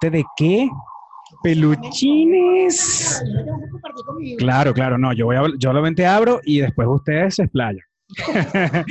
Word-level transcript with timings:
¿Pendiente 0.00 0.10
de 0.10 0.24
qué? 0.36 0.68
Peluchines. 1.42 3.22
Claro, 4.38 4.72
claro, 4.74 4.98
no, 4.98 5.12
yo 5.12 5.26
voy 5.26 5.36
a, 5.36 5.42
yo 5.58 5.72
lo 5.72 5.82
abro 6.06 6.40
y 6.44 6.60
después 6.60 6.88
ustedes 6.88 7.36
se 7.36 7.42
explayan. 7.44 7.84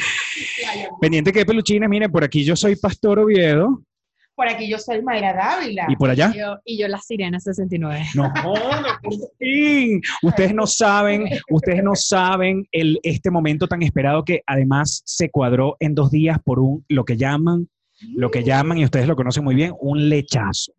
Pendiente 1.02 1.34
que 1.34 1.46
peluchines, 1.46 1.90
miren, 1.90 2.12
por 2.12 2.24
aquí 2.24 2.44
yo 2.44 2.56
soy 2.56 2.76
Pastor 2.76 3.20
Oviedo. 3.20 3.82
Por 4.36 4.48
aquí 4.48 4.70
yo 4.70 4.80
soy 4.80 5.02
Mayra 5.02 5.34
Dávila. 5.34 5.86
¿Y 5.90 5.98
por 5.98 6.10
allá? 6.10 6.32
y 6.64 6.80
yo 6.80 6.88
la 6.88 7.00
Sirena 7.00 7.40
69. 7.40 8.06
No, 8.16 8.32
Ustedes 10.24 10.54
no 10.54 10.66
saben, 10.66 11.26
ustedes 11.50 11.84
no 11.84 11.96
saben 11.96 12.66
el, 12.72 13.00
este 13.04 13.32
momento 13.32 13.68
tan 13.68 13.82
esperado 13.84 14.24
que 14.24 14.42
además 14.46 15.02
se 15.06 15.30
cuadró 15.30 15.76
en 15.82 15.94
dos 15.94 16.12
días 16.12 16.38
por 16.42 16.60
un, 16.60 16.86
lo 16.88 17.04
que 17.04 17.18
llaman, 17.18 17.68
lo 18.16 18.32
que 18.32 18.44
llaman, 18.44 18.78
y 18.78 18.86
ustedes 18.86 19.08
lo 19.08 19.18
conocen 19.18 19.44
muy 19.44 19.56
bien, 19.56 19.74
un 19.82 20.08
lechazo. 20.08 20.72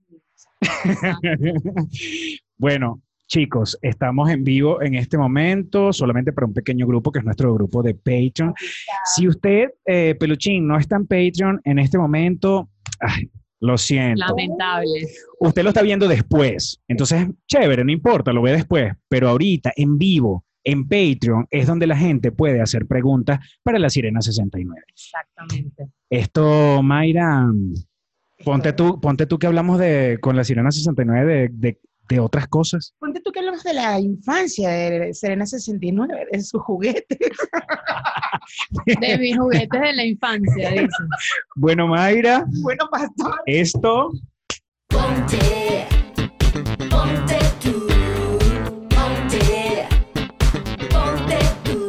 bueno, 2.58 3.02
Chicos, 3.30 3.78
estamos 3.80 4.28
en 4.28 4.42
vivo 4.42 4.82
en 4.82 4.96
este 4.96 5.16
momento, 5.16 5.92
solamente 5.92 6.32
para 6.32 6.48
un 6.48 6.52
pequeño 6.52 6.84
grupo 6.84 7.12
que 7.12 7.20
es 7.20 7.24
nuestro 7.24 7.54
grupo 7.54 7.80
de 7.80 7.94
Patreon. 7.94 8.52
Si 9.04 9.28
usted, 9.28 9.68
eh, 9.86 10.16
Peluchín, 10.18 10.66
no 10.66 10.76
está 10.76 10.96
en 10.96 11.06
Patreon 11.06 11.60
en 11.62 11.78
este 11.78 11.96
momento, 11.96 12.70
lo 13.60 13.78
siento. 13.78 14.26
Lamentable. 14.26 15.06
Usted 15.38 15.62
lo 15.62 15.68
está 15.68 15.82
viendo 15.82 16.08
después. 16.08 16.82
Entonces, 16.88 17.28
chévere, 17.46 17.84
no 17.84 17.92
importa, 17.92 18.32
lo 18.32 18.42
ve 18.42 18.50
después. 18.50 18.94
Pero 19.06 19.28
ahorita, 19.28 19.72
en 19.76 19.96
vivo, 19.96 20.44
en 20.64 20.88
Patreon, 20.88 21.46
es 21.52 21.68
donde 21.68 21.86
la 21.86 21.96
gente 21.96 22.32
puede 22.32 22.60
hacer 22.60 22.86
preguntas 22.86 23.38
para 23.62 23.78
la 23.78 23.90
Sirena 23.90 24.20
69. 24.20 24.82
Exactamente. 24.88 25.86
Esto, 26.10 26.82
Mayra, 26.82 27.46
ponte 28.44 28.72
tú, 28.72 29.00
ponte 29.00 29.26
tú 29.26 29.38
que 29.38 29.46
hablamos 29.46 29.78
de, 29.78 30.18
con 30.20 30.36
la 30.36 30.44
Sirena 30.44 30.70
69 30.70 31.48
de 31.52 31.78
de 32.10 32.20
otras 32.20 32.48
cosas. 32.48 32.92
Ponte 32.98 33.20
tú 33.20 33.30
que 33.30 33.38
hablamos 33.38 33.62
de 33.62 33.72
la 33.72 33.98
infancia 34.00 34.68
de 34.68 35.14
Serena 35.14 35.46
69, 35.46 36.26
de 36.30 36.42
sus 36.42 36.60
juguetes. 36.62 37.18
de 39.00 39.18
mis 39.18 39.38
juguetes 39.38 39.80
de 39.80 39.92
la 39.94 40.04
infancia, 40.04 40.70
dice. 40.70 40.88
Bueno, 41.54 41.86
Mayra. 41.86 42.44
Bueno, 42.62 42.88
pastor. 42.90 43.40
Esto. 43.46 44.10
Ponte, 44.88 45.86
ponte 46.90 47.38
tú, 47.62 47.86
ponte, 48.90 49.86
ponte 50.90 51.38
tú. 51.64 51.88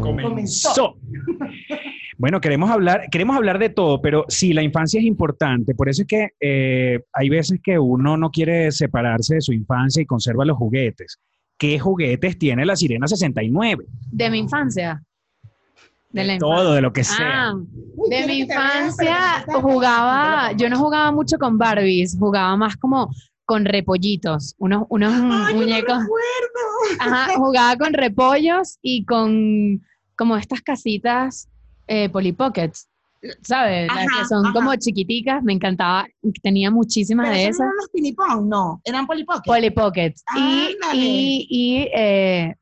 Comenzó. 0.00 0.96
Bueno, 2.22 2.40
queremos 2.40 2.70
hablar, 2.70 3.08
queremos 3.10 3.34
hablar 3.34 3.58
de 3.58 3.68
todo, 3.68 4.00
pero 4.00 4.24
sí, 4.28 4.52
la 4.52 4.62
infancia 4.62 5.00
es 5.00 5.04
importante. 5.04 5.74
Por 5.74 5.88
eso 5.88 6.02
es 6.02 6.06
que 6.06 6.28
eh, 6.38 7.00
hay 7.12 7.28
veces 7.28 7.58
que 7.60 7.80
uno 7.80 8.16
no 8.16 8.30
quiere 8.30 8.70
separarse 8.70 9.34
de 9.34 9.40
su 9.40 9.52
infancia 9.52 10.00
y 10.00 10.06
conserva 10.06 10.44
los 10.44 10.56
juguetes. 10.56 11.18
¿Qué 11.58 11.80
juguetes 11.80 12.38
tiene 12.38 12.64
la 12.64 12.76
Sirena 12.76 13.08
69? 13.08 13.86
De 14.12 14.30
mi 14.30 14.38
infancia. 14.38 15.02
De, 16.10 16.38
todo, 16.38 16.74
de 16.74 16.80
lo 16.80 16.92
que 16.92 17.02
sea. 17.02 17.48
Ah, 17.48 17.54
de 18.08 18.26
mi 18.28 18.38
infancia 18.42 19.44
jugaba, 19.60 20.52
yo 20.52 20.70
no 20.70 20.78
jugaba 20.78 21.10
mucho 21.10 21.38
con 21.38 21.58
Barbies, 21.58 22.16
jugaba 22.16 22.56
más 22.56 22.76
como 22.76 23.10
con 23.44 23.64
repollitos, 23.64 24.54
unos, 24.58 24.84
unos 24.90 25.12
muñecos. 25.52 25.98
Ajá, 27.00 27.34
jugaba 27.34 27.76
con 27.78 27.92
repollos 27.94 28.78
y 28.80 29.04
con 29.06 29.82
como 30.14 30.36
estas 30.36 30.60
casitas 30.60 31.48
eh, 31.86 32.08
Polly 32.08 32.32
Pockets, 32.32 32.88
¿sabes? 33.42 33.88
Las 33.88 34.06
que 34.06 34.24
son 34.26 34.52
como 34.52 34.74
chiquiticas, 34.76 35.42
me 35.42 35.52
encantaba, 35.52 36.06
tenía 36.42 36.70
muchísimas 36.70 37.30
de 37.30 37.44
esas. 37.44 37.60
¿Eran 37.60 37.76
los 37.76 37.88
pinipón? 37.90 38.48
No, 38.48 38.80
eran 38.84 39.06
Polly 39.06 39.24
Pockets. 39.24 39.46
Polly 39.46 39.70
Pockets. 39.70 40.24
y, 40.36 40.76
y, 40.92 41.46
y 41.48 41.88
eh, 41.94 42.56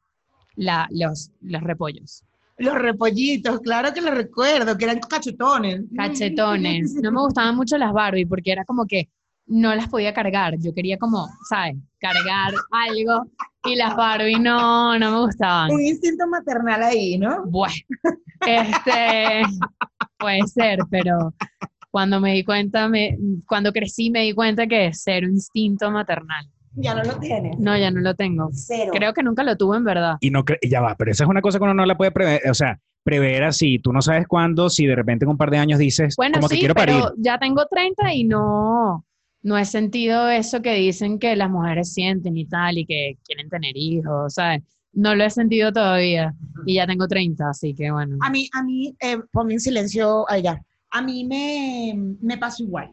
la, 0.57 0.89
los, 0.91 1.31
los 1.43 1.63
repollos. 1.63 2.25
Los 2.59 2.75
repollitos, 2.75 3.61
claro 3.61 3.95
que 3.95 4.03
los 4.03 4.15
recuerdo, 4.15 4.77
que 4.77 4.85
eran 4.85 5.01
cachetones. 5.01 5.81
Cachetones. 5.97 6.93
No 6.95 7.11
me 7.11 7.21
gustaban 7.23 7.57
mucho 7.57 7.79
las 7.79 7.93
Barbie 7.93 8.27
porque 8.27 8.53
era 8.53 8.67
como 8.67 8.85
que 8.85 9.09
no 9.51 9.75
las 9.75 9.89
podía 9.89 10.15
cargar. 10.15 10.55
Yo 10.59 10.73
quería 10.73 10.97
como, 10.97 11.29
¿sabes? 11.49 11.77
Cargar 11.99 12.55
algo 12.71 13.27
y 13.65 13.75
las 13.77 13.95
Barbie 13.97 14.39
no, 14.39 14.99
no 14.99 15.11
me 15.11 15.19
gustaban. 15.27 15.73
Un 15.73 15.83
instinto 15.83 16.27
maternal 16.29 16.83
ahí, 16.83 17.19
¿no? 17.19 17.45
Bueno, 17.47 17.75
este, 18.47 19.43
puede 20.19 20.47
ser, 20.47 20.79
pero 20.89 21.35
cuando 21.91 22.21
me 22.21 22.33
di 22.33 22.45
cuenta, 22.45 22.89
me, 22.89 23.19
cuando 23.47 23.73
crecí 23.73 24.11
me 24.11 24.23
di 24.23 24.33
cuenta 24.33 24.67
que 24.67 24.87
es 24.87 25.03
ser 25.03 25.25
un 25.25 25.33
instinto 25.33 25.91
maternal. 25.91 26.47
Ya 26.77 26.95
no 26.95 27.03
lo 27.03 27.19
tienes. 27.19 27.59
No, 27.59 27.77
ya 27.77 27.91
no 27.91 28.01
lo 28.01 28.15
tengo. 28.15 28.49
Cero. 28.53 28.93
Creo 28.95 29.13
que 29.13 29.25
nunca 29.25 29.43
lo 29.43 29.57
tuve 29.57 29.77
en 29.77 29.85
verdad. 29.85 30.17
Y 30.21 30.31
no 30.31 30.45
ya 30.63 30.81
va, 30.81 30.95
pero 30.95 31.11
esa 31.11 31.25
es 31.25 31.31
una 31.31 31.43
cosa 31.43 31.59
que 31.59 31.65
uno 31.65 31.75
no 31.75 31.85
la 31.85 31.97
puede 31.97 32.13
prever, 32.13 32.49
o 32.49 32.55
sea, 32.55 32.79
prever 33.03 33.43
así. 33.43 33.81
Tú 33.81 33.93
no 33.93 34.01
sabes 34.01 34.29
cuándo, 34.29 34.71
si 34.71 34.87
de 34.87 34.95
repente 34.95 35.25
en 35.25 35.31
un 35.31 35.37
par 35.37 35.51
de 35.51 35.59
años 35.59 35.81
dices, 35.81 36.15
bueno, 36.17 36.35
como 36.35 36.49
sí, 36.49 36.55
que 36.55 36.61
quiero 36.61 36.75
pero 36.77 37.13
Ya 37.19 37.39
tengo 37.39 37.67
30 37.67 38.15
y 38.15 38.25
no, 38.25 39.05
no 39.43 39.57
he 39.57 39.65
sentido 39.65 40.29
eso 40.29 40.61
que 40.63 40.75
dicen 40.75 41.19
que 41.19 41.37
las 41.37 41.51
mujeres 41.51 41.93
sienten 41.93 42.37
y 42.37 42.47
tal, 42.47 42.79
y 42.79 42.87
que 42.87 43.19
quieren 43.25 43.49
tener 43.49 43.77
hijos, 43.77 44.35
¿sabes? 44.35 44.63
No 44.93 45.15
lo 45.15 45.25
he 45.25 45.31
sentido 45.31 45.73
todavía 45.73 46.35
y 46.67 46.75
ya 46.75 46.87
tengo 46.87 47.07
30, 47.07 47.49
así 47.49 47.75
que 47.75 47.91
bueno. 47.91 48.19
A 48.21 48.31
mí, 48.31 48.49
a 48.53 48.63
mí, 48.63 48.95
eh, 49.01 49.19
ponme 49.31 49.55
en 49.55 49.61
silencio 49.61 50.29
allá. 50.29 50.61
A 50.91 51.01
mí 51.01 51.25
me, 51.25 52.17
me 52.21 52.37
pasó 52.39 52.65
igual. 52.65 52.93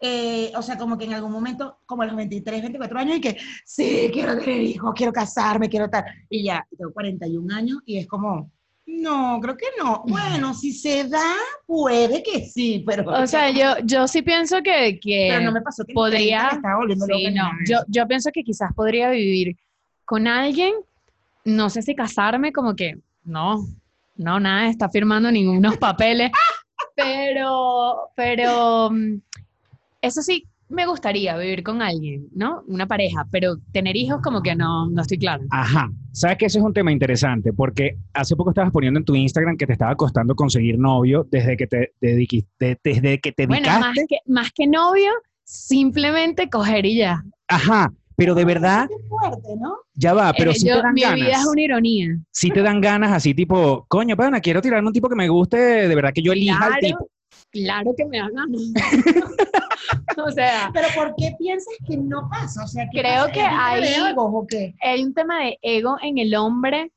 Eh, 0.00 0.52
o 0.54 0.62
sea, 0.62 0.78
como 0.78 0.96
que 0.96 1.06
en 1.06 1.14
algún 1.14 1.32
momento, 1.32 1.80
como 1.84 2.02
a 2.02 2.06
los 2.06 2.14
23, 2.14 2.62
24 2.62 2.98
años, 3.00 3.16
y 3.16 3.20
que 3.20 3.36
sí, 3.64 4.10
quiero 4.12 4.38
tener 4.38 4.62
hijos, 4.62 4.92
quiero 4.94 5.12
casarme, 5.12 5.68
quiero 5.68 5.86
estar. 5.86 6.04
Y 6.28 6.44
ya, 6.44 6.64
tengo 6.76 6.92
41 6.92 7.54
años 7.54 7.78
y 7.84 7.98
es 7.98 8.06
como, 8.06 8.52
no, 8.88 9.38
creo 9.40 9.56
que 9.56 9.66
no. 9.78 10.02
Bueno, 10.08 10.54
si 10.54 10.72
se 10.72 11.04
da, 11.04 11.34
puede 11.66 12.22
que 12.22 12.46
sí, 12.46 12.82
pero... 12.86 13.04
O 13.10 13.26
sea, 13.26 13.50
yo, 13.50 13.84
yo 13.84 14.08
sí 14.08 14.22
pienso 14.22 14.62
que, 14.62 14.98
que 14.98 15.28
pero 15.30 15.44
no 15.44 15.52
me 15.52 15.60
pasó 15.60 15.84
que 15.84 15.92
podría... 15.92 16.50
sí, 16.50 17.30
no. 17.32 17.50
Yo, 17.66 17.78
yo 17.86 18.08
pienso 18.08 18.30
que 18.32 18.42
quizás 18.42 18.72
podría 18.74 19.10
vivir 19.10 19.56
con 20.04 20.26
alguien, 20.26 20.74
no 21.44 21.68
sé 21.68 21.82
si 21.82 21.94
casarme, 21.94 22.52
como 22.52 22.74
que 22.74 22.98
no, 23.24 23.66
no, 24.16 24.40
nada, 24.40 24.68
está 24.68 24.88
firmando 24.88 25.30
ningunos 25.30 25.76
papeles, 25.76 26.30
pero, 26.96 28.10
pero, 28.16 28.90
mm, 28.90 29.20
eso 30.00 30.22
sí, 30.22 30.46
me 30.68 30.86
gustaría 30.86 31.36
vivir 31.36 31.62
con 31.62 31.82
alguien, 31.82 32.28
¿no? 32.34 32.62
Una 32.66 32.86
pareja, 32.86 33.26
pero 33.30 33.56
tener 33.72 33.96
hijos 33.96 34.20
como 34.22 34.42
que 34.42 34.54
no, 34.54 34.88
no 34.88 35.02
estoy 35.02 35.18
claro. 35.18 35.44
Ajá. 35.50 35.90
Sabes 36.12 36.38
que 36.38 36.46
ese 36.46 36.58
es 36.58 36.64
un 36.64 36.74
tema 36.74 36.92
interesante 36.92 37.52
porque 37.52 37.96
hace 38.12 38.36
poco 38.36 38.50
estabas 38.50 38.70
poniendo 38.70 38.98
en 38.98 39.04
tu 39.04 39.14
Instagram 39.14 39.56
que 39.56 39.66
te 39.66 39.72
estaba 39.72 39.94
costando 39.94 40.34
conseguir 40.34 40.78
novio 40.78 41.26
desde 41.30 41.56
que 41.56 41.66
te 41.66 41.92
dediquiste, 42.00 42.78
desde 42.82 43.20
que 43.20 43.32
te 43.32 43.46
dedicaste. 43.46 43.70
Bueno, 43.70 43.80
más 43.80 43.96
que, 44.08 44.18
más 44.26 44.52
que 44.52 44.66
novio, 44.66 45.10
simplemente 45.44 46.50
coger 46.50 46.84
y 46.86 46.96
ya. 46.96 47.24
Ajá. 47.48 47.92
Pero 48.16 48.34
de 48.34 48.44
verdad, 48.44 48.88
fuerte, 49.08 49.48
¿no? 49.60 49.76
ya 49.94 50.12
va, 50.12 50.32
pero 50.36 50.52
si 50.52 50.68
eh, 50.68 50.72
te 50.72 50.82
dan 50.82 50.92
mi 50.92 51.02
ganas. 51.02 51.20
vida 51.20 51.40
es 51.40 51.46
una 51.46 51.62
ironía. 51.62 52.18
Si 52.32 52.50
te 52.50 52.62
dan 52.62 52.80
ganas 52.80 53.12
así 53.12 53.32
tipo, 53.32 53.86
coño, 53.86 54.16
pana, 54.16 54.40
quiero 54.40 54.60
tirarme 54.60 54.88
un 54.88 54.92
tipo 54.92 55.08
que 55.08 55.14
me 55.14 55.28
guste, 55.28 55.56
de 55.86 55.94
verdad 55.94 56.12
que 56.12 56.22
yo 56.22 56.32
elija 56.32 56.58
claro, 56.58 56.74
al 56.74 56.80
tipo. 56.80 57.08
Claro 57.50 57.94
que 57.96 58.04
me 58.04 58.18
dan 58.18 58.34
ganas. 58.34 58.62
o 60.16 60.30
sea. 60.30 60.70
Pero 60.72 60.88
¿por 60.94 61.14
qué 61.16 61.34
piensas 61.38 61.74
que 61.86 61.96
no 61.96 62.28
pasa? 62.30 62.64
O 62.64 62.66
sea, 62.66 62.86
creo 62.90 63.26
que 63.32 63.40
hay, 63.40 63.82
o 64.16 64.46
qué? 64.46 64.74
hay 64.80 65.04
un 65.04 65.14
tema 65.14 65.44
de 65.44 65.58
ego 65.62 65.96
en 66.02 66.18
el 66.18 66.34
hombre. 66.34 66.92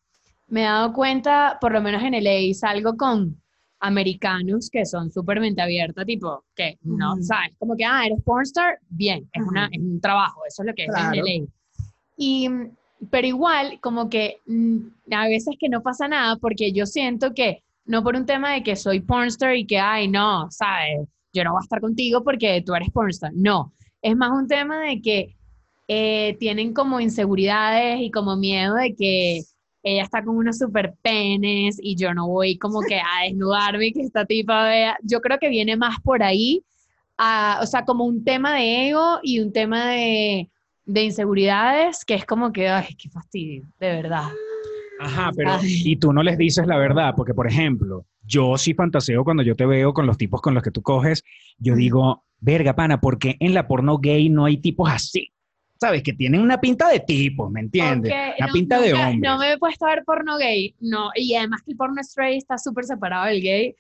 Me 0.47 0.61
he 0.61 0.65
dado 0.65 0.91
cuenta, 0.91 1.57
por 1.61 1.71
lo 1.71 1.81
menos 1.81 2.03
en 2.03 2.13
el 2.13 2.27
EI, 2.27 2.53
salgo 2.53 2.97
con 2.97 3.41
americanos 3.79 4.69
que 4.69 4.85
son 4.85 5.11
súper 5.11 5.39
mente 5.39 5.61
abierta, 5.61 6.05
tipo, 6.05 6.43
que 6.55 6.77
no, 6.83 7.15
¿sabes? 7.21 7.53
Como 7.57 7.75
que, 7.75 7.85
ah, 7.85 8.05
eres 8.05 8.21
pornstar, 8.21 8.77
bien, 8.89 9.29
es, 9.33 9.41
una, 9.41 9.69
es 9.71 9.79
un 9.79 9.99
trabajo, 10.01 10.41
eso 10.47 10.61
es 10.61 10.67
lo 10.67 10.73
que 10.75 10.85
es 10.85 10.89
en 10.95 11.13
el 11.13 11.27
EI. 11.27 11.47
Y, 12.17 12.49
pero 13.09 13.27
igual, 13.27 13.79
como 13.79 14.09
que 14.09 14.37
mm, 14.45 14.77
a 15.13 15.27
veces 15.27 15.55
que 15.57 15.69
no 15.69 15.81
pasa 15.81 16.07
nada 16.07 16.35
porque 16.35 16.73
yo 16.73 16.85
siento 16.85 17.33
que 17.33 17.63
no 17.85 18.03
por 18.03 18.15
un 18.15 18.25
tema 18.25 18.53
de 18.53 18.63
que 18.63 18.75
soy 18.75 19.01
pornstar 19.01 19.55
y 19.55 19.65
que, 19.65 19.79
ay, 19.79 20.07
no, 20.07 20.49
¿sabes? 20.51 21.07
Yo 21.33 21.43
no 21.43 21.51
voy 21.51 21.59
a 21.61 21.63
estar 21.63 21.81
contigo 21.81 22.23
porque 22.23 22.63
tú 22.65 22.75
eres 22.75 22.89
pornstar. 22.91 23.31
No, 23.33 23.73
es 24.01 24.15
más 24.15 24.31
un 24.31 24.47
tema 24.47 24.81
de 24.81 25.01
que 25.01 25.35
eh, 25.87 26.37
tienen 26.39 26.73
como 26.73 26.99
inseguridades 26.99 27.99
y 28.01 28.11
como 28.11 28.35
miedo 28.37 28.75
de 28.75 28.95
que 28.95 29.41
ella 29.83 30.03
está 30.03 30.23
con 30.23 30.37
unos 30.37 30.57
super 30.57 30.93
penes 31.01 31.77
y 31.81 31.95
yo 31.95 32.13
no 32.13 32.27
voy 32.27 32.57
como 32.57 32.81
que 32.81 32.95
a 32.95 33.23
desnudarme 33.25 33.91
que 33.91 34.01
esta 34.01 34.25
tipa 34.25 34.63
vea. 34.63 34.97
Yo 35.03 35.21
creo 35.21 35.39
que 35.39 35.49
viene 35.49 35.75
más 35.75 35.99
por 36.01 36.23
ahí, 36.23 36.63
o 37.17 37.65
sea, 37.65 37.83
como 37.85 38.05
un 38.05 38.23
tema 38.23 38.55
de 38.55 38.89
ego 38.89 39.19
y 39.21 39.39
un 39.39 39.51
tema 39.51 39.91
de, 39.91 40.49
de 40.85 41.03
inseguridades 41.03 42.05
que 42.05 42.15
es 42.15 42.25
como 42.25 42.51
que, 42.51 42.69
ay, 42.69 42.95
qué 42.95 43.09
fastidio, 43.09 43.63
de 43.79 43.87
verdad. 43.87 44.29
Ajá, 45.03 45.31
pero 45.36 45.51
y 45.63 45.95
tú 45.98 46.13
no 46.13 46.21
les 46.24 46.38
dices 46.38 46.68
la 46.68 46.77
verdad, 46.77 47.13
porque 47.15 47.33
por 47.33 47.48
ejemplo, 47.48 48.06
yo 48.24 48.57
sí 48.57 48.74
fantaseo 48.74 49.24
cuando 49.24 49.44
yo 49.44 49.56
te 49.56 49.65
veo 49.65 49.94
con 49.94 50.06
los 50.06 50.18
tipos 50.18 50.42
con 50.42 50.53
los 50.53 50.62
que 50.63 50.71
tú 50.71 50.81
coges, 50.81 51.24
yo 51.57 51.75
digo, 51.75 52.24
verga, 52.39 52.75
pana, 52.75 53.01
porque 53.01 53.36
en 53.39 53.53
la 53.53 53.68
porno 53.68 53.98
gay 53.98 54.30
no 54.30 54.45
hay 54.45 54.57
tipos 54.57 54.89
así. 54.92 55.31
¿Sabes? 55.80 56.03
Que 56.03 56.13
tienen 56.13 56.42
una 56.42 56.62
pinta 56.62 56.88
de 56.89 57.00
tipos, 57.00 57.50
¿me 57.51 57.59
entiendes? 57.62 58.12
Porque 58.13 58.33
Una 58.38 58.48
no- 58.48 58.53
pinta 58.53 58.80
de 58.80 58.92
nunca- 58.92 59.07
hombre. 59.09 59.30
No 59.30 59.38
me 59.39 59.51
he 59.53 59.57
puesto 59.57 59.86
a 59.88 59.89
ver 59.89 60.03
porno 60.06 60.38
gay, 60.38 60.75
no, 60.80 61.09
y 61.15 61.33
además 61.33 61.63
que 61.65 61.71
el 61.71 61.77
porno 61.77 62.00
straight 62.01 62.38
está 62.38 62.59
súper 62.59 62.86
separado 62.86 63.25
del 63.25 63.42
gay, 63.42 63.75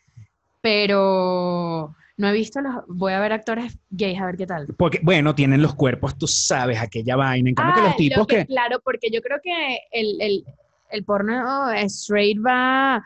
pero 0.61 1.95
no 2.17 2.27
he 2.27 2.33
visto 2.33 2.61
los, 2.61 2.73
voy 2.87 3.13
a 3.13 3.19
ver 3.19 3.33
actores 3.33 3.77
gays 3.89 4.19
a 4.19 4.25
ver 4.25 4.37
qué 4.37 4.47
tal. 4.47 4.67
Porque, 4.77 4.99
bueno, 5.03 5.35
tienen 5.35 5.61
los 5.61 5.75
cuerpos, 5.75 6.17
tú 6.17 6.27
sabes, 6.27 6.79
aquella 6.79 7.15
vaina. 7.15 7.49
En 7.49 7.55
cambio, 7.55 7.75
que 7.75 7.81
Ah, 7.81 7.85
los 7.85 7.95
tipos 7.97 8.17
lo 8.17 8.25
que. 8.27 8.45
Claro, 8.45 8.79
porque 8.83 9.09
yo 9.11 9.21
creo 9.21 9.39
que 9.43 9.77
el, 9.91 10.21
el, 10.21 10.43
el 10.91 11.03
porno 11.03 11.71
straight 11.71 12.37
va, 12.45 13.03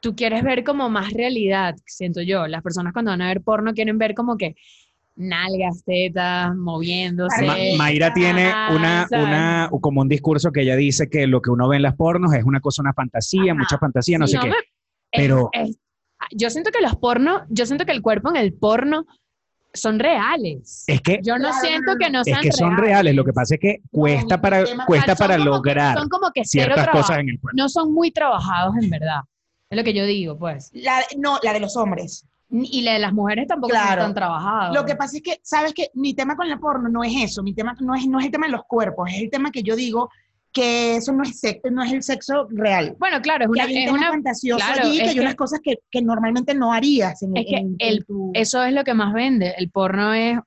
tú 0.00 0.14
quieres 0.14 0.42
ver 0.42 0.64
como 0.64 0.88
más 0.88 1.12
realidad, 1.12 1.74
siento 1.86 2.22
yo. 2.22 2.46
Las 2.46 2.62
personas 2.62 2.92
cuando 2.92 3.10
van 3.10 3.22
a 3.22 3.28
ver 3.28 3.42
porno 3.42 3.72
quieren 3.74 3.98
ver 3.98 4.14
como 4.14 4.36
que 4.36 4.56
nalgas, 5.16 5.82
tetas, 5.84 6.54
moviéndose. 6.56 7.44
Ma-. 7.44 7.56
Mayra 7.76 8.12
tiene 8.14 8.48
una, 8.70 9.06
una, 9.10 9.70
como 9.80 10.00
un 10.00 10.08
discurso 10.08 10.50
que 10.52 10.62
ella 10.62 10.76
dice 10.76 11.08
que 11.10 11.26
lo 11.26 11.42
que 11.42 11.50
uno 11.50 11.68
ve 11.68 11.76
en 11.76 11.82
las 11.82 11.96
pornos 11.96 12.32
es 12.32 12.44
una 12.44 12.60
cosa, 12.60 12.82
una 12.82 12.94
fantasía, 12.94 13.54
mucha 13.54 13.76
fantasía, 13.78 14.18
no 14.18 14.26
sé 14.26 14.36
No 14.36 14.42
qué. 14.44 14.52
Pero- 15.12 15.50
es- 15.52 15.78
yo 16.32 16.50
siento 16.50 16.70
que 16.70 16.82
los 16.82 16.96
porno, 16.96 17.44
yo 17.48 17.64
siento 17.64 17.86
que 17.86 17.92
el 17.92 18.02
cuerpo 18.02 18.28
en 18.28 18.36
el 18.36 18.52
porno 18.52 19.06
son 19.72 19.98
reales. 19.98 20.84
Es 20.86 21.00
que, 21.00 21.20
Yo 21.22 21.38
no 21.38 21.48
Claro, 21.48 21.60
siento 21.66 21.92
no, 21.92 21.98
que 21.98 22.10
no 22.10 22.20
es 22.20 22.24
sean 22.24 22.40
que 22.42 22.52
son 22.52 22.76
reales. 22.76 23.14
Lo 23.14 23.24
que 23.24 23.32
pasa 23.32 23.54
es 23.54 23.60
que 23.60 23.80
cuesta 23.90 24.36
mi 24.36 24.42
para, 24.42 24.64
cuesta 24.86 25.14
para 25.14 25.36
son 25.36 25.44
como 25.46 25.62
que- 25.62 25.68
lograr 25.70 25.98
son 25.98 26.08
como 26.08 26.30
que 26.32 26.44
ciertas 26.44 26.74
trabajo. 26.84 26.98
cosas 26.98 27.18
en 27.18 27.28
el 27.30 27.40
cuerpo. 27.40 27.56
No 27.56 27.68
son 27.68 27.92
muy 27.92 28.10
trabajados 28.10 28.74
en 28.82 28.90
verdad. 28.90 29.20
Es 29.70 29.78
lo 29.78 29.84
que 29.84 29.92
yo 29.94 30.04
digo, 30.04 30.36
pues. 30.38 30.70
La, 30.74 31.00
no, 31.18 31.38
la 31.42 31.52
de 31.52 31.60
los 31.60 31.76
hombres. 31.76 32.26
Y 32.52 32.82
la 32.82 32.94
de 32.94 32.98
las 32.98 33.12
mujeres 33.12 33.46
tampoco 33.46 33.72
son 33.72 33.80
Claro. 33.84 34.02
tan 34.02 34.14
trabajados. 34.14 34.74
Lo 34.74 34.84
que 34.84 34.96
pasa 34.96 35.16
es 35.18 35.22
que, 35.22 35.38
¿sabes 35.42 35.72
que 35.72 35.90
Mi 35.94 36.14
tema 36.14 36.34
con 36.36 36.48
la 36.48 36.58
porno 36.58 36.88
no 36.88 37.04
es 37.04 37.12
eso, 37.16 37.44
mi 37.44 37.54
tema 37.54 37.76
no 37.78 37.94
es, 37.94 38.04
no 38.08 38.18
es 38.18 38.26
el 38.26 38.32
tema 38.32 38.46
de 38.46 38.52
los 38.52 38.64
cuerpos, 38.64 39.08
es 39.12 39.22
el 39.22 39.30
tema 39.30 39.52
que 39.52 39.62
yo 39.62 39.76
digo 39.76 40.10
que 40.52 40.96
eso 40.96 41.12
no 41.12 41.22
es, 41.22 41.38
sexo, 41.40 41.70
no 41.70 41.82
es 41.84 41.92
el 41.92 42.02
sexo 42.02 42.46
real. 42.50 42.96
Bueno, 42.98 43.20
claro, 43.22 43.44
es 43.44 43.50
Que 43.50 43.52
una, 43.52 43.64
hay 43.64 43.84
es 43.84 44.10
fantasioso 44.10 44.64
claro, 44.64 44.82
allí, 44.88 44.98
que 44.98 45.08
hay 45.08 45.14
que- 45.14 45.20
unas 45.20 45.34
cosas 45.36 45.60
que, 45.62 45.76
que 45.90 46.02
normalmente 46.02 46.54
no 46.54 46.72
harías 46.72 47.22
en, 47.22 47.36
Es 47.36 47.46
que 47.46 47.56
en- 47.56 47.76
en 47.78 47.88
el- 47.88 48.04
tu- 48.04 48.30
eso 48.34 48.62
es 48.64 48.72
lo 48.72 48.82
que 48.84 48.94
más 48.94 49.12
vende. 49.12 49.54
El 49.56 49.70
porno 49.70 50.12
es, 50.12 50.38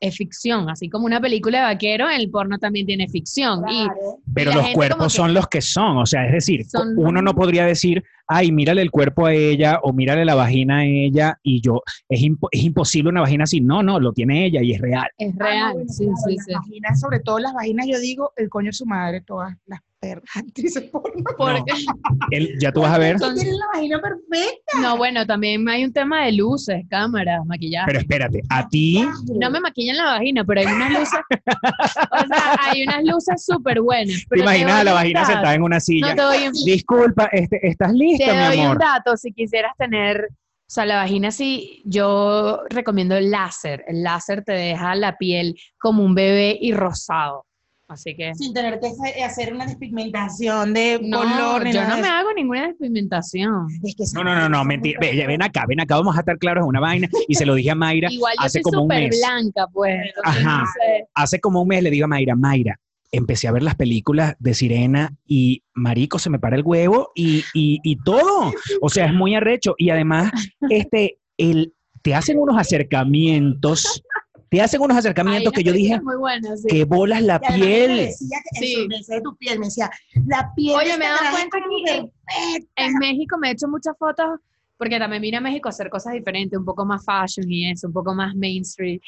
es 0.00 0.16
ficción. 0.16 0.68
Así 0.68 0.90
como 0.90 1.06
una 1.06 1.20
película 1.20 1.58
de 1.60 1.64
vaquero, 1.74 2.10
el 2.10 2.28
porno 2.30 2.58
también 2.58 2.84
tiene 2.84 3.08
ficción. 3.08 3.62
Y. 3.70 3.86
Pero 4.34 4.52
los 4.52 4.68
cuerpos 4.70 5.04
que- 5.12 5.16
son 5.16 5.32
los 5.32 5.46
que 5.48 5.62
son, 5.62 5.96
o 5.98 6.04
sea, 6.04 6.26
es 6.26 6.32
decir, 6.32 6.64
Son- 6.66 6.94
uno 6.98 7.22
no 7.22 7.32
podría 7.34 7.64
decir, 7.64 8.02
ay, 8.26 8.52
mírale 8.52 8.82
el 8.82 8.90
cuerpo 8.90 9.26
a 9.26 9.32
ella 9.34 9.80
o 9.82 9.92
mírale 9.92 10.24
la 10.24 10.34
vagina 10.34 10.78
a 10.78 10.84
ella 10.84 11.38
y 11.42 11.60
yo, 11.60 11.82
es, 12.08 12.20
impo- 12.20 12.48
es 12.50 12.62
imposible 12.64 13.10
una 13.10 13.20
vagina 13.22 13.44
así. 13.44 13.60
No, 13.60 13.82
no, 13.82 14.00
lo 14.00 14.12
tiene 14.12 14.46
ella 14.46 14.62
y 14.62 14.72
es 14.72 14.80
real. 14.80 15.08
es 15.18 15.30
Ah, 15.32 15.36
no, 15.38 15.44
real. 15.44 15.72
bueno, 15.74 15.88
sí, 15.92 16.04
claro, 16.04 16.16
sí, 16.26 16.36
las 16.36 16.44
sí. 16.46 16.52
vaginas, 16.54 17.00
sobre 17.00 17.20
todo 17.20 17.38
las 17.38 17.52
vaginas, 17.54 17.86
yo 17.86 17.98
digo, 17.98 18.32
el 18.36 18.48
coño 18.48 18.66
de 18.66 18.72
su 18.72 18.86
madre, 18.86 19.20
todas 19.20 19.54
las 19.66 19.80
perras 20.00 20.24
actrices 20.36 20.82
porno. 20.90 21.24
Porque, 21.36 21.72
Él- 22.30 22.54
ya 22.60 22.72
tú 22.72 22.80
vas 22.82 22.92
a 22.92 22.98
ver, 22.98 23.16
Tienen 23.18 23.58
la 23.58 23.66
vagina 23.74 24.00
perfecta. 24.00 24.80
no, 24.82 24.96
bueno, 24.96 25.26
también 25.26 25.66
hay 25.68 25.84
un 25.84 25.92
tema 25.92 26.24
de 26.26 26.32
luces, 26.32 26.82
cámaras, 26.90 27.44
maquillaje. 27.46 27.86
pero 27.86 27.98
espérate, 28.00 28.40
a 28.50 28.68
ti, 28.68 29.02
No 29.40 29.50
me 29.50 29.60
maquillan 29.60 29.96
la 29.96 30.04
vagina, 30.04 30.44
pero 30.44 30.60
hay 30.60 30.66
unas 30.66 30.90
luces, 30.92 31.20
o 31.46 32.26
sea, 32.26 32.56
hay 32.60 32.82
unas 32.82 33.02
luces 33.04 33.44
súper 33.44 33.80
buenas. 33.80 34.14
te 34.20 34.26
pero 34.28 34.42
imaginas 34.42 34.72
doy 34.72 34.80
a 34.80 34.84
la 34.84 34.92
vagina 34.92 35.24
sentada 35.24 35.54
en 35.54 35.62
una 35.62 35.80
silla. 35.80 36.14
No 36.14 36.30
te 36.30 36.50
Disculpa, 36.64 37.26
este, 37.32 37.66
¿estás 37.66 37.92
te 38.18 38.32
mi 38.32 38.38
doy 38.44 38.66
un 38.66 38.78
dato 38.78 39.16
si 39.16 39.32
quisieras 39.32 39.72
tener, 39.78 40.28
o 40.30 40.70
sea, 40.70 40.84
la 40.86 40.96
vagina 40.96 41.30
sí, 41.30 41.82
yo 41.84 42.62
recomiendo 42.70 43.16
el 43.16 43.30
láser. 43.30 43.84
El 43.86 44.02
láser 44.02 44.42
te 44.44 44.52
deja 44.52 44.94
la 44.94 45.16
piel 45.16 45.56
como 45.78 46.02
un 46.04 46.14
bebé 46.14 46.56
y 46.60 46.72
rosado. 46.72 47.46
Así 47.86 48.16
que 48.16 48.34
Sin 48.34 48.54
tener 48.54 48.80
que 48.80 48.90
hacer- 49.22 49.52
una 49.52 49.66
despigmentación 49.66 50.72
de 50.72 50.98
no, 51.02 51.18
color. 51.18 51.68
yo 51.70 51.86
no 51.86 51.96
de 51.96 52.02
me 52.02 52.08
hago 52.08 52.32
ninguna 52.32 52.68
despigmentación. 52.68 53.66
Es 53.84 53.94
que 53.94 54.04
No, 54.14 54.24
no, 54.24 54.34
no, 54.34 54.48
no, 54.48 54.64
mentira. 54.64 54.98
Ve, 55.00 55.26
ven 55.26 55.42
acá, 55.42 55.64
ven 55.68 55.80
acá, 55.80 55.96
vamos 55.96 56.16
a 56.16 56.20
estar 56.20 56.38
claros 56.38 56.62
en 56.62 56.68
una 56.68 56.80
vaina. 56.80 57.08
Y 57.28 57.34
se 57.34 57.44
lo 57.44 57.54
dije 57.54 57.70
a 57.72 57.74
Mayra 57.74 58.08
Igual 58.10 58.34
yo 58.38 58.44
hace 58.46 58.52
soy 58.54 58.62
como 58.62 58.82
un 58.82 58.90
súper 58.90 59.10
mes. 59.10 59.20
blanca, 59.20 59.66
pues. 59.72 60.00
Ajá. 60.24 60.60
no 60.60 60.66
sé. 60.66 61.06
Hace 61.14 61.40
como 61.40 61.60
un 61.60 61.68
mes 61.68 61.82
le 61.82 61.90
digo 61.90 62.06
a 62.06 62.08
Mayra, 62.08 62.34
Mayra, 62.34 62.80
empecé 63.16 63.48
a 63.48 63.52
ver 63.52 63.62
las 63.62 63.74
películas 63.76 64.34
de 64.38 64.54
Sirena 64.54 65.14
y 65.26 65.62
marico, 65.74 66.18
se 66.18 66.30
me 66.30 66.38
para 66.38 66.56
el 66.56 66.62
huevo 66.64 67.10
y, 67.14 67.44
y, 67.54 67.78
y 67.82 67.96
todo. 67.96 68.52
O 68.80 68.88
sea, 68.88 69.06
es 69.06 69.14
muy 69.14 69.34
arrecho. 69.34 69.74
Y 69.78 69.90
además, 69.90 70.30
este, 70.70 71.18
el, 71.38 71.74
te 72.02 72.14
hacen 72.14 72.38
unos 72.38 72.56
acercamientos, 72.58 74.02
te 74.50 74.60
hacen 74.60 74.80
unos 74.80 74.96
acercamientos 74.96 75.52
que 75.52 75.64
yo 75.64 75.72
dije, 75.72 75.94
película 75.94 76.12
Muy 76.12 76.20
buena, 76.20 76.56
sí. 76.56 76.66
que 76.68 76.84
bolas 76.84 77.22
la 77.22 77.40
Y 77.42 77.46
además 77.46 77.58
me 77.60 77.66
piel. 77.66 77.96
decía 77.96 78.38
que 78.52 78.58
Sí. 78.66 78.72
eso, 78.74 78.88
me 78.88 78.96
decía 78.98 79.14
de 79.16 79.22
tu 79.22 79.36
piel, 79.36 79.58
me 79.58 79.66
decía, 79.66 79.90
la 80.26 80.52
piel. 80.54 80.76
Oye, 80.76 80.98
me 80.98 81.04
he 81.04 81.08
dado 81.08 81.20
cuenta 81.32 81.58
aquí 81.58 81.84
en- 81.88 82.10
perfecta. 82.10 82.70
En 82.76 82.94
México 82.98 83.36
me 83.38 83.48
he 83.48 83.52
hecho 83.52 83.68
muchas 83.68 83.96
fotos 83.98 84.26
porque 84.76 84.98
también 84.98 85.22
vine 85.22 85.36
a 85.36 85.40
México 85.40 85.68
a 85.68 85.70
hacer 85.70 85.88
cosas 85.88 86.14
diferentes, 86.14 86.58
un 86.58 86.64
poco 86.64 86.84
más 86.84 87.04
fashion 87.04 87.50
y 87.50 87.70
eso, 87.70 87.86
un 87.86 87.92
poco 87.92 88.12
más 88.14 88.34
mainstream. 88.34 88.98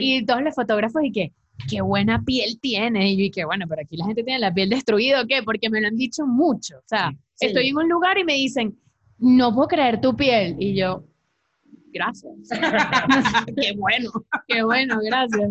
Y 0.00 0.24
todos 0.26 0.42
los 0.42 0.54
fotógrafos 0.54 1.02
y 1.04 1.12
que, 1.12 1.32
qué 1.68 1.80
buena 1.80 2.22
piel 2.24 2.58
tiene. 2.60 3.12
Y 3.12 3.16
yo 3.16 3.24
y 3.24 3.30
que, 3.30 3.44
bueno, 3.44 3.66
pero 3.68 3.82
aquí 3.82 3.96
la 3.96 4.06
gente 4.06 4.22
tiene 4.22 4.38
la 4.40 4.52
piel 4.54 4.68
destruida 4.70 5.22
o 5.22 5.26
qué, 5.26 5.42
porque 5.42 5.70
me 5.70 5.80
lo 5.80 5.88
han 5.88 5.96
dicho 5.96 6.26
mucho. 6.26 6.76
O 6.78 6.84
sea, 6.86 7.10
Sí. 7.34 7.46
estoy 7.46 7.68
en 7.68 7.76
un 7.76 7.88
lugar 7.88 8.16
y 8.18 8.24
me 8.24 8.34
dicen, 8.34 8.78
no 9.18 9.54
puedo 9.54 9.68
creer 9.68 10.00
tu 10.00 10.14
piel. 10.16 10.56
Y 10.58 10.74
yo, 10.76 11.04
gracias. 11.92 12.32
Qué 13.60 13.74
bueno. 13.76 14.10
Qué 14.48 14.62
bueno, 14.62 14.98
gracias. 15.04 15.50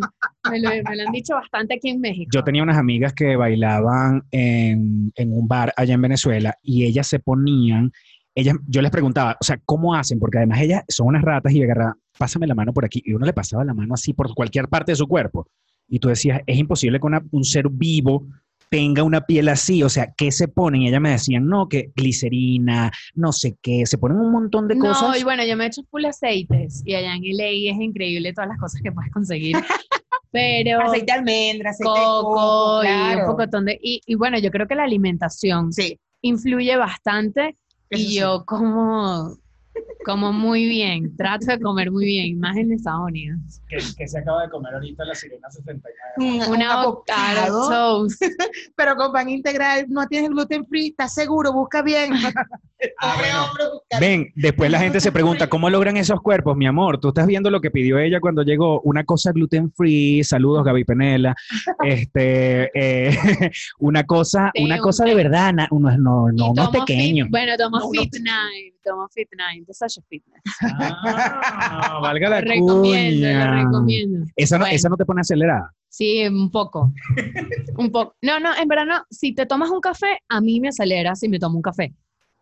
Me 0.50 0.60
lo, 0.60 0.70
me 0.70 0.96
lo 0.96 1.08
han 1.08 1.12
dicho 1.14 1.34
bastante 1.36 1.76
aquí 1.76 1.90
en 1.90 2.00
México. 2.02 2.30
Yo 2.34 2.44
tenía 2.44 2.64
unas 2.64 2.78
amigas 2.78 3.14
que 3.14 3.36
bailaban 3.36 4.24
en, 4.32 5.12
en 5.16 5.34
un 5.34 5.48
bar 5.48 5.74
allá 5.78 5.94
en 5.94 6.02
Venezuela 6.02 6.58
y 6.62 6.86
ellas 6.86 7.08
se 7.08 7.20
ponían, 7.20 7.92
ellas, 8.36 8.56
yo 8.68 8.82
les 8.82 8.92
preguntaba, 8.92 9.38
o 9.40 9.44
sea, 9.44 9.60
¿cómo 9.66 9.94
hacen? 9.94 10.20
Porque 10.20 10.38
además 10.38 10.62
ellas 10.62 10.84
son 10.88 11.08
unas 11.08 11.22
ratas 11.24 11.54
y 11.54 11.62
agarraban, 11.64 11.96
pásame 12.18 12.48
la 12.48 12.56
mano 12.56 12.74
por 12.74 12.86
aquí. 12.86 13.02
Y 13.06 13.14
uno 13.14 13.26
le 13.26 13.34
pasaba 13.34 13.64
la 13.64 13.74
mano 13.74 13.94
así 13.94 14.14
por 14.14 14.34
cualquier 14.34 14.68
parte 14.70 14.92
de 14.94 14.96
su 14.96 15.08
cuerpo. 15.08 15.48
Y 15.88 16.00
tú 16.00 16.10
decías, 16.10 16.42
es 16.48 16.58
imposible 16.58 17.00
que 17.00 17.06
una- 17.06 17.24
un 17.32 17.44
ser 17.44 17.70
vivo 17.70 18.26
tenga 18.70 19.04
una 19.04 19.22
piel 19.22 19.50
así, 19.50 19.84
o 19.84 19.90
sea, 19.90 20.12
¿qué 20.18 20.32
se 20.32 20.48
ponen? 20.48 20.82
Y 20.82 20.88
ellas 20.88 21.00
me 21.02 21.12
decían, 21.12 21.46
no, 21.48 21.70
que 21.70 21.92
glicerina, 21.96 22.92
no 23.14 23.32
sé 23.32 23.56
qué, 23.62 23.86
se 23.86 24.00
ponen 24.00 24.18
un 24.18 24.32
montón 24.32 24.68
de 24.68 24.76
No, 24.76 24.82
cosas. 24.86 25.20
y 25.20 25.24
bueno, 25.24 25.46
yo 25.46 25.56
me 25.56 25.66
he 25.66 25.68
hecho 25.68 25.84
full 25.92 26.06
aceites 26.06 26.82
y 26.84 26.96
allá 26.96 27.14
en 27.16 27.24
LA 27.24 27.72
es 27.72 27.80
increíble 27.80 28.34
todas 28.34 28.48
las 28.50 28.58
cosas 28.58 28.82
que 28.82 28.92
puedes 28.92 29.12
conseguir. 29.12 29.56
Pero 30.32 30.82
Aceite 30.82 31.06
de 31.06 31.12
almendra, 31.12 31.70
aceite 31.70 32.00
de 32.00 32.06
coco 32.06 32.34
coco, 32.34 32.84
y 32.84 33.16
un 33.20 33.26
pocotón 33.28 33.66
de... 33.66 33.80
Y, 33.80 34.02
y 34.08 34.16
bueno, 34.16 34.40
yo 34.40 34.50
creo 34.50 34.68
que 34.68 34.74
la 34.74 34.84
alimentación 34.86 35.72
Sí. 35.72 36.00
influye 36.24 36.76
bastante 36.76 37.56
Eso 37.92 38.02
y 38.02 38.06
sí. 38.08 38.16
yo 38.16 38.44
como, 38.44 39.38
como 40.06 40.34
muy 40.34 40.68
bien, 40.68 41.16
trato 41.16 41.46
de 41.48 41.60
comer 41.60 41.92
muy 41.92 42.06
bien, 42.06 42.40
más 42.40 42.58
en 42.58 42.72
Estados 42.74 43.06
Unidos. 43.08 43.40
que, 43.70 44.08
se 44.08 44.20
acaba 44.20 44.44
de 44.44 44.50
comer 44.50 44.74
ahorita 44.74 45.06
la 45.06 45.16
sirena 45.16 45.50
79. 45.50 45.94
Un, 46.18 46.42
un 46.50 46.56
Una 46.58 46.82
avocado 46.82 47.70
toast. 47.70 48.22
pero 48.76 48.96
con 48.96 49.12
pan 49.12 49.30
integral, 49.30 49.86
no 49.90 50.06
tienes 50.08 50.30
gluten 50.30 50.66
free, 50.66 50.88
¿estás 50.90 51.14
seguro? 51.14 51.54
Busca 51.54 51.82
bien. 51.82 52.14
Ah, 53.00 53.16
bueno. 53.18 53.72
Ven, 54.02 54.34
después 54.36 54.70
la 54.70 54.78
gente 54.78 55.00
se 55.00 55.10
pregunta, 55.14 55.48
¿cómo 55.48 55.70
logran 55.70 55.96
esos 55.96 56.22
cuerpos, 56.22 56.58
mi 56.58 56.66
amor? 56.68 57.00
Tú 57.00 57.08
estás 57.10 57.26
viendo 57.28 57.50
lo 57.50 57.62
que 57.62 57.72
pidió 57.72 57.98
ella 57.98 58.20
cuando 58.20 58.44
llegó, 58.44 58.82
una 58.82 59.06
cosa 59.06 59.32
gluten 59.32 59.72
free, 59.72 60.22
saludos 60.26 60.66
Gaby 60.66 60.84
Penela, 60.84 61.34
este, 61.86 62.70
eh, 62.74 63.18
una 63.80 64.04
cosa, 64.04 64.52
Sí, 64.54 64.64
una 64.66 64.76
un 64.76 64.82
cosa 64.82 65.06
de 65.06 65.16
verdad, 65.16 65.54
no, 65.54 65.66
no, 65.80 65.98
no, 65.98 66.32
no, 66.34 66.54
tomo 66.54 66.72
pequeño. 66.72 67.26
fit- 67.28 67.32
bueno, 67.32 67.54
tomo 67.58 67.80
No, 67.80 67.86
no 67.86 67.90
Fit 67.92 68.14
Nine, 68.16 68.74
tomo 68.84 69.08
Fit 69.14 69.30
Nine, 69.32 69.63
de 69.66 69.74
Sasha 69.74 70.02
Fitness. 70.10 70.42
Ah, 70.62 72.00
valga 72.02 72.30
la 72.30 72.42
Lo 72.42 72.48
recomiendo, 72.48 73.28
cuña. 73.28 73.46
lo 73.62 73.64
recomiendo. 73.66 74.26
Esa 74.36 74.58
no, 74.58 74.64
Bueno. 74.66 74.76
esa 74.76 74.90
no 74.90 74.98
te 74.98 75.06
pone 75.06 75.22
acelerada. 75.22 75.72
Sí, 75.90 76.26
un 76.28 76.50
poco. 76.52 76.92
un 77.78 77.92
poco. 77.92 78.16
No, 78.22 78.40
no, 78.40 78.56
en 78.56 78.68
verdad 78.68 78.86
no. 78.86 79.04
Si 79.10 79.34
te 79.34 79.46
tomas 79.46 79.70
un 79.70 79.80
café, 79.80 80.20
a 80.30 80.42
mí 80.42 80.60
me 80.60 80.70
acelera 80.70 81.16
si 81.16 81.30
me 81.30 81.40
tomo 81.40 81.58
un 81.58 81.62
café. 81.62 81.94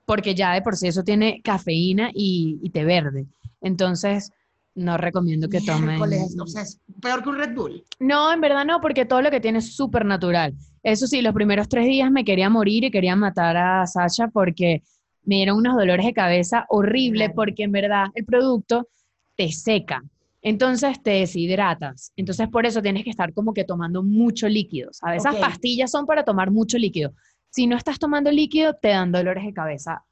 Porque 0.05 0.35
ya 0.35 0.53
de 0.53 0.61
por 0.61 0.75
sí 0.75 0.87
eso 0.87 1.03
tiene 1.03 1.41
cafeína 1.43 2.11
y, 2.13 2.59
y 2.61 2.69
té 2.71 2.83
verde. 2.83 3.27
Entonces, 3.61 4.31
no 4.75 4.97
recomiendo 4.97 5.47
que 5.49 5.61
tomen. 5.61 6.01
O 6.01 6.47
sea, 6.47 6.61
es 6.63 6.79
peor 7.01 7.21
que 7.23 7.29
un 7.29 7.37
Red 7.37 7.53
Bull. 7.55 7.83
No, 7.99 8.31
en 8.33 8.41
verdad 8.41 8.65
no, 8.65 8.79
porque 8.81 9.05
todo 9.05 9.21
lo 9.21 9.29
que 9.29 9.39
tiene 9.41 9.59
es 9.59 9.75
súper 9.75 10.05
natural. 10.05 10.53
Eso 10.83 11.05
sí, 11.07 11.21
los 11.21 11.33
primeros 11.33 11.69
tres 11.69 11.85
días 11.85 12.09
me 12.09 12.23
quería 12.25 12.49
morir 12.49 12.83
y 12.85 12.91
quería 12.91 13.15
matar 13.15 13.55
a 13.57 13.85
Sasha 13.85 14.29
porque 14.29 14.81
me 15.23 15.35
dieron 15.35 15.57
unos 15.57 15.75
dolores 15.75 16.05
de 16.05 16.13
cabeza 16.13 16.65
horribles 16.69 17.27
Claro. 17.29 17.35
porque 17.35 17.63
en 17.63 17.71
verdad 17.71 18.07
el 18.15 18.25
producto 18.25 18.87
te 19.35 19.51
seca. 19.51 20.03
Entonces 20.41 21.01
te 21.03 21.11
deshidratas. 21.11 22.11
Entonces 22.15 22.47
por 22.49 22.65
eso 22.65 22.81
tienes 22.81 23.03
que 23.03 23.11
estar 23.11 23.31
como 23.33 23.53
que 23.53 23.63
tomando 23.63 24.01
mucho 24.03 24.47
líquido. 24.49 24.89
¿sabes? 24.91 25.21
Esas 25.23 25.35
Ok. 25.35 25.41
pastillas 25.41 25.91
son 25.91 26.05
para 26.07 26.23
tomar 26.23 26.49
mucho 26.51 26.77
líquido. 26.77 27.13
Si 27.49 27.67
no 27.67 27.77
estás 27.77 27.99
tomando 27.99 28.31
líquido, 28.31 28.73
te 28.73 28.87
dan 28.89 29.11
dolores 29.11 29.43
de 29.45 29.53
cabeza 29.53 30.03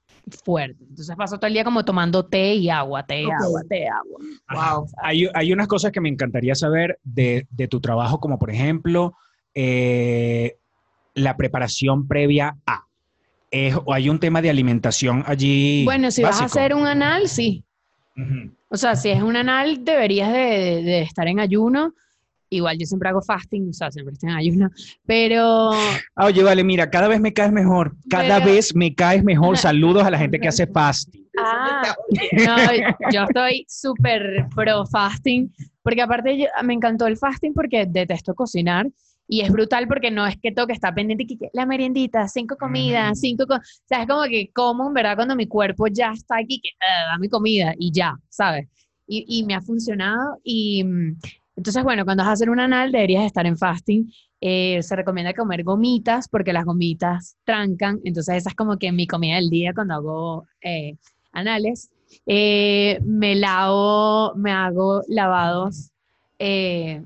fuerte. 0.45 0.83
Entonces 0.87 1.15
paso 1.15 1.37
todo 1.37 1.47
el 1.47 1.53
día 1.53 1.63
como 1.63 1.83
tomando 1.83 2.25
té 2.27 2.53
y 2.53 2.69
agua, 2.69 3.03
té, 3.05 3.25
Ok. 3.25 3.33
agua, 3.41 3.61
té, 3.67 3.87
agua. 3.87 4.19
Wow. 4.77 4.87
Hay, 5.01 5.27
hay 5.33 5.51
unas 5.53 5.67
cosas 5.67 5.91
que 5.91 6.01
me 6.01 6.09
encantaría 6.09 6.53
saber 6.53 6.99
de, 7.03 7.47
de 7.49 7.67
tu 7.67 7.79
trabajo, 7.81 8.19
como 8.19 8.37
por 8.37 8.51
ejemplo, 8.51 9.15
eh, 9.55 10.57
la 11.15 11.35
preparación 11.35 12.07
previa 12.07 12.55
a. 12.67 12.85
Es- 13.51 13.75
o 13.83 13.93
hay 13.93 14.09
un 14.09 14.19
tema 14.19 14.41
de 14.41 14.49
alimentación 14.49 15.23
allí. 15.25 15.83
Bueno, 15.85 16.11
si 16.11 16.21
vas 16.21 16.37
a 16.39 16.43
básico? 16.43 16.59
hacer 16.59 16.73
un 16.75 16.85
anal, 16.85 17.27
sí. 17.27 17.63
Ujú. 18.15 18.51
O 18.69 18.77
sea, 18.77 18.95
si 18.95 19.09
es 19.09 19.21
un 19.21 19.35
anal, 19.35 19.83
deberías 19.83 20.31
de, 20.31 20.83
de 20.83 21.01
estar 21.01 21.27
en 21.27 21.39
ayuno. 21.39 21.93
Igual 22.51 22.77
yo 22.79 22.85
siempre 22.87 23.09
hago 23.09 23.21
fasting, 23.21 23.69
o 23.69 23.73
sea, 23.73 23.91
siempre 23.91 24.13
estoy 24.13 24.29
en 24.31 24.35
ayuno. 24.35 24.69
Pero 25.05 25.71
Ah, 26.15 26.25
oye, 26.25 26.41
vale, 26.43 26.63
mira, 26.63 26.89
cada 26.89 27.07
vez 27.07 27.19
me 27.21 27.31
caes 27.33 27.51
mejor. 27.51 27.95
Cada 28.09 28.39
Pero- 28.39 28.51
vez 28.53 28.75
me 28.75 28.93
caes 28.95 29.23
mejor. 29.23 29.57
Saludos 29.57 30.03
a 30.03 30.09
la 30.11 30.17
gente 30.17 30.39
que 30.39 30.47
hace 30.47 30.65
fasting. 30.67 31.27
Ah, 31.39 31.95
no, 32.33 33.11
yo 33.11 33.23
estoy 33.23 33.65
súper 33.69 34.47
pro 34.55 34.85
fasting, 34.87 35.51
porque 35.83 36.01
aparte 36.01 36.37
yo- 36.39 36.47
me 36.63 36.73
encantó 36.73 37.05
el 37.07 37.17
fasting 37.17 37.53
porque 37.53 37.85
detesto 37.87 38.33
cocinar 38.33 38.87
y 39.31 39.41
es 39.41 39.51
brutal 39.51 39.87
porque 39.87 40.09
no 40.11 40.25
es 40.27 40.35
que 40.41 40.51
tengo 40.51 40.67
que 40.67 40.73
estar 40.73 40.93
pendiente 40.93 41.25
que 41.27 41.37
la 41.53 41.65
meriendita, 41.67 42.27
cinco 42.27 42.57
comidas, 42.57 43.11
Mm. 43.11 43.15
cinco, 43.15 43.45
co- 43.47 43.55
o 43.55 43.59
sea, 43.85 44.01
es 44.01 44.07
como 44.07 44.23
que 44.23 44.49
como, 44.53 44.87
en 44.87 44.93
verdad, 44.93 45.15
cuando 45.15 45.35
mi 45.35 45.47
cuerpo 45.47 45.85
ya 45.87 46.11
está 46.13 46.37
aquí, 46.37 46.59
que 46.59 46.69
"Ah, 46.81 47.11
da 47.13 47.17
mi 47.19 47.29
comida 47.29 47.73
y 47.77 47.91
ya, 47.91 48.15
¿sabes? 48.29 48.67
Y, 49.07 49.25
y 49.27 49.43
me 49.45 49.53
ha 49.55 49.61
funcionado 49.61 50.39
y 50.43 50.83
mm, 50.83 51.17
entonces, 51.57 51.83
bueno, 51.83 52.05
cuando 52.05 52.23
vas 52.23 52.29
a 52.29 52.33
hacer 52.33 52.49
un 52.49 52.59
anal 52.59 52.91
deberías 52.91 53.25
estar 53.25 53.45
en 53.45 53.57
fasting. 53.57 54.11
Eh, 54.41 54.81
se 54.81 54.95
recomienda 54.95 55.33
comer 55.33 55.63
gomitas 55.65 56.29
porque 56.29 56.53
las 56.53 56.63
gomitas 56.65 57.35
trancan, 57.43 57.99
entonces 58.05 58.37
esa 58.37 58.49
es 58.49 58.55
como 58.55 58.77
que 58.77 58.91
mi 58.93 59.05
comida 59.07 59.35
del 59.35 59.49
día 59.49 59.73
cuando 59.73 59.93
hago 59.95 60.47
eh, 60.61 60.95
anales. 61.33 61.91
Eh, 62.25 62.99
me 63.03 63.35
lavo, 63.35 64.33
me 64.35 64.51
hago 64.51 65.01
lavados, 65.09 65.91
eh, 66.39 67.03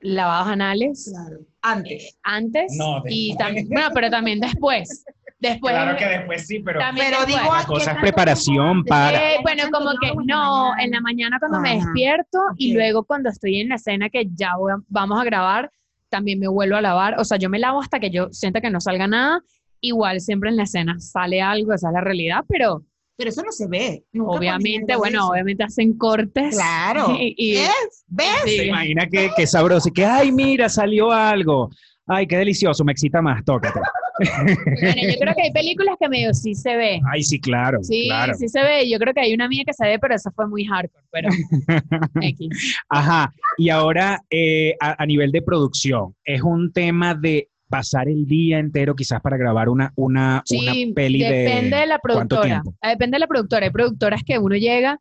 lavados 0.00 0.48
anales 0.48 1.10
Claro. 1.12 1.44
Antes. 1.62 2.18
antes 2.22 2.72
No, 2.76 3.02
y 3.06 3.28
después. 3.30 3.38
también, 3.46 3.68
bueno, 3.68 3.88
pero 3.94 4.10
también 4.10 4.40
después. 4.40 5.04
Después, 5.38 5.74
después 5.98 6.46
sí, 6.46 6.58
pero 6.60 6.80
también 6.80 7.06
Pero 7.10 7.24
digo, 7.24 7.38
la 7.54 7.60
¿qué 7.60 7.66
cosa 7.66 7.92
es 7.92 7.98
preparación 7.98 8.84
para. 8.84 9.34
Eh, 9.34 9.38
bueno, 9.42 9.62
como 9.72 9.90
que 9.98 10.12
no, 10.26 10.72
en 10.78 10.90
la 10.90 11.00
mañana 11.00 11.38
cuando 11.38 11.60
me 11.60 11.70
Ajá. 11.70 11.78
despierto 11.78 12.38
y 12.58 12.72
Ok. 12.72 12.74
luego 12.76 13.04
cuando 13.04 13.30
estoy 13.30 13.60
en 13.60 13.70
la 13.70 13.76
escena 13.76 14.10
que 14.10 14.26
ya 14.34 14.56
voy 14.58 14.72
a- 14.72 14.82
vamos 14.88 15.18
a 15.18 15.24
grabar, 15.24 15.70
también 16.10 16.38
me 16.40 16.48
vuelvo 16.48 16.76
a 16.76 16.82
lavar. 16.82 17.18
O 17.18 17.24
sea, 17.24 17.38
yo 17.38 17.48
me 17.48 17.58
lavo 17.58 17.80
hasta 17.80 17.98
que 18.00 18.10
yo 18.10 18.28
sienta 18.32 18.60
que 18.60 18.68
no 18.68 18.80
salga 18.82 19.06
nada. 19.06 19.40
Igual 19.80 20.20
siempre 20.20 20.50
en 20.50 20.56
la 20.56 20.64
escena 20.64 21.00
sale 21.00 21.40
algo, 21.40 21.72
esa 21.72 21.88
es 21.88 21.94
la 21.94 22.02
realidad, 22.02 22.44
pero 22.46 22.82
Pero 23.20 23.28
eso 23.30 23.42
no 23.42 23.52
se 23.52 23.68
ve. 23.68 24.02
Nunca 24.14 24.30
obviamente, 24.32 24.96
bueno, 24.96 25.18
eso. 25.18 25.28
obviamente 25.30 25.62
hacen 25.62 25.92
cortes. 25.98 26.54
Claro. 26.54 27.14
Y, 27.20 27.34
y- 27.36 27.54
¿Ves? 27.54 28.04
¿Ves? 28.08 28.26
sí. 28.46 28.56
Se 28.56 28.66
imagina 28.66 29.06
que, 29.06 29.30
que 29.36 29.46
sabroso 29.46 29.90
y 29.90 29.92
que, 29.92 30.06
ay, 30.06 30.32
mira, 30.32 30.70
salió 30.70 31.12
algo. 31.12 31.68
Ay, 32.06 32.26
qué 32.26 32.38
delicioso, 32.38 32.82
me 32.82 32.92
excita 32.92 33.20
más, 33.22 33.44
tócate. 33.44 33.78
Bueno, 34.20 35.02
yo 35.12 35.18
creo 35.18 35.34
que 35.34 35.42
hay 35.44 35.52
películas 35.52 35.96
que 35.98 36.06
medio 36.08 36.34
sí 36.34 36.54
se 36.54 36.76
ve. 36.76 37.00
Ay, 37.10 37.22
sí, 37.22 37.40
claro, 37.40 37.78
Sí, 37.82 38.04
claro. 38.06 38.34
sí 38.34 38.48
se 38.48 38.62
ve. 38.62 38.90
Yo 38.90 38.98
creo 38.98 39.14
que 39.14 39.20
hay 39.20 39.32
una 39.32 39.48
mía 39.48 39.62
que 39.66 39.72
se 39.72 39.86
ve, 39.86 39.98
pero 39.98 40.14
esa 40.14 40.30
fue 40.30 40.46
muy 40.46 40.64
hardcore. 40.66 41.04
Pero 41.10 41.28
X. 42.20 42.76
Ajá, 42.90 43.32
y 43.56 43.70
ahora 43.70 44.20
eh, 44.30 44.74
a, 44.80 45.02
a 45.02 45.06
nivel 45.06 45.32
de 45.32 45.40
producción, 45.42 46.14
es 46.24 46.42
un 46.42 46.70
tema 46.72 47.14
de 47.14 47.48
pasar 47.70 48.08
el 48.08 48.26
día 48.26 48.58
entero 48.58 48.94
quizás 48.94 49.20
para 49.20 49.36
grabar 49.36 49.68
una, 49.68 49.92
una, 49.96 50.42
una 50.50 50.72
peli 50.94 51.20
depende 51.20 51.76
de, 51.76 51.80
de... 51.82 51.86
la 51.86 51.98
¿cuánto 51.98 52.36
productora. 52.36 52.62
Eh, 52.82 52.88
Depende 52.88 53.14
de 53.14 53.20
la 53.20 53.26
productora. 53.26 53.66
Hay 53.66 53.72
productoras 53.72 54.22
que 54.24 54.38
uno 54.38 54.56
llega, 54.56 54.98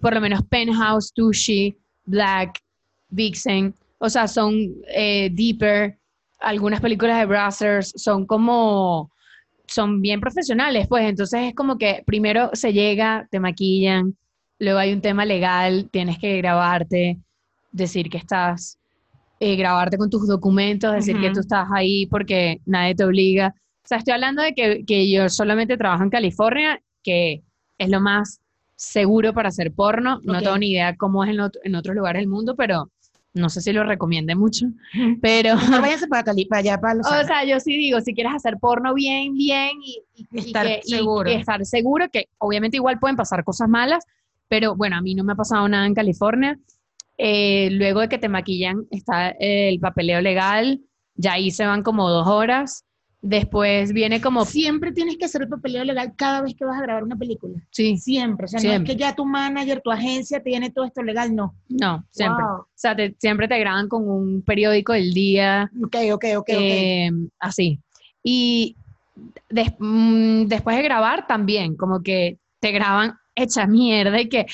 por 0.00 0.14
lo 0.14 0.20
menos 0.20 0.42
Penthouse, 0.48 1.12
Tushy, 1.12 1.76
Black, 2.04 2.58
Vixen, 3.08 3.74
o 3.98 4.08
sea, 4.08 4.26
son 4.26 4.54
eh, 4.88 5.30
Deeper, 5.32 5.98
algunas 6.40 6.80
películas 6.80 7.18
de 7.18 7.26
Brazzers, 7.26 7.92
son 7.96 8.26
como, 8.26 9.10
son 9.66 10.00
bien 10.00 10.20
profesionales, 10.20 10.86
pues 10.88 11.04
entonces 11.04 11.40
es 11.48 11.54
como 11.54 11.78
que 11.78 12.02
primero 12.06 12.50
se 12.52 12.72
llega, 12.72 13.28
te 13.30 13.38
maquillan, 13.38 14.16
luego 14.58 14.78
hay 14.78 14.92
un 14.92 15.00
tema 15.00 15.24
legal, 15.24 15.88
tienes 15.90 16.18
que 16.18 16.36
grabarte, 16.38 17.18
decir 17.70 18.08
que 18.08 18.18
estás, 18.18 18.78
eh, 19.44 19.56
grabarte 19.56 19.98
con 19.98 20.08
tus 20.08 20.28
documentos, 20.28 20.92
decir 20.92 21.18
que 21.18 21.26
Ujú. 21.26 21.34
tú 21.34 21.40
estás 21.40 21.66
ahí 21.74 22.06
porque 22.06 22.60
nadie 22.64 22.94
te 22.94 23.02
obliga. 23.04 23.52
O 23.84 23.88
sea, 23.88 23.98
estoy 23.98 24.14
hablando 24.14 24.40
de 24.40 24.54
que, 24.54 24.84
que 24.86 25.10
yo 25.10 25.28
solamente 25.28 25.76
trabajo 25.76 26.04
en 26.04 26.10
California, 26.10 26.80
que 27.02 27.42
es 27.76 27.88
lo 27.90 28.00
más 28.00 28.40
seguro 28.76 29.32
para 29.32 29.48
hacer 29.48 29.72
porno. 29.72 30.20
No 30.22 30.38
tengo 30.40 30.58
ni 30.58 30.70
idea 30.70 30.94
cómo 30.96 31.24
es 31.24 31.30
en, 31.30 31.40
en 31.64 31.74
otros 31.74 31.96
lugares 31.96 32.20
del 32.20 32.28
mundo, 32.28 32.54
pero 32.54 32.90
no 33.34 33.48
sé 33.48 33.60
si 33.60 33.72
lo 33.72 33.82
recomiende 33.82 34.36
mucho. 34.36 34.66
Pero, 35.20 35.56
Mejor 35.56 35.80
váyanse 35.80 36.06
para 36.08 36.22
Cali, 36.22 36.44
para 36.44 36.60
allá, 36.60 36.78
para 36.80 36.94
Los 36.94 37.06
o 37.08 37.24
sea, 37.24 37.44
yo 37.44 37.58
sí 37.58 37.76
digo, 37.76 38.00
si 38.00 38.14
quieres 38.14 38.34
hacer 38.36 38.58
porno 38.60 38.94
bien, 38.94 39.34
bien 39.34 39.70
y, 39.82 40.02
y- 40.14 40.26
y 40.32 40.38
Estar 40.38 40.66
que- 40.66 40.80
y- 40.84 40.90
seguro. 40.90 41.30
y 41.30 41.34
estar 41.34 41.66
seguro, 41.66 42.06
que 42.12 42.26
obviamente 42.38 42.76
igual 42.76 43.00
pueden 43.00 43.16
pasar 43.16 43.42
cosas 43.42 43.68
malas, 43.68 44.04
pero 44.48 44.76
bueno, 44.76 44.96
a 44.96 45.00
mí 45.00 45.14
no 45.16 45.24
me 45.24 45.32
ha 45.32 45.36
pasado 45.36 45.66
nada 45.68 45.86
en 45.86 45.94
California. 45.94 46.56
Eh, 47.24 47.68
luego 47.70 48.00
de 48.00 48.08
que 48.08 48.18
te 48.18 48.28
maquillan 48.28 48.84
está 48.90 49.28
el 49.38 49.78
papeleo 49.78 50.20
legal, 50.20 50.80
ya 51.14 51.34
ahí 51.34 51.52
se 51.52 51.64
van 51.64 51.82
como 51.84 52.10
dos 52.10 52.26
horas. 52.26 52.84
Después 53.20 53.92
viene 53.92 54.20
como, 54.20 54.44
Siempre 54.44 54.90
tienes 54.90 55.16
que 55.16 55.26
hacer 55.26 55.42
el 55.42 55.48
papeleo 55.48 55.84
legal 55.84 56.14
cada 56.16 56.42
vez 56.42 56.56
que 56.56 56.64
vas 56.64 56.76
a 56.76 56.82
grabar 56.82 57.04
una 57.04 57.14
película. 57.14 57.60
sí, 57.70 57.96
Siempre. 57.96 58.46
O 58.46 58.48
sea, 58.48 58.60
no 58.60 58.72
es 58.72 58.82
que 58.82 58.96
ya 58.96 59.14
tu 59.14 59.24
manager, 59.24 59.80
tu 59.80 59.92
agencia 59.92 60.42
tiene 60.42 60.70
todo 60.70 60.84
esto 60.86 61.00
legal, 61.04 61.32
no. 61.32 61.54
no, 61.68 62.04
siempre. 62.10 62.42
Wow. 62.44 62.62
O 62.62 62.66
sea, 62.74 62.96
te- 62.96 63.14
siempre 63.20 63.46
te 63.46 63.56
graban 63.60 63.86
con 63.88 64.08
un 64.10 64.42
periódico 64.42 64.92
del 64.92 65.14
día, 65.14 65.70
Ok, 65.84 65.96
ok, 66.14 66.24
ok, 66.38 66.38
ok. 66.38 66.48
eh, 66.48 67.10
así. 67.38 67.78
Y 68.24 68.74
des- 69.48 69.74
mm, 69.78 70.46
después 70.46 70.76
de 70.76 70.82
grabar 70.82 71.28
también, 71.28 71.76
como 71.76 72.02
que 72.02 72.38
te 72.58 72.72
graban 72.72 73.14
hecha 73.36 73.68
mierda 73.68 74.20
y 74.20 74.28
que 74.28 74.46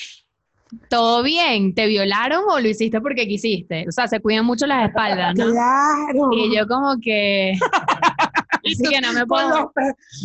todo 0.90 1.22
bien, 1.22 1.74
te 1.74 1.86
violaron 1.86 2.44
o 2.48 2.60
lo 2.60 2.68
hiciste 2.68 3.00
porque 3.00 3.26
quisiste. 3.26 3.86
O 3.88 3.92
sea, 3.92 4.06
se 4.08 4.20
cuidan 4.20 4.44
mucho 4.44 4.66
las 4.66 4.88
espaldas, 4.88 5.34
¿no? 5.36 5.50
Claro. 5.50 6.30
Y 6.32 6.56
yo 6.56 6.66
como 6.66 6.96
que... 7.00 7.54
Así 8.64 8.82
que 8.90 9.00
no 9.00 9.12
me 9.12 9.26
puedo... 9.26 9.48
los 9.48 9.70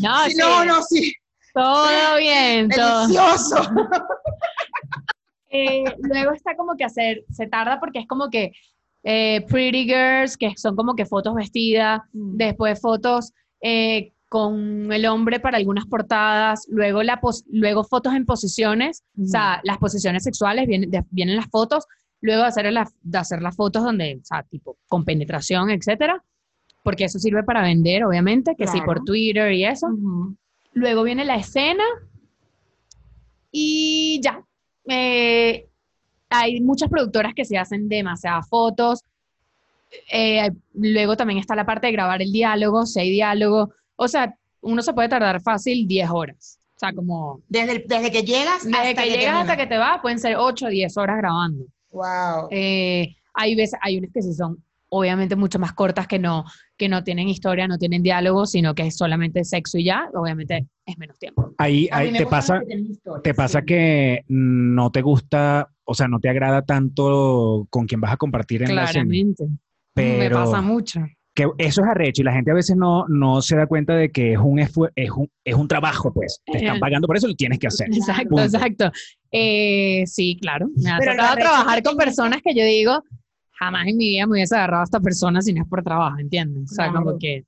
No, 0.02 0.24
Sí, 0.26 0.32
sí, 0.32 0.38
no, 0.38 0.66
no, 0.66 0.82
sí. 0.84 1.14
todo 1.54 2.18
bien, 2.18 2.70
todo. 2.70 3.02
Delicioso. 3.08 3.56
Eh, 5.56 5.84
luego 6.00 6.32
está 6.32 6.56
como 6.56 6.76
que 6.76 6.84
hacer, 6.84 7.26
se 7.30 7.46
tarda 7.46 7.80
porque 7.80 8.00
es 8.00 8.08
como 8.08 8.32
que 8.32 8.54
eh, 9.04 9.46
Pretty 9.48 9.84
Girls, 9.84 10.36
que 10.36 10.54
son 10.58 10.76
como 10.76 10.96
que 10.96 11.06
fotos 11.06 11.36
vestidas, 11.36 12.02
Mm. 12.12 12.38
después 12.38 12.82
fotos 12.82 13.34
eh, 13.62 14.14
con 14.34 14.92
el 14.92 15.06
hombre 15.06 15.40
para 15.40 15.58
algunas 15.58 15.86
portadas, 15.86 16.66
luego, 16.68 17.04
la 17.04 17.22
pos- 17.22 17.44
luego 17.52 17.84
fotos 17.84 18.16
en 18.16 18.25
posiciones, 18.25 19.04
o 19.22 19.28
sea, 19.28 19.62
las 19.63 19.78
posiciones 19.78 20.24
sexuales, 20.24 20.66
vienen, 20.66 20.90
de- 20.90 21.04
vienen 21.12 21.36
las 21.36 21.46
fotos, 21.52 21.86
luego 22.20 22.42
hacer, 22.42 22.74
la- 22.74 22.90
de 23.04 23.18
hacer 23.20 23.44
las 23.44 23.56
fotos 23.56 23.84
donde, 23.84 24.18
o 24.20 24.25
sea, 24.25 24.42
tipo, 24.42 24.75
con 24.88 25.06
penetración, 25.06 25.70
etcétera, 25.70 26.24
porque 26.82 27.04
eso 27.04 27.20
sirve 27.20 27.44
para 27.44 27.62
vender, 27.62 28.04
obviamente, 28.06 28.56
que 28.58 28.66
sí, 28.66 28.80
por 28.80 28.96
Claro. 28.96 29.04
Twitter 29.06 29.52
y 29.54 29.66
eso. 29.66 29.86
Ujú. 29.86 30.36
Luego 30.74 31.04
viene 31.04 31.25
la 31.25 31.36
escena 31.36 31.84
y 33.52 34.20
ya. 34.24 34.44
Eh, 34.90 35.68
hay 36.30 36.60
muchas 36.62 36.90
productoras 36.90 37.36
que 37.36 37.46
se 37.46 37.60
hacen 37.60 37.88
demasiadas 37.88 38.50
fotos. 38.50 39.02
Eh, 40.12 40.50
luego 40.74 41.16
también 41.16 41.38
está 41.40 41.56
la 41.56 41.68
parte 41.68 41.86
de 41.86 41.94
grabar 41.94 42.24
el 42.24 42.32
diálogo, 42.32 42.88
si 42.88 43.00
hay 43.00 43.12
diálogo. 43.12 43.72
O 44.04 44.08
sea, 44.08 44.36
uno 44.62 44.82
se 44.82 44.94
puede 44.94 45.10
tardar 45.10 45.42
fácil 45.42 45.88
10 45.88 46.10
horas. 46.10 46.60
O 46.76 46.80
sea, 46.80 46.94
como 46.94 47.42
Desde, 47.48 47.74
el- 47.74 47.86
desde 47.88 48.12
que 48.12 48.24
llegas 48.24 48.64
desde 48.66 48.78
hasta 48.78 49.04
que 49.04 49.10
llegas 49.10 49.36
hasta 49.42 49.58
que 49.58 49.68
te 49.68 49.78
vas, 49.78 50.00
pueden 50.02 50.20
ser 50.20 50.36
8 50.38 50.66
o 50.66 50.70
10 50.70 50.98
horas 50.98 51.18
grabando. 51.18 51.66
Wow. 51.92 52.48
Eh, 52.52 53.16
hay 53.34 53.56
veces, 53.56 53.80
hay 53.82 53.98
unas 53.98 54.12
que 54.12 54.22
sí 54.22 54.34
son 54.34 54.64
obviamente 54.96 55.36
mucho 55.36 55.58
más 55.58 55.74
cortas 55.74 56.08
que 56.08 56.20
no, 56.20 56.46
que 56.78 56.88
no 56.88 57.04
tienen 57.04 57.28
historia, 57.28 57.68
no 57.68 57.80
tienen 57.80 58.04
diálogo, 58.04 58.46
sino 58.46 58.76
que 58.76 58.84
es 58.88 58.96
solamente 58.96 59.44
sexo 59.44 59.80
y 59.80 59.86
ya, 59.86 60.08
obviamente 60.14 60.68
es 60.86 60.98
menos 61.00 61.18
tiempo. 61.18 61.52
Ahí, 61.58 61.90
ahí 61.92 62.12
me 62.12 62.20
te 62.20 62.28
pasa, 62.28 62.62
que 62.68 62.76
historia, 62.76 63.22
te 63.24 63.34
pasa 63.34 63.60
sí. 63.62 63.66
que 63.66 64.24
no 64.28 64.92
te 64.92 65.02
gusta, 65.02 65.68
o 65.84 65.96
sea, 65.96 66.08
no 66.08 66.20
te 66.20 66.30
agrada 66.30 66.62
tanto 66.64 67.66
con 67.72 67.88
quien 67.88 68.02
vas 68.02 68.14
a 68.14 68.18
compartir 68.18 68.62
en 68.64 68.76
la 68.76 68.84
escena. 68.84 69.06
Claramente. 69.06 69.46
Me 69.96 70.18
Pero 70.20 70.44
pasa 70.44 70.62
mucho. 70.62 71.00
Que 71.36 71.48
eso 71.58 71.82
es 71.82 71.88
arrecho 71.88 72.22
y 72.22 72.25
la 72.25 72.34
gente 72.34 72.52
a 72.52 72.54
veces 72.54 72.75
no, 72.75 73.06
no 73.08 73.42
se 73.42 73.56
da 73.56 73.66
cuenta 73.68 73.96
de 73.96 74.12
que 74.12 74.34
es 74.34 74.40
un, 74.40 74.60
es 74.60 74.72
un, 74.78 75.30
es 75.44 75.56
un 75.56 75.68
trabajo, 75.68 76.13
pues. 76.13 76.42
Te 76.46 76.58
están 76.60 76.78
Eh. 76.78 76.80
pagando 76.80 77.08
por 77.08 77.18
eso 77.18 77.28
y 77.28 77.32
lo 77.32 77.36
tienes 77.36 77.60
que 77.60 77.68
hacer. 77.68 77.88
Exacto, 77.92 78.30
Punto. 78.30 78.44
exacto. 78.44 78.92
Eh, 79.32 80.04
sí, 80.06 80.38
claro. 80.40 80.68
Me 80.75 80.92
ha 80.92 80.98
Pero 81.00 81.13
tocado 81.13 81.36
trabajar 81.38 81.82
con 81.84 81.98
personas 81.98 82.40
que 82.44 82.54
yo 82.54 82.63
digo, 82.63 83.04
jamás 83.54 83.88
en 83.88 83.98
mi 83.98 84.10
vida 84.10 84.25
me 84.28 84.34
hubiese 84.34 84.56
agarrado 84.56 84.82
a 84.82 84.86
esta 84.86 85.00
persona 85.00 85.42
si 85.42 85.54
no 85.54 85.63
es 85.63 85.68
por 85.68 85.84
trabajo, 85.84 86.18
¿entiendes? 86.20 86.72
O 86.72 86.75
sea, 86.75 86.88
como 86.92 87.04
Claro. 87.04 87.18
que 87.20 87.44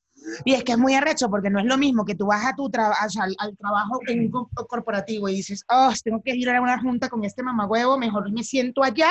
Y 0.45 0.53
es 0.53 0.63
que 0.63 0.71
es 0.71 0.77
muy 0.79 0.95
arrecho 0.95 1.29
porque 1.29 1.51
no 1.51 1.59
es 1.59 1.65
lo 1.65 1.77
mismo 1.77 2.03
que 2.05 2.15
tú 2.15 2.25
vas 2.25 2.43
a 2.45 2.55
tu 2.55 2.67
trabajo, 2.71 2.99
al, 3.21 3.35
al 3.37 3.55
trabajo 3.55 3.99
en 4.07 4.21
un 4.21 4.31
co- 4.31 4.49
corporativo 4.67 5.29
y 5.29 5.35
dices, 5.35 5.63
oh, 5.69 5.93
tengo 6.03 6.21
que 6.23 6.35
ir 6.35 6.49
a 6.49 6.59
una 6.59 6.79
junta 6.81 7.09
con 7.09 7.23
este 7.23 7.43
mamagüevo, 7.43 7.99
mejor 7.99 8.31
me 8.31 8.43
siento 8.43 8.83
allá 8.83 9.09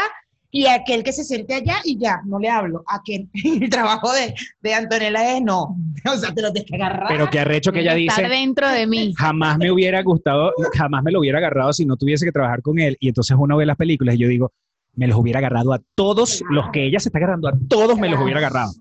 y 0.54 0.68
aquel 0.68 1.02
que 1.02 1.12
se 1.12 1.25
siente 1.25 1.52
allá 1.52 1.78
y 1.82 1.99
ya, 1.99 2.20
no 2.25 2.38
le 2.38 2.49
hablo. 2.49 2.84
A 2.87 3.02
quien 3.02 3.28
el 3.44 3.68
trabajo 3.68 4.12
de, 4.12 4.34
de 4.62 4.75
Antonella 4.75 5.37
es 5.37 5.42
no. 5.42 5.76
O 6.06 6.16
sea, 6.16 6.32
te 6.32 6.42
lo 6.42 6.52
tienes 6.52 6.70
que 6.70 6.76
agarrar. 6.76 7.08
Pero 7.08 7.28
qué 7.28 7.40
arrecho 7.40 7.73
que 7.73 7.80
ella 7.80 7.96
Estar 7.96 8.25
dice, 8.25 8.28
dentro 8.28 8.68
de 8.68 8.87
mí. 8.87 9.12
jamás 9.16 9.58
me 9.58 9.73
hubiera 9.73 10.00
gustado, 10.02 10.52
jamás 10.75 11.02
me 11.02 11.11
lo 11.11 11.18
hubiera 11.18 11.38
agarrado 11.38 11.73
si 11.73 11.84
no 11.84 11.96
tuviese 11.96 12.25
que 12.25 12.30
trabajar 12.30 12.62
con 12.62 12.78
él. 12.78 12.96
Y 13.00 13.08
entonces 13.08 13.37
uno 13.38 13.56
ve 13.56 13.66
las 13.66 13.76
películas 13.76 14.14
y 14.14 14.18
yo 14.18 14.28
digo, 14.28 14.52
me 14.94 15.08
los 15.08 15.16
hubiera 15.16 15.40
agarrado 15.40 15.73
a 15.73 15.80
todos 15.96 16.44
los 16.50 16.70
que 16.70 16.87
ella 16.87 17.00
se 17.00 17.08
está 17.08 17.18
agarrando, 17.18 17.49
a 17.49 17.54
todos 17.68 17.99
me 17.99 18.08
los 18.08 18.20
hubiera 18.20 18.38
agarrado. 18.38 18.73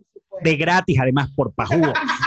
De 0.42 0.56
gratis, 0.56 1.00
además, 1.00 1.32
por 1.36 1.54
pajugo. 1.54 1.92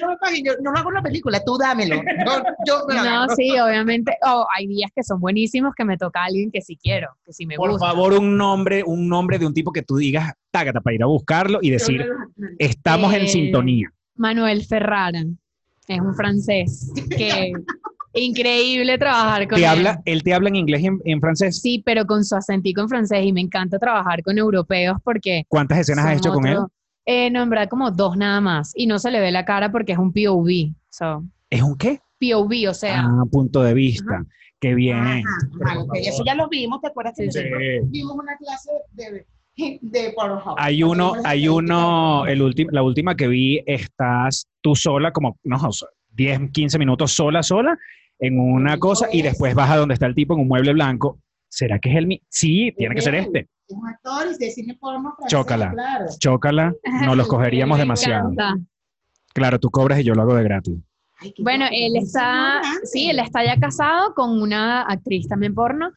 no 0.00 0.08
me 0.08 0.16
paguen, 0.16 0.44
yo 0.44 0.52
no 0.62 0.70
hago 0.72 0.88
una 0.88 1.02
película, 1.02 1.40
tú 1.44 1.56
dámelo. 1.58 1.96
Yo, 1.96 2.42
yo 2.66 2.84
me 2.88 2.94
lo 2.94 3.04
No, 3.04 3.28
sí, 3.34 3.58
obviamente. 3.58 4.16
Oh, 4.26 4.46
hay 4.56 4.66
días 4.66 4.90
que 4.94 5.02
son 5.02 5.20
buenísimos 5.20 5.74
que 5.76 5.84
me 5.84 5.96
toca 5.98 6.22
a 6.22 6.24
alguien 6.26 6.50
que 6.50 6.60
sí 6.62 6.76
quiero, 6.80 7.08
que 7.24 7.32
sí 7.32 7.46
me 7.46 7.56
Por 7.56 7.70
gusta. 7.72 7.86
favor, 7.88 8.14
un 8.14 8.36
nombre, 8.36 8.82
un 8.84 9.08
nombre 9.08 9.38
de 9.38 9.46
un 9.46 9.54
tipo 9.54 9.72
que 9.72 9.82
tú 9.82 9.96
digas, 9.96 10.32
tágata, 10.50 10.80
para 10.80 10.94
ir 10.94 11.02
a 11.02 11.06
buscarlo 11.06 11.58
y 11.62 11.70
decir, 11.70 12.06
estamos 12.58 13.12
en 13.14 13.22
Eh, 13.22 13.28
sintonía. 13.28 13.92
Manuel 14.16 14.64
Ferrara. 14.64 15.22
Es 15.88 16.00
un 16.00 16.14
francés 16.14 16.92
que 17.10 17.52
increíble 18.14 18.98
trabajar 18.98 19.48
con 19.48 19.56
Te 19.56 19.62
él. 19.62 19.66
habla, 19.66 20.02
él 20.04 20.22
te 20.22 20.32
habla 20.34 20.48
en 20.48 20.56
inglés 20.56 20.82
y 20.82 20.86
en, 20.86 21.00
en 21.04 21.20
francés. 21.20 21.60
Sí, 21.60 21.82
pero 21.84 22.06
con 22.06 22.24
su 22.24 22.36
acentico 22.36 22.82
en 22.82 22.88
francés 22.88 23.24
y 23.24 23.32
me 23.32 23.40
encanta 23.40 23.78
trabajar 23.78 24.22
con 24.22 24.38
europeos 24.38 24.98
porque 25.02 25.44
¿Cuántas 25.48 25.78
escenas 25.80 26.06
has 26.06 26.18
hecho 26.18 26.32
con 26.32 26.46
él? 26.46 26.58
Eh, 27.06 27.30
no, 27.30 27.42
en 27.42 27.50
verdad 27.50 27.68
como 27.68 27.90
dos 27.90 28.16
nada 28.16 28.40
más 28.40 28.72
y 28.76 28.86
no 28.86 28.98
se 28.98 29.10
le 29.10 29.20
ve 29.20 29.30
la 29.32 29.44
cara 29.44 29.72
porque 29.72 29.92
es 29.92 29.98
un 29.98 30.12
POV. 30.12 30.74
So, 30.90 31.24
¿Es 31.50 31.62
un 31.62 31.76
qué? 31.76 32.00
POV, 32.20 32.68
o 32.70 32.74
sea, 32.74 33.00
Ah, 33.04 33.24
punto 33.30 33.62
de 33.62 33.74
vista. 33.74 34.24
Qué 34.60 34.74
bien. 34.74 34.96
Ajá, 34.98 35.24
vale, 35.64 35.80
ok, 35.80 35.90
Eso 35.96 36.22
ya 36.24 36.34
lo 36.36 36.48
vimos, 36.48 36.80
¿te 36.80 36.86
acuerdas 36.88 37.14
que 37.16 37.24
Sí, 37.24 37.32
sí. 37.32 37.38
nosotros 37.50 37.90
vimos 37.90 38.14
una 38.16 38.36
clase 38.36 38.70
de, 38.92 39.26
de 39.80 40.12
Pornhub? 40.14 40.54
Hay 40.56 40.84
uno, 40.84 41.14
hay 41.24 41.48
uno, 41.48 42.26
el 42.26 42.40
último, 42.42 42.70
la 42.70 42.84
última 42.84 43.16
que 43.16 43.26
vi, 43.26 43.60
estás 43.66 44.46
tú 44.60 44.76
sola, 44.76 45.12
como, 45.12 45.36
no, 45.42 45.56
o 45.56 45.72
sea, 45.72 45.88
10, 46.10 46.52
15 46.52 46.78
minutos 46.78 47.10
sola, 47.12 47.42
sola, 47.42 47.76
en 48.20 48.38
una 48.38 48.78
cosa, 48.78 49.08
y 49.12 49.18
eso. 49.20 49.30
después 49.30 49.52
vas 49.56 49.70
a 49.70 49.76
donde 49.78 49.94
está 49.94 50.06
el 50.06 50.14
tipo 50.14 50.34
en 50.34 50.40
un 50.40 50.48
mueble 50.48 50.72
blanco. 50.74 51.18
¿Será 51.54 51.78
que 51.78 51.90
es 51.90 51.96
el 51.96 52.06
mi? 52.06 52.22
Sí, 52.30 52.72
tiene 52.78 52.94
que 52.94 53.02
ser 53.02 53.14
este. 53.14 53.40
Es 53.68 53.76
un 53.76 53.86
actor 53.86 54.26
y 54.34 54.38
de 54.42 54.50
cine 54.50 54.74
porno 54.80 55.14
francés, 55.16 55.30
Chócala. 55.38 55.70
claro. 55.72 56.06
Chócala, 56.18 56.72
nos 57.04 57.14
los 57.14 57.28
cogeríamos 57.28 57.76
me 57.76 57.82
demasiado. 57.82 58.32
encanta. 58.32 58.54
Claro, 59.34 59.60
tú 59.60 59.70
cobras 59.70 60.00
y 60.00 60.04
yo 60.04 60.14
lo 60.14 60.22
hago 60.22 60.34
de 60.34 60.44
gratis. 60.44 60.78
Ay, 61.18 61.32
qué 61.34 61.42
Bueno, 61.42 61.66
él 61.70 61.96
está, 61.96 62.62
sí, 62.84 63.10
él 63.10 63.18
está 63.18 63.44
ya 63.44 63.58
casado 63.60 64.14
con 64.14 64.40
una 64.40 64.82
actriz 64.82 65.28
también 65.28 65.54
porno. 65.54 65.90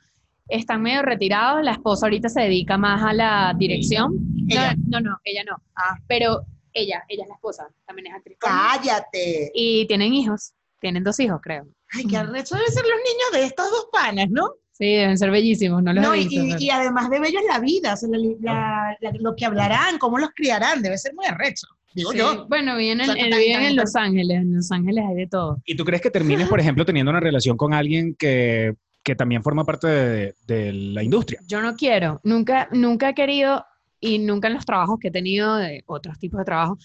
Están 0.50 0.82
medio 0.82 1.02
retirados. 1.04 1.64
La 1.64 1.72
esposa 1.72 2.06
ahorita 2.08 2.28
se 2.28 2.42
dedica 2.42 2.78
más 2.78 3.02
a 3.02 3.14
la 3.14 3.54
dirección. 3.58 4.14
No, 4.14 4.46
Ella. 4.50 4.76
no, 4.90 5.00
no, 5.00 5.18
ella 5.24 5.44
no. 5.50 5.56
Ah. 5.76 5.98
Pero 6.08 6.42
ella, 6.74 7.02
ella 7.08 7.24
es 7.24 7.30
la 7.30 7.36
esposa, 7.36 7.66
también 7.86 8.08
es 8.08 8.14
actriz. 8.14 8.38
porno. 8.42 8.56
Cállate. 8.74 9.52
Y 9.56 9.88
tienen 9.88 10.14
hijos. 10.14 10.54
Tienen 10.82 11.02
dos 11.06 11.18
hijos, 11.22 11.40
creo. 11.42 11.66
Ay, 11.94 12.06
qué 12.08 12.18
arrecho 12.18 12.56
deben 12.56 12.72
ser 12.74 12.84
los 12.84 12.98
niños 12.98 13.32
de 13.32 13.44
estos 13.46 13.72
dos 13.72 13.88
panas, 13.92 14.28
¿no? 14.30 14.50
Sí, 14.78 14.86
deben 14.94 15.18
ser 15.18 15.32
bellísimos, 15.32 15.82
no 15.82 15.94
los 15.94 16.04
No, 16.04 16.14
he 16.14 16.20
y, 16.22 16.28
visto. 16.28 16.44
y- 16.44 16.48
pero- 16.50 16.62
y 16.62 16.70
además 16.70 17.10
de 17.10 17.20
bello 17.22 17.40
es 17.40 17.46
la 17.48 17.60
vida, 17.60 17.94
o 17.94 17.98
sea, 17.98 18.10
la- 18.10 18.18
la- 18.42 18.98
la- 19.00 19.12
lo 19.20 19.34
que 19.36 19.46
hablarán, 19.46 19.98
cómo 19.98 20.18
los 20.18 20.32
criarán, 20.36 20.82
debe 20.82 20.98
ser 20.98 21.14
muy 21.16 21.26
arrecho, 21.26 21.68
digo 21.94 22.12
Sí, 22.12 22.18
yo. 22.18 22.46
Bueno, 22.50 22.76
viven, 22.76 23.00
en, 23.00 23.10
O 23.10 23.14
sea, 23.14 23.26
eh, 23.26 23.30
viven 23.38 23.62
en 23.62 23.76
Los 23.78 23.96
Ángeles. 23.96 24.38
En 24.42 24.54
Los 24.54 24.70
Ángeles 24.74 25.06
hay 25.08 25.16
de 25.16 25.28
todo. 25.28 25.62
¿Y 25.66 25.76
tú 25.78 25.86
crees 25.86 26.02
que 26.02 26.12
termines, 26.12 26.50
por 26.50 26.60
ejemplo, 26.60 26.86
teniendo 26.86 27.10
una 27.12 27.22
relación 27.22 27.56
con 27.56 27.74
alguien 27.74 28.16
que, 28.16 28.76
que 29.02 29.16
también 29.16 29.44
forma 29.44 29.64
parte 29.64 29.88
de, 29.88 30.36
de 30.46 30.74
la 30.74 31.04
industria? 31.04 31.40
Yo 31.48 31.62
no 31.62 31.76
quiero, 31.78 32.20
nunca, 32.26 32.68
nunca 32.74 33.08
he 33.10 33.14
querido 33.16 33.64
y 34.02 34.20
nunca 34.20 34.50
en 34.50 34.56
los 34.56 34.66
trabajos 34.66 35.00
que 35.00 35.08
he 35.08 35.12
tenido 35.12 35.56
de 35.56 35.84
otros 35.86 36.20
tipos 36.20 36.40
de 36.40 36.44
trabajo, 36.46 36.78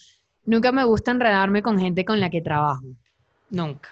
nunca 0.44 0.70
me 0.70 0.85
gusta 0.85 1.11
enredarme 1.11 1.61
con 1.61 1.76
gente 1.81 2.05
con 2.05 2.20
la 2.20 2.31
que 2.31 2.40
trabajo. 2.40 2.85
Nunca. 3.50 3.88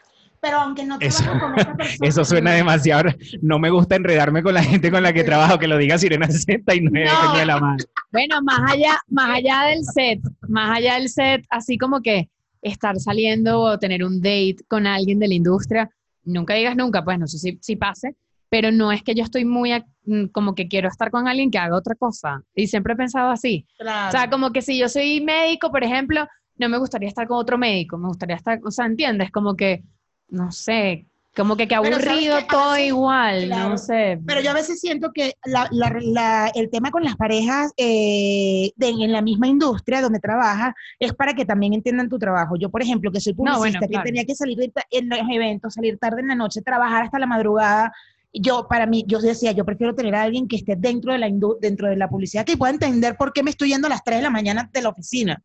Pero 0.48 0.60
aunque 0.62 0.84
no 0.84 0.96
Eso- 1.00 1.24
con 1.38 1.58
esa 1.58 1.74
persona. 1.76 2.08
Eso 2.08 2.24
suena 2.24 2.52
demasiado. 2.52 3.10
No 3.42 3.58
me 3.58 3.68
gusta 3.70 3.96
enredarme 3.96 4.42
con 4.42 4.54
la 4.54 4.62
gente 4.62 4.90
con 4.90 5.02
la 5.02 5.12
que 5.12 5.24
trabajo, 5.24 5.58
que 5.58 5.68
lo 5.68 5.76
diga 5.76 5.98
Sirena 5.98 6.26
69, 6.30 7.06
No. 7.06 7.36
de 7.36 7.44
la 7.46 7.60
mano. 7.60 7.76
Bueno, 8.12 8.40
más 8.42 8.72
allá, 8.72 8.98
más 9.08 9.30
allá 9.36 9.62
del 9.64 9.84
set, 9.84 10.20
más 10.48 10.76
allá 10.78 10.94
del 10.94 11.08
set, 11.10 11.44
así 11.50 11.76
como 11.76 12.00
que 12.00 12.30
estar 12.62 12.98
saliendo 12.98 13.60
o 13.60 13.78
tener 13.78 14.02
un 14.04 14.20
date 14.20 14.56
con 14.68 14.86
alguien 14.86 15.18
de 15.18 15.28
la 15.28 15.34
industria, 15.34 15.90
nunca 16.24 16.54
digas 16.54 16.76
nunca, 16.76 17.04
pues 17.04 17.18
no 17.18 17.26
sé 17.26 17.38
si, 17.38 17.58
si 17.60 17.76
pase, 17.76 18.16
pero 18.48 18.72
no 18.72 18.90
es 18.90 19.02
que 19.02 19.14
yo 19.14 19.22
estoy 19.24 19.44
muy 19.44 19.72
mm, 20.06 20.26
como 20.32 20.54
que 20.54 20.66
quiero 20.68 20.88
estar 20.88 21.10
con 21.10 21.28
alguien 21.28 21.50
que 21.50 21.58
haga 21.58 21.76
otra 21.76 21.94
cosa. 21.94 22.42
Y 22.54 22.66
siempre 22.68 22.94
he 22.94 22.96
pensado 22.96 23.30
así. 23.30 23.66
Claro. 23.78 24.08
O 24.08 24.10
sea, 24.12 24.30
como 24.30 24.50
que 24.52 24.62
si 24.62 24.78
yo 24.78 24.88
soy 24.88 25.20
médico, 25.20 25.70
por 25.70 25.84
ejemplo, 25.84 26.26
no 26.56 26.68
me 26.70 26.78
gustaría 26.78 27.08
estar 27.08 27.28
con 27.28 27.36
otro 27.36 27.58
médico, 27.58 27.98
me 27.98 28.08
gustaría 28.08 28.36
estar, 28.36 28.58
o 28.64 28.70
sea, 28.70 28.86
¿entiendes? 28.86 29.30
Como 29.30 29.54
que, 29.54 29.82
no 30.28 30.50
sé, 30.52 31.06
como 31.36 31.56
que 31.56 31.68
¿sabes 31.68 31.92
aburrido 31.92 32.36
todo 32.50 32.72
veces- 32.72 32.88
igual, 32.88 33.44
claro. 33.46 33.68
no 33.70 33.78
sé. 33.78 34.18
Pero 34.26 34.40
yo 34.40 34.50
a 34.50 34.54
veces 34.54 34.80
siento 34.80 35.12
que 35.12 35.34
la- 35.44 35.68
la- 35.70 35.96
la- 36.00 36.50
el 36.54 36.68
tema 36.68 36.90
con 36.90 37.04
las 37.04 37.14
parejas 37.16 37.72
eh, 37.76 38.72
de- 38.74 38.88
en 38.88 39.12
la 39.12 39.22
misma 39.22 39.46
industria 39.46 40.00
donde 40.00 40.18
trabajas 40.18 40.74
es 40.98 41.12
para 41.14 41.34
que 41.34 41.44
también 41.44 41.74
entiendan 41.74 42.08
tu 42.08 42.18
trabajo. 42.18 42.56
Yo, 42.56 42.70
por 42.70 42.82
ejemplo, 42.82 43.12
que 43.12 43.20
soy 43.20 43.34
No, 43.34 43.42
bueno, 43.42 43.56
publicista, 43.58 43.86
claro. 43.86 44.02
que 44.02 44.08
tenía 44.08 44.24
que 44.24 44.34
salir 44.34 44.58
en 44.90 45.08
los 45.08 45.18
eventos, 45.30 45.74
salir 45.74 45.96
tarde 45.98 46.22
en 46.22 46.28
la 46.28 46.34
noche, 46.34 46.60
trabajar 46.60 47.04
hasta 47.04 47.18
la 47.20 47.26
madrugada. 47.26 47.92
Yo, 48.32 48.66
para 48.68 48.86
mí, 48.86 49.04
yo 49.06 49.20
decía, 49.20 49.52
yo 49.52 49.64
prefiero 49.64 49.94
tener 49.94 50.14
a 50.16 50.22
alguien 50.22 50.48
que 50.48 50.56
esté 50.56 50.74
dentro 50.76 51.12
de 51.12 51.18
la, 51.18 51.28
dentro 51.60 51.88
de 51.88 51.96
la 51.96 52.08
publicidad, 52.08 52.44
que 52.44 52.56
pueda 52.56 52.72
entender 52.72 53.16
por 53.16 53.32
qué 53.32 53.42
me 53.44 53.50
estoy 53.50 53.68
yendo 53.68 53.86
a 53.86 53.90
las 53.90 54.02
3 54.04 54.18
de 54.18 54.22
la 54.24 54.30
mañana 54.30 54.68
de 54.72 54.82
la 54.82 54.88
oficina. 54.90 55.42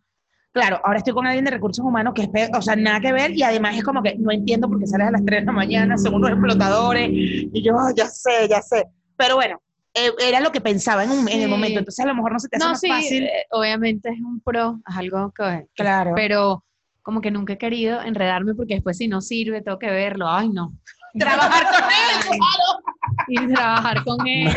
Claro, 0.54 0.80
ahora 0.84 1.00
estoy 1.00 1.13
con 1.13 1.26
alguien 1.26 1.46
de 1.46 1.52
recursos 1.52 1.84
humanos 1.84 2.13
que 2.13 2.30
es, 2.32 2.50
o 2.56 2.62
sea, 2.62 2.76
nada 2.76 3.00
que 3.00 3.12
ver 3.12 3.32
y 3.32 3.42
además 3.42 3.76
es 3.76 3.84
como 3.84 4.04
que 4.04 4.16
no 4.20 4.32
entiendo 4.32 4.68
por 4.70 4.80
qué 4.80 4.86
sales 4.86 5.08
a 5.08 5.12
las 5.12 5.26
3 5.26 5.42
de 5.42 5.46
la 5.48 5.52
mañana, 5.52 5.98
son 5.98 6.13
unos 6.13 6.30
explotadores 6.30 7.10
y 7.12 7.62
yo, 7.63 7.74
"Ah, 7.80 7.92
ya 7.96 8.06
sé, 8.06 8.48
ya 8.48 8.62
sé. 8.62 8.86
Pero 9.18 9.36
bueno, 9.36 9.60
eh, 9.96 10.12
era 10.24 10.39
lo 10.42 10.52
que 10.52 10.62
pensaba 10.62 11.04
en, 11.04 11.10
un- 11.12 11.28
en 11.28 11.39
el 11.39 11.46
Sí. 11.46 11.50
momento, 11.50 11.80
entonces 11.80 12.06
a 12.06 12.08
lo 12.08 12.13
mejor 12.13 12.34
no 12.34 12.39
se 12.39 12.50
te 12.50 12.58
hace 12.58 12.66
No, 12.66 12.72
más 12.72 12.80
sí, 12.80 12.88
fácil. 12.88 13.24
eh, 13.24 13.46
obviamente 13.50 14.10
es 14.10 14.20
un 14.20 14.42
pro, 14.42 14.80
es 14.88 14.96
algo 14.96 15.32
que, 15.36 15.66
que- 15.74 15.84
Claro. 15.84 16.12
pero 16.16 16.63
como 17.02 17.20
que 17.20 17.32
nunca 17.32 17.54
he 17.54 17.58
querido 17.58 18.02
enredarme 18.04 18.54
porque 18.54 18.76
después 18.76 18.96
si 18.98 19.08
no 19.08 19.22
sirve 19.22 19.62
tengo 19.63 19.80
que 19.80 19.89
verlo, 19.89 20.30
ay 20.30 20.50
no. 20.50 20.72
Trabajar 21.18 21.63
con 21.66 21.84
él, 21.89 22.38
claro. 22.38 22.84
Y 23.28 23.54
trabajar 23.54 24.04
con 24.04 24.18
él. 24.28 24.50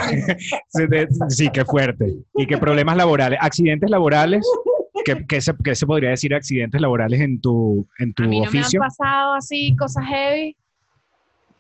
Sí, 0.69 0.83
Sí, 1.31 1.49
qué 1.51 1.65
fuerte. 1.65 2.15
Y 2.35 2.47
qué 2.47 2.59
problemas 2.59 2.97
laborales. 2.99 3.39
Accidentes 3.41 3.89
laborales. 3.89 4.47
¿Qué, 5.07 5.25
qué 5.29 5.41
se, 5.41 5.55
qué 5.65 5.75
se 5.75 5.87
podría 5.87 6.11
decir 6.11 6.35
accidentes 6.35 6.81
laborales 6.81 7.21
en 7.21 7.41
tu, 7.41 7.87
en 7.99 8.13
tu 8.13 8.25
A 8.25 8.27
mí 8.27 8.41
no 8.41 8.45
oficio? 8.49 8.81
me 8.81 8.85
han 8.87 8.91
pasado 8.91 9.35
así 9.35 9.75
cosas 9.77 10.05
heavy, 10.07 10.55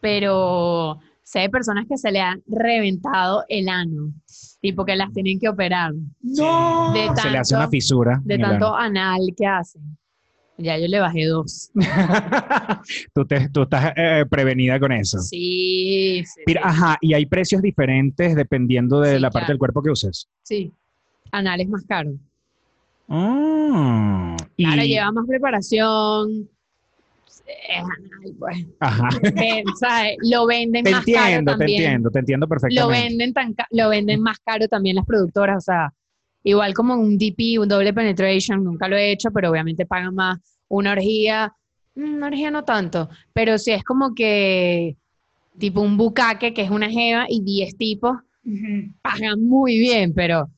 pero 0.01 0.99
sé 1.23 1.41
de 1.41 1.51
personas 1.51 1.87
que 1.89 1.97
se 1.97 2.11
le 2.13 2.21
han 2.21 2.43
reventado 2.47 3.45
el 3.49 3.69
ano, 3.69 4.13
tipo 4.61 4.85
que 4.85 4.97
las 4.97 5.13
tienen 5.13 5.39
que 5.41 5.49
operar 5.49 5.93
No. 6.23 6.93
de 6.93 7.09
se 7.21 7.31
le 7.31 7.39
hace 7.39 7.55
una 7.55 7.65
tanto- 7.65 7.71
fisura. 7.71 8.21
de 8.25 8.39
tanto 8.39 8.75
anal 8.75 9.21
que 9.37 9.47
hacen. 9.47 9.97
Ya 10.59 10.79
yo 10.79 10.87
le 10.89 10.99
bajé 11.01 11.27
dos. 11.27 11.71
tú, 13.15 13.27
te- 13.27 13.49
tú 13.51 13.63
estás 13.63 13.93
eh, 13.95 14.25
prevenida 14.29 14.81
con 14.81 14.91
eso. 14.93 15.19
Sí, 15.19 16.23
sí, 16.25 16.41
Mira, 16.47 16.63
sí. 16.63 16.69
ajá, 16.69 16.97
y 17.03 17.13
hay 17.13 17.27
precios 17.27 17.61
diferentes 17.61 18.35
dependiendo 18.35 19.01
de 19.01 19.17
Sí, 19.17 19.21
la 19.21 19.29
parte 19.31 19.41
claro. 19.47 19.53
del 19.53 19.59
cuerpo 19.59 19.83
que 19.83 19.91
uses. 19.91 20.29
sí. 20.43 20.73
Anal 21.33 21.61
es 21.61 21.69
más 21.69 21.85
caro. 21.87 22.13
Mm, 23.09 24.37
y, 24.57 24.65
Claro, 24.65 24.83
lleva 24.83 25.13
más 25.13 25.27
preparación. 25.27 26.49
Anal, 27.77 28.35
pues. 28.39 28.67
ajá. 28.81 29.09
Ven, 29.35 29.65
¿sabes? 29.79 30.17
Lo 30.23 30.47
venden 30.47 30.83
Te 30.85 30.91
más 30.91 31.05
caro 31.05 31.21
entiendo, 31.21 31.53
te 31.53 31.59
también. 31.59 31.83
entiendo, 31.83 32.11
te 32.11 32.19
entiendo 32.19 32.47
Lo 32.47 32.49
perfectamente. 32.51 33.01
venden, 33.09 33.33
tan 33.33 33.55
lo 33.71 33.89
venden 33.89 34.21
más 34.21 34.39
caro 34.41 34.67
también 34.67 34.97
las 34.97 35.07
productoras, 35.07 35.59
o 35.59 35.61
sea, 35.61 35.93
igual 36.43 36.75
como 36.75 36.95
un 36.95 37.17
DP, 37.17 37.59
un 37.61 37.69
doble 37.69 37.93
penetration, 37.93 38.65
nunca 38.65 38.89
lo 38.89 38.97
he 38.97 39.13
hecho, 39.13 39.31
pero 39.31 39.51
obviamente 39.51 39.87
pagan 39.87 40.15
más. 40.15 40.39
Una 40.69 40.93
orgía, 40.93 41.53
mm, 41.95 42.15
una 42.15 42.27
orgía 42.27 42.51
no 42.51 42.65
tanto, 42.65 43.09
pero 43.33 43.59
sí 43.59 43.71
es 43.71 43.85
como 43.85 44.13
que 44.15 44.97
tipo 45.59 45.81
un 45.81 45.97
bucaque, 45.97 46.53
que 46.53 46.63
es 46.63 46.71
una 46.71 46.91
jeva, 46.91 47.27
y 47.29 47.43
10 47.43 47.77
tipos, 47.77 48.17
pagan 49.03 49.41
muy 49.47 49.79
bien, 49.79 50.13
pero 50.15 50.51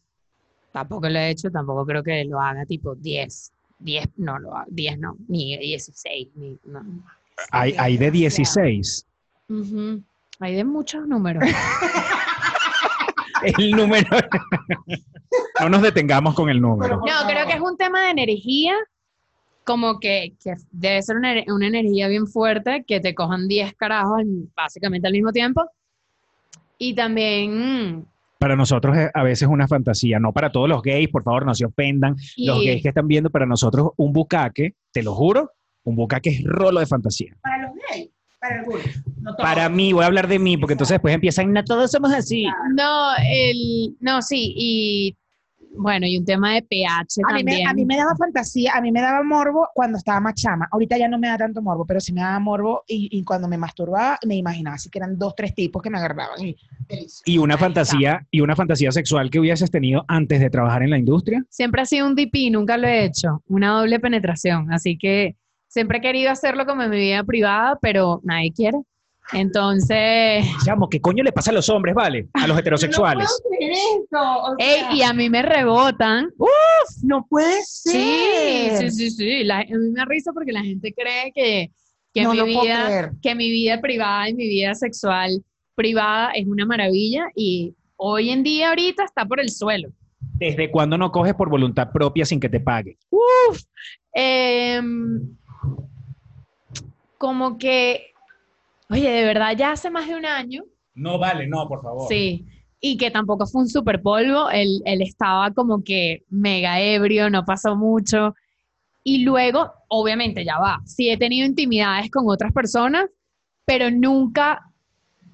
tampoco 0.72 1.08
lo 1.08 1.18
he 1.18 1.30
hecho, 1.30 1.50
tampoco 1.50 1.84
creo 1.86 2.02
que 2.02 2.24
lo 2.24 2.40
haga 2.40 2.64
tipo 2.66 2.94
10. 2.94 3.52
10 3.80 4.08
no 4.16 4.38
lo 4.38 4.56
haga, 4.56 4.66
10 4.70 4.98
no, 4.98 5.16
ni 5.28 5.56
16, 5.56 6.28
ni, 6.34 6.58
no. 6.64 6.82
Hay, 7.52 7.74
hay 7.78 7.96
de 7.96 8.10
16. 8.10 9.06
Ujú. 9.48 10.02
Hay 10.40 10.54
de 10.54 10.64
muchos 10.64 11.06
números. 11.06 11.42
El 13.42 13.70
número. 13.70 14.08
no 15.60 15.68
nos 15.68 15.82
detengamos 15.82 16.34
con 16.34 16.50
el 16.50 16.60
número. 16.60 16.96
No, 16.96 17.28
creo 17.28 17.46
que 17.46 17.52
es 17.52 17.60
un 17.60 17.76
tema 17.76 18.06
de 18.06 18.10
energía, 18.10 18.74
como 19.64 20.00
que, 20.00 20.34
que 20.42 20.54
debe 20.72 21.00
ser 21.02 21.16
una, 21.16 21.34
una 21.46 21.66
energía 21.68 22.08
bien 22.08 22.26
fuerte, 22.26 22.84
que 22.86 22.98
te 22.98 23.14
cojan 23.14 23.46
10 23.46 23.74
carajos 23.74 24.22
básicamente 24.56 25.06
al 25.06 25.12
mismo 25.12 25.32
tiempo. 25.32 25.62
Y 26.78 26.94
también... 26.94 28.06
Para 28.38 28.54
nosotros 28.54 28.96
es 28.96 29.10
a 29.12 29.22
veces 29.24 29.48
una 29.48 29.66
fantasía, 29.66 30.20
no 30.20 30.32
para 30.32 30.52
todos 30.52 30.68
los 30.68 30.80
gays, 30.82 31.08
por 31.08 31.24
favor, 31.24 31.44
no 31.44 31.54
se 31.54 31.64
ofendan. 31.64 32.14
Los 32.36 32.58
gays 32.62 32.82
que 32.82 32.88
están 32.88 33.08
viendo, 33.08 33.30
para 33.30 33.46
nosotros 33.46 33.90
un 33.96 34.12
bucaque, 34.12 34.74
te 34.92 35.02
lo 35.02 35.14
juro, 35.14 35.50
un 35.82 35.96
bucaque 35.96 36.30
es 36.30 36.44
rolo 36.44 36.78
de 36.78 36.86
fantasía. 36.86 37.36
Para 37.42 37.62
los 37.62 37.72
gays, 37.90 38.10
para 38.40 38.60
algunos. 38.60 38.86
No 39.20 39.34
todos. 39.34 39.48
Para 39.48 39.68
mí, 39.68 39.92
voy 39.92 40.04
a 40.04 40.06
hablar 40.06 40.28
de 40.28 40.38
mí, 40.38 40.56
porque 40.56 40.74
entonces 40.74 40.94
después 40.94 41.14
empiezan, 41.14 41.52
no 41.52 41.64
todos 41.64 41.90
somos 41.90 42.12
así. 42.12 42.46
No, 42.76 43.10
el, 43.28 43.96
no, 44.00 44.22
sí, 44.22 44.54
y 44.56 45.16
bueno, 45.76 46.06
y 46.06 46.18
un 46.18 46.24
tema 46.24 46.54
de 46.54 46.62
pH 46.62 47.20
A 47.28 47.34
mí, 47.34 47.44
me, 47.44 47.50
también. 47.52 47.68
a 47.68 47.74
mí 47.74 47.84
me 47.84 47.96
daba 47.96 48.16
fantasía, 48.16 48.72
a 48.74 48.80
mí 48.80 48.92
me 48.92 49.00
daba 49.00 49.22
morbo 49.22 49.68
cuando 49.74 49.98
estaba 49.98 50.20
más 50.20 50.34
chama. 50.34 50.68
Ahorita 50.72 50.96
ya 50.98 51.08
no 51.08 51.18
me 51.18 51.28
da 51.28 51.38
tanto 51.38 51.62
morbo, 51.62 51.84
pero 51.86 52.00
sí 52.00 52.12
me 52.12 52.20
daba 52.20 52.38
morbo 52.38 52.82
y, 52.86 53.08
y 53.12 53.24
cuando 53.24 53.48
me 53.48 53.56
masturbaba 53.58 54.18
me 54.26 54.36
imaginaba 54.36 54.76
así 54.76 54.90
que 54.90 54.98
eran 54.98 55.18
dos, 55.18 55.34
tres 55.36 55.54
tipos 55.54 55.82
que 55.82 55.90
me 55.90 55.98
agarraban. 55.98 56.40
Y. 56.40 56.56
Y 57.24 57.38
una 57.38 57.54
Ahí 57.54 57.60
fantasía, 57.60 58.26
y 58.30 58.40
una 58.40 58.56
fantasía 58.56 58.90
sexual 58.92 59.30
que 59.30 59.40
hubieses 59.40 59.70
tenido 59.70 60.04
antes 60.08 60.40
de 60.40 60.50
trabajar 60.50 60.82
en 60.82 60.90
la 60.90 60.98
industria. 60.98 61.44
Siempre 61.50 61.82
ha 61.82 61.86
sido 61.86 62.06
un 62.06 62.14
DP, 62.14 62.50
nunca 62.50 62.76
lo 62.76 62.86
he 62.86 63.04
hecho, 63.04 63.42
una 63.46 63.72
doble 63.72 64.00
penetración, 64.00 64.72
así 64.72 64.96
que 64.96 65.36
siempre 65.66 65.98
he 65.98 66.00
querido 66.00 66.30
hacerlo 66.30 66.66
como 66.66 66.82
en 66.82 66.90
mi 66.90 66.96
vida 66.96 67.22
privada, 67.24 67.78
pero 67.80 68.20
nadie 68.24 68.52
quiere. 68.52 68.78
Entonces, 69.32 70.44
Chamo, 70.64 70.88
¿qué 70.88 71.00
coño 71.00 71.22
le 71.22 71.32
pasa 71.32 71.50
a 71.50 71.54
los 71.54 71.68
hombres, 71.68 71.94
vale? 71.94 72.28
A 72.34 72.46
los 72.46 72.58
heterosexuales. 72.58 73.28
No 73.28 73.48
puedo 73.48 73.58
creer 73.58 73.72
esto, 73.72 74.18
o 74.20 74.54
ey, 74.58 74.80
sea, 74.80 74.94
y 74.94 75.02
a 75.02 75.12
mí 75.12 75.28
me 75.30 75.42
rebotan. 75.42 76.30
no 77.02 77.26
puede 77.28 77.62
Sí, 77.64 78.70
ser. 78.70 78.90
sí, 78.90 78.90
sí, 78.90 79.10
sí. 79.10 79.44
La- 79.44 79.60
a 79.60 79.64
mí 79.64 79.90
me 79.92 80.04
risa 80.06 80.32
porque 80.32 80.52
la 80.52 80.62
gente 80.62 80.94
cree 80.94 81.32
que, 81.34 81.70
que 82.14 82.22
no 82.22 82.32
mi 82.32 82.42
vida 82.42 83.12
que 83.22 83.34
mi 83.34 83.50
vida 83.50 83.80
privada 83.80 84.28
y 84.30 84.34
mi 84.34 84.48
vida 84.48 84.74
sexual 84.74 85.42
privada 85.74 86.30
es 86.32 86.46
una 86.46 86.64
maravilla 86.66 87.26
y 87.36 87.74
hoy 87.96 88.30
en 88.30 88.42
día 88.42 88.70
ahorita 88.70 89.04
está 89.04 89.24
por 89.26 89.40
el 89.40 89.50
suelo. 89.50 89.90
¿Desde 90.20 90.70
cuándo 90.70 90.96
no 90.98 91.12
coges 91.12 91.34
por 91.34 91.48
voluntad 91.50 91.92
propia 91.92 92.24
sin 92.24 92.40
que 92.40 92.48
te 92.48 92.60
pague? 92.60 92.96
Uf, 93.10 93.60
em, 94.12 95.36
como 97.18 97.58
que, 97.58 98.07
oye, 98.90 99.10
de 99.10 99.24
verdad 99.24 99.56
ya 99.56 99.72
hace 99.72 99.90
más 99.90 100.06
de 100.08 100.16
un 100.16 100.26
año, 100.26 100.62
No 100.94 101.18
vale, 101.18 101.46
no, 101.46 101.66
por 101.68 101.82
favor. 101.82 102.08
sí, 102.08 102.44
y 102.80 102.96
que 102.96 103.10
tampoco 103.10 103.46
fue 103.46 103.62
un 103.62 103.68
super 103.68 104.00
polvo, 104.02 104.50
él, 104.50 104.80
él 104.84 105.02
estaba 105.02 105.50
como 105.52 105.82
que 105.82 106.22
mega 106.30 106.80
ebrio, 106.80 107.28
no 107.30 107.44
pasó 107.44 107.74
mucho. 107.76 108.34
Y 109.04 109.24
luego, 109.24 109.72
obviamente, 109.88 110.44
ya 110.44 110.58
va, 110.58 110.80
sí 110.84 111.08
he 111.10 111.16
tenido 111.16 111.46
intimidades 111.46 112.10
con 112.10 112.24
otras 112.28 112.52
personas, 112.52 113.06
pero 113.64 113.90
nunca, 113.90 114.60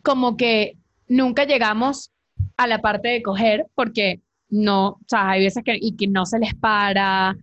como 0.02 0.36
que, 0.36 0.76
nunca 1.08 1.44
llegamos 1.44 2.10
a 2.56 2.66
la 2.66 2.78
parte 2.80 3.08
de 3.08 3.22
coger, 3.22 3.66
porque 3.74 4.20
no, 4.48 4.88
o 4.88 5.00
sea, 5.08 5.30
hay 5.30 5.42
veces 5.44 5.62
que, 5.64 5.76
y 5.80 5.96
que 5.96 6.06
no 6.06 6.24
se 6.26 6.38
les 6.38 6.54
para. 6.54 7.36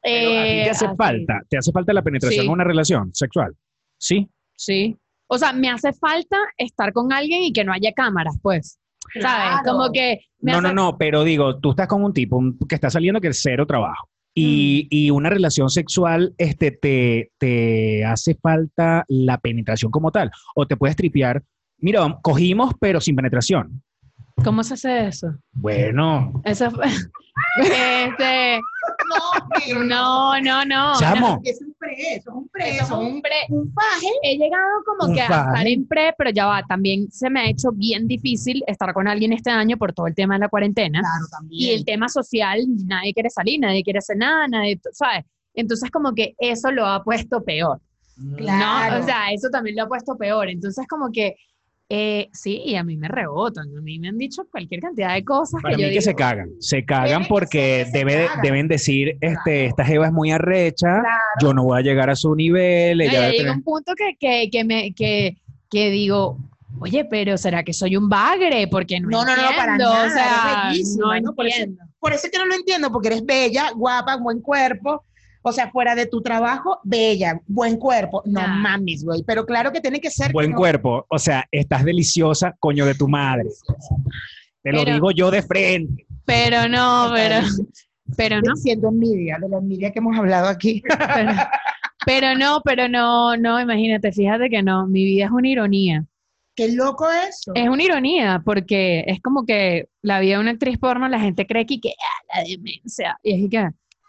Pero 0.00 0.28
a 0.30 0.32
ti 0.44 0.48
eh, 0.48 0.62
te 0.64 0.70
hace 0.70 0.86
así. 0.86 0.96
falta, 0.96 1.40
te 1.48 1.58
hace 1.58 1.72
falta 1.72 1.92
la 1.92 2.02
penetración 2.02 2.42
Sí. 2.42 2.46
en 2.46 2.52
una 2.52 2.64
relación 2.64 3.12
sexual. 3.14 3.56
Sí. 3.98 4.28
Sí. 4.54 4.96
O 5.28 5.38
sea, 5.38 5.52
me 5.52 5.68
hace 5.70 5.92
falta 5.92 6.36
estar 6.56 6.92
con 6.92 7.12
alguien 7.12 7.42
y 7.42 7.52
que 7.52 7.64
no 7.64 7.72
haya 7.72 7.92
cámaras, 7.92 8.36
pues. 8.42 8.78
¿Sabes? 9.14 9.22
Claro. 9.22 9.62
Como 9.64 9.92
que 9.92 10.20
me 10.40 10.52
No, 10.52 10.58
hace- 10.58 10.68
no, 10.68 10.74
no, 10.74 10.98
pero 10.98 11.22
digo, 11.24 11.58
tú 11.60 11.70
estás 11.70 11.86
con 11.86 12.02
un 12.04 12.12
tipo 12.12 12.36
un- 12.36 12.58
que 12.68 12.74
está 12.74 12.90
saliendo 12.90 13.20
que 13.20 13.28
es 13.28 13.40
cero 13.42 13.66
trabajo. 13.66 14.08
Y, 14.34 14.86
y 14.90 15.10
una 15.10 15.30
relación 15.30 15.68
sexual 15.68 16.32
este, 16.38 16.70
te, 16.70 17.32
te 17.38 18.04
hace 18.04 18.36
falta 18.36 19.04
la 19.08 19.38
penetración 19.38 19.90
como 19.90 20.12
tal. 20.12 20.30
O 20.54 20.64
te 20.66 20.76
puedes 20.76 20.94
tripear, 20.94 21.42
mira, 21.78 22.18
cogimos 22.22 22.72
pero 22.78 23.00
sin 23.00 23.16
penetración. 23.16 23.82
¿Cómo 24.44 24.62
se 24.62 24.74
hace 24.74 25.06
eso? 25.08 25.34
Bueno, 25.52 26.32
Eso 26.44 26.70
fue- 26.70 26.86
este, 27.62 28.60
No, 29.84 29.84
no, 29.84 30.40
no, 30.40 30.64
no. 30.64 30.98
chamo, 30.98 31.40
Es 31.44 31.60
un 31.60 31.74
pre, 31.78 31.92
eso 32.16 32.30
es 32.30 32.36
un 32.36 32.48
pre, 32.48 32.70
Eso 32.76 32.84
es 32.84 32.90
un 32.90 33.20
pre. 33.22 33.32
un 33.50 33.72
faje. 33.72 34.06
He 34.22 34.36
llegado 34.36 34.64
como 34.86 35.08
Un 35.10 35.14
que 35.14 35.20
a 35.20 35.24
estar 35.24 35.44
faje. 35.52 35.72
en 35.72 35.86
pre, 35.86 36.14
pero 36.16 36.30
ya 36.30 36.46
va, 36.46 36.62
también 36.62 37.10
se 37.10 37.28
me 37.30 37.40
ha 37.40 37.48
hecho 37.50 37.70
bien 37.72 38.06
difícil 38.06 38.62
estar 38.66 38.92
con 38.94 39.08
alguien 39.08 39.32
este 39.32 39.50
año 39.50 39.76
por 39.76 39.92
todo 39.92 40.06
el 40.06 40.14
tema 40.14 40.34
de 40.34 40.40
la 40.40 40.48
cuarentena. 40.48 41.00
Claro, 41.00 41.24
Y 41.26 41.30
también. 41.30 41.78
el 41.78 41.84
tema 41.84 42.08
social, 42.08 42.60
nadie 42.86 43.12
quiere 43.14 43.30
salir, 43.30 43.60
nadie 43.60 43.82
quiere 43.82 43.98
hacer 43.98 44.16
nada, 44.16 44.46
nadie, 44.48 44.80
¿sabes? 44.92 45.24
Entonces 45.54 45.90
como 45.90 46.14
que 46.14 46.34
eso 46.38 46.70
lo 46.70 46.86
ha 46.86 47.02
puesto 47.02 47.42
peor. 47.44 47.80
Claro. 48.36 48.96
¿no? 48.96 49.02
O 49.02 49.06
sea, 49.06 49.32
eso 49.32 49.48
también 49.50 49.76
lo 49.76 49.84
ha 49.84 49.88
puesto 49.88 50.16
peor. 50.16 50.48
Entonces, 50.48 50.84
como 50.88 51.10
que, 51.12 51.36
eh, 51.90 52.28
sí, 52.32 52.60
y 52.66 52.74
a 52.76 52.84
mí 52.84 52.96
me 52.98 53.08
rebotan, 53.08 53.66
a 53.76 53.80
mí 53.80 53.98
me 53.98 54.08
han 54.08 54.18
dicho 54.18 54.46
cualquier 54.50 54.80
cantidad 54.82 55.14
de 55.14 55.24
cosas 55.24 55.62
Para 55.62 55.72
que 55.72 55.76
mí 55.76 55.82
yo 55.84 55.86
que 55.88 55.90
digo, 55.92 56.02
se 56.02 56.14
cagan. 56.14 56.50
Se 56.60 56.84
cagan 56.84 57.26
porque 57.26 57.84
que 57.84 57.90
se 57.90 57.98
debe, 57.98 58.26
cagan. 58.26 58.42
deben 58.42 58.68
decir, 58.68 59.08
este, 59.20 59.42
Claro. 59.44 59.68
esta 59.68 59.84
jeva 59.84 60.06
es 60.06 60.12
muy 60.12 60.30
arrecha, 60.30 61.02
yo 61.40 61.54
no 61.54 61.64
voy 61.64 61.78
a 61.78 61.82
llegar 61.82 62.10
a 62.10 62.16
su 62.16 62.34
nivel. 62.34 62.98
no, 62.98 63.04
ella 63.04 63.12
ya 63.12 63.20
llega 63.30 63.36
tener- 63.38 63.52
un 63.56 63.62
punto 63.62 63.94
que, 63.94 64.16
que, 64.20 64.50
que 64.50 64.64
me, 64.64 64.92
que, 64.92 65.36
que 65.70 65.90
digo, 65.90 66.38
oye, 66.80 67.06
pero 67.06 67.38
¿será 67.38 67.62
que 67.62 67.72
soy 67.72 67.96
un 67.96 68.08
bagre? 68.08 68.68
Porque 68.68 69.00
no 69.00 69.08
No, 69.08 69.24
no, 69.24 69.34
no, 69.36 69.42
para 69.56 69.72
entiendo, 69.72 69.94
nada, 69.94 70.06
o 70.06 70.10
sea, 70.10 70.52
eres 70.52 70.72
bellísima, 70.72 71.20
no 71.20 71.28
¿no? 71.30 71.34
Por 71.34 71.46
eso- 71.46 71.58
entiendo. 71.60 71.84
Por 72.00 72.12
eso 72.12 72.26
es 72.26 72.30
que 72.32 72.38
no 72.38 72.44
lo 72.46 72.54
entiendo, 72.54 72.92
porque 72.92 73.08
eres 73.08 73.24
bella, 73.26 73.72
guapa, 73.74 74.16
buen 74.18 74.40
cuerpo. 74.40 75.02
O 75.48 75.52
sea, 75.52 75.70
fuera 75.70 75.94
de 75.94 76.06
tu 76.06 76.20
trabajo, 76.22 76.78
bella, 76.84 77.40
buen 77.46 77.76
cuerpo. 77.76 78.22
No 78.26 78.40
Nah. 78.40 78.54
mames, 78.54 79.04
güey. 79.04 79.22
Pero 79.26 79.44
claro 79.46 79.72
que 79.72 79.80
tiene 79.80 80.00
que 80.00 80.10
ser. 80.10 80.32
Buen 80.32 80.50
no- 80.52 80.56
cuerpo. 80.56 81.06
O 81.08 81.18
sea, 81.18 81.44
estás 81.50 81.84
deliciosa, 81.84 82.54
coño 82.60 82.84
de 82.86 82.94
tu 82.94 83.08
madre. 83.08 83.48
Te 84.62 84.72
lo 84.72 84.84
Pero- 84.84 84.94
digo 84.94 85.10
yo 85.12 85.30
de 85.30 85.42
frente. 85.42 86.06
Pero 86.24 86.68
no, 86.68 87.10
pero, 87.14 87.46
pero 88.16 88.40
no, 88.42 88.54
Siento 88.56 88.88
envidia, 88.88 89.38
de 89.40 89.48
la 89.48 89.58
envidia 89.58 89.90
que 89.90 89.98
hemos 90.00 90.16
hablado 90.18 90.48
aquí. 90.48 90.82
pero, 91.14 91.32
pero 92.04 92.34
no, 92.36 92.60
pero 92.64 92.88
no, 92.88 93.36
no, 93.36 93.60
imagínate, 93.60 94.12
fíjate 94.12 94.50
que 94.50 94.62
no, 94.62 94.86
mi 94.86 95.04
vida 95.04 95.24
es 95.26 95.30
una 95.30 95.48
ironía. 95.48 96.04
Qué 96.54 96.72
loco 96.72 97.06
eso. 97.28 97.52
Es 97.54 97.68
una 97.68 97.82
ironía, 97.84 98.42
porque 98.44 99.04
es 99.06 99.22
como 99.22 99.46
que 99.46 99.88
la 100.02 100.18
vida 100.20 100.34
de 100.34 100.40
una 100.40 100.50
actriz 100.50 100.76
porno, 100.76 101.08
la 101.08 101.20
gente 101.20 101.46
cree 101.46 101.64
que, 101.66 101.80
que 101.80 101.90
ah, 101.90 102.36
la 102.38 102.44
demencia. 102.48 103.16
Y 103.22 103.44
es 103.44 103.50
que, 103.50 103.68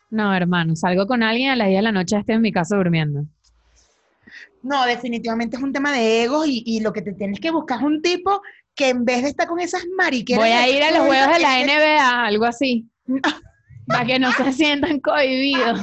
no, 0.09 0.33
hermano, 0.33 0.75
salgo 0.75 1.05
con 1.07 1.23
alguien 1.23 1.51
a 1.51 1.55
las 1.55 1.67
10 1.67 1.77
de 1.79 1.83
la 1.83 1.91
noche, 1.91 2.17
estoy 2.17 2.35
en 2.35 2.41
mi 2.41 2.51
casa 2.51 2.75
durmiendo. 2.75 3.25
No, 4.61 4.85
definitivamente 4.85 5.55
es 5.55 5.63
un 5.63 5.71
tema 5.71 5.93
de 5.93 6.23
egos 6.23 6.45
y, 6.47 6.63
y 6.65 6.81
lo 6.81 6.91
que 6.91 7.01
te 7.01 7.13
tienes 7.13 7.39
que 7.39 7.49
buscar 7.51 7.79
es 7.79 7.85
un 7.85 8.01
tipo 8.01 8.41
que 8.75 8.89
en 8.89 9.05
vez 9.05 9.23
de 9.23 9.29
estar 9.29 9.47
con 9.47 9.59
esas 9.59 9.83
mariqueras. 9.97 10.41
Voy 10.43 10.49
a 10.51 10.67
ir 10.69 10.83
a 10.83 10.91
los 10.91 11.05
juegos 11.07 11.33
de 11.33 11.39
la 11.39 11.61
ese- 11.61 11.77
NBA, 11.77 12.25
algo 12.25 12.45
así, 12.45 12.85
para 13.87 14.05
que 14.05 14.19
no 14.19 14.31
se 14.33 14.51
sientan 14.53 14.99
cohibidos. 14.99 15.79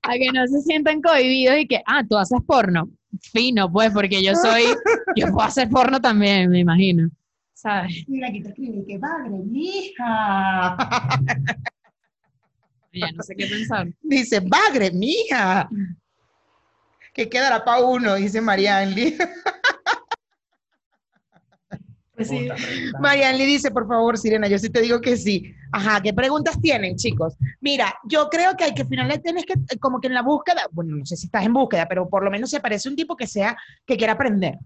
Para 0.00 0.14
que 0.18 0.28
no 0.32 0.46
se 0.46 0.60
sientan 0.62 1.02
cohibidos 1.02 1.58
y 1.58 1.66
que, 1.66 1.82
ah, 1.86 2.02
tú 2.08 2.16
haces 2.16 2.40
porno. 2.46 2.88
Fino, 3.32 3.70
pues, 3.70 3.90
porque 3.90 4.22
yo 4.22 4.34
soy, 4.34 4.62
yo 5.16 5.26
puedo 5.26 5.42
hacer 5.42 5.68
porno 5.68 6.00
también, 6.00 6.50
me 6.50 6.60
imagino. 6.60 7.08
¿Sabes? 7.52 8.04
Mira, 8.06 8.28
aquí 8.28 8.40
te 8.42 8.48
escribí 8.50 8.84
que 8.86 8.98
padre, 8.98 9.30
mija. 9.44 10.76
Ya 12.92 13.12
no 13.12 13.22
sé 13.22 13.34
qué 13.36 13.46
pensar. 13.46 13.88
Dice, 14.02 14.40
bagre, 14.40 14.90
mija. 14.90 15.68
Que 17.14 17.28
quedará 17.28 17.64
para 17.64 17.80
uno, 17.82 18.14
dice 18.14 18.40
Marianne. 18.40 19.16
Pues 22.14 22.30
sí. 22.30 22.48
Marianne 22.98 23.46
dice, 23.46 23.70
por 23.70 23.86
favor, 23.86 24.18
Sirena, 24.18 24.48
yo 24.48 24.58
sí 24.58 24.70
te 24.70 24.80
digo 24.80 25.00
que 25.00 25.16
sí. 25.16 25.54
Ajá, 25.70 26.00
¿qué 26.02 26.12
preguntas 26.12 26.60
tienen, 26.60 26.96
chicos? 26.96 27.36
Mira, 27.60 27.94
yo 28.08 28.28
creo 28.28 28.56
que 28.56 28.64
hay 28.64 28.74
que 28.74 28.82
al 28.82 28.88
final 28.88 29.06
le 29.06 29.18
tienes 29.18 29.44
que, 29.46 29.52
eh, 29.52 29.78
como 29.78 30.00
que 30.00 30.08
en 30.08 30.14
la 30.14 30.22
búsqueda, 30.22 30.62
bueno, 30.72 30.96
no 30.96 31.06
sé 31.06 31.16
si 31.16 31.26
estás 31.26 31.46
en 31.46 31.52
búsqueda, 31.52 31.86
pero 31.88 32.08
por 32.08 32.24
lo 32.24 32.30
menos 32.32 32.50
se 32.50 32.56
aparece 32.56 32.88
un 32.88 32.96
tipo 32.96 33.16
que 33.16 33.28
sea, 33.28 33.56
que 33.86 33.96
quiera 33.96 34.14
aprender. 34.14 34.58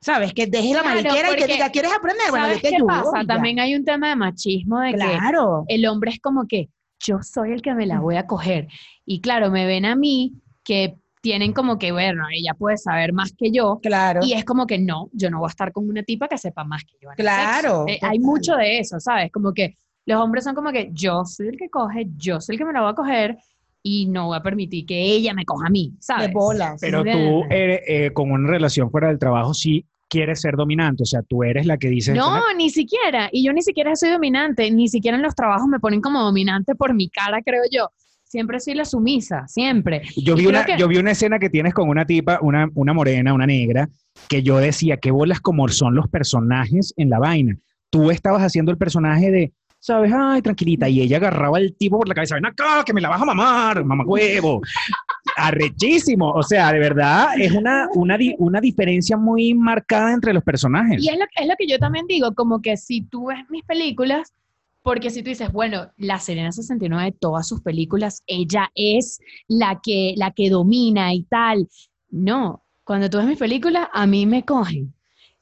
¿Sabes? 0.00 0.32
Que 0.32 0.46
deje 0.46 0.72
la 0.72 0.82
Claro, 0.82 1.02
mariquera 1.02 1.32
y 1.32 1.36
que 1.36 1.46
diga, 1.48 1.70
¿quieres 1.70 1.92
aprender? 1.92 2.26
Bueno, 2.30 2.44
yo 2.46 2.50
¿Sabes 2.50 2.62
te 2.62 2.68
qué 2.68 2.76
ayudo. 2.76 2.86
pasa? 2.86 3.26
También 3.26 3.58
hay 3.58 3.74
un 3.74 3.84
tema 3.84 4.08
de 4.10 4.14
machismo 4.14 4.78
de 4.78 4.92
que 4.92 4.96
Claro. 4.98 5.64
el 5.66 5.86
hombre 5.86 6.12
es 6.12 6.20
como 6.20 6.46
que 6.46 6.68
yo 7.00 7.22
soy 7.22 7.52
el 7.52 7.62
que 7.62 7.74
me 7.74 7.86
la 7.86 8.00
voy 8.00 8.16
a 8.16 8.26
coger. 8.26 8.68
Y 9.04 9.20
claro, 9.20 9.50
me 9.50 9.66
ven 9.66 9.84
a 9.84 9.96
mí 9.96 10.34
que 10.62 10.96
tienen 11.22 11.52
como 11.52 11.78
que, 11.78 11.92
bueno, 11.92 12.24
ella 12.32 12.54
puede 12.54 12.76
saber 12.78 13.12
más 13.12 13.32
que 13.36 13.50
yo. 13.50 13.78
Claro. 13.82 14.20
Y 14.22 14.32
es 14.32 14.44
como 14.44 14.66
que 14.66 14.78
no, 14.78 15.10
yo 15.12 15.30
no 15.30 15.38
voy 15.38 15.48
a 15.48 15.50
estar 15.50 15.72
con 15.72 15.88
una 15.88 16.02
tipa 16.02 16.28
que 16.28 16.38
sepa 16.38 16.64
más 16.64 16.84
que 16.84 16.94
yo. 17.00 17.08
en 17.08 17.12
el 17.12 17.16
Claro, 17.16 17.84
sexo. 17.86 17.88
Eh, 17.88 17.98
hay 18.02 18.18
mucho 18.18 18.56
de 18.56 18.78
eso, 18.78 19.00
¿sabes? 19.00 19.30
Como 19.32 19.52
que 19.52 19.76
los 20.06 20.20
hombres 20.20 20.44
son 20.44 20.54
como 20.54 20.72
que 20.72 20.90
yo 20.92 21.24
soy 21.24 21.48
el 21.48 21.56
que 21.56 21.68
coge, 21.68 22.08
yo 22.16 22.40
soy 22.40 22.54
el 22.54 22.58
que 22.58 22.64
me 22.64 22.72
la 22.72 22.82
voy 22.82 22.90
a 22.92 22.94
coger 22.94 23.36
y 23.82 24.06
no 24.06 24.26
voy 24.26 24.38
a 24.38 24.42
permitir 24.42 24.86
que 24.86 25.00
ella 25.00 25.34
me 25.34 25.44
coja 25.44 25.66
a 25.66 25.70
mí, 25.70 25.94
¿sabes? 26.00 26.28
De 26.28 26.34
bolas. 26.34 26.78
Pero 26.80 27.02
tú, 27.02 27.44
eh, 27.50 28.10
con 28.14 28.30
una 28.30 28.48
relación 28.48 28.90
fuera 28.90 29.08
del 29.08 29.18
trabajo, 29.18 29.54
sí 29.54 29.86
quieres 30.10 30.40
ser 30.42 30.56
dominante. 30.56 31.04
O 31.04 31.06
sea, 31.06 31.22
tú 31.22 31.42
eres 31.44 31.64
la 31.64 31.78
que 31.78 31.88
dice. 31.88 32.12
No, 32.12 32.52
ni 32.56 32.68
siquiera. 32.68 33.30
Y 33.32 33.42
yo 33.46 33.52
ni 33.54 33.62
siquiera 33.62 33.96
soy 33.96 34.10
dominante, 34.10 34.70
ni 34.70 34.88
siquiera 34.88 35.16
en 35.16 35.22
los 35.22 35.34
trabajos 35.34 35.66
me 35.68 35.80
ponen 35.80 36.02
como 36.02 36.20
dominante 36.22 36.74
por 36.74 36.92
mi 36.92 37.08
cara, 37.08 37.40
creo 37.42 37.62
yo. 37.70 37.88
siempre 38.24 38.60
soy 38.60 38.74
la 38.74 38.84
sumisa, 38.84 39.48
siempre. 39.48 40.02
Yo 40.16 40.36
vi, 40.36 40.46
una, 40.46 40.64
que- 40.64 40.76
yo 40.78 40.86
vi 40.86 40.98
una 40.98 41.10
escena 41.12 41.38
que 41.40 41.50
tienes 41.50 41.74
con 41.74 41.88
una 41.88 42.04
tipa, 42.04 42.38
una, 42.42 42.68
una 42.74 42.92
morena, 42.92 43.32
una 43.34 43.44
negra, 43.46 43.88
que 44.28 44.42
yo 44.44 44.58
decía, 44.58 44.98
qué 44.98 45.10
bolas 45.10 45.40
como 45.40 45.66
son 45.68 45.96
los 45.96 46.06
personajes 46.08 46.94
en 46.96 47.10
la 47.10 47.18
vaina. 47.18 47.56
Tú 47.90 48.10
estabas 48.12 48.42
haciendo 48.42 48.70
el 48.70 48.78
personaje 48.78 49.32
de, 49.32 49.52
¿sabes? 49.80 50.12
Ay, 50.14 50.42
tranquilita. 50.42 50.88
Y 50.88 51.00
ella 51.00 51.16
agarraba 51.16 51.56
al 51.58 51.74
tipo 51.76 51.98
por 51.98 52.06
la 52.06 52.14
cabeza, 52.14 52.36
ven 52.36 52.46
acá, 52.46 52.84
que 52.86 52.92
me 52.92 53.00
la 53.00 53.08
vas 53.08 53.20
a 53.20 53.24
mamar, 53.24 53.84
mamá 53.84 54.04
huevo. 54.06 54.60
Arrechísimo. 55.46 56.30
O 56.30 56.42
sea, 56.42 56.72
de 56.72 56.78
verdad, 56.78 57.28
es 57.38 57.52
una, 57.52 57.88
una, 57.94 58.16
una 58.38 58.60
diferencia 58.60 59.16
muy 59.16 59.54
marcada 59.54 60.12
entre 60.12 60.32
los 60.32 60.42
personajes. 60.42 61.02
Y 61.02 61.08
es 61.08 61.18
lo, 61.18 61.24
es 61.36 61.46
lo 61.46 61.54
que 61.58 61.66
yo 61.66 61.78
también 61.78 62.06
digo, 62.06 62.34
como 62.34 62.60
que 62.60 62.76
si 62.76 63.02
tú 63.02 63.26
ves 63.26 63.38
mis 63.48 63.64
películas, 63.64 64.34
porque 64.82 65.10
si 65.10 65.22
tú 65.22 65.28
dices, 65.30 65.52
bueno, 65.52 65.90
la 65.96 66.18
Serena 66.18 66.52
69 66.52 67.04
de 67.04 67.12
todas 67.12 67.46
sus 67.46 67.60
películas, 67.60 68.22
ella 68.26 68.70
es 68.74 69.18
la 69.46 69.80
que, 69.82 70.14
la 70.16 70.30
que 70.30 70.48
domina 70.48 71.12
y 71.12 71.24
tal. 71.24 71.68
No, 72.10 72.64
cuando 72.84 73.10
tú 73.10 73.18
ves 73.18 73.26
mis 73.26 73.38
películas, 73.38 73.88
a 73.92 74.06
mí 74.06 74.26
me 74.26 74.44
cogen. 74.44 74.94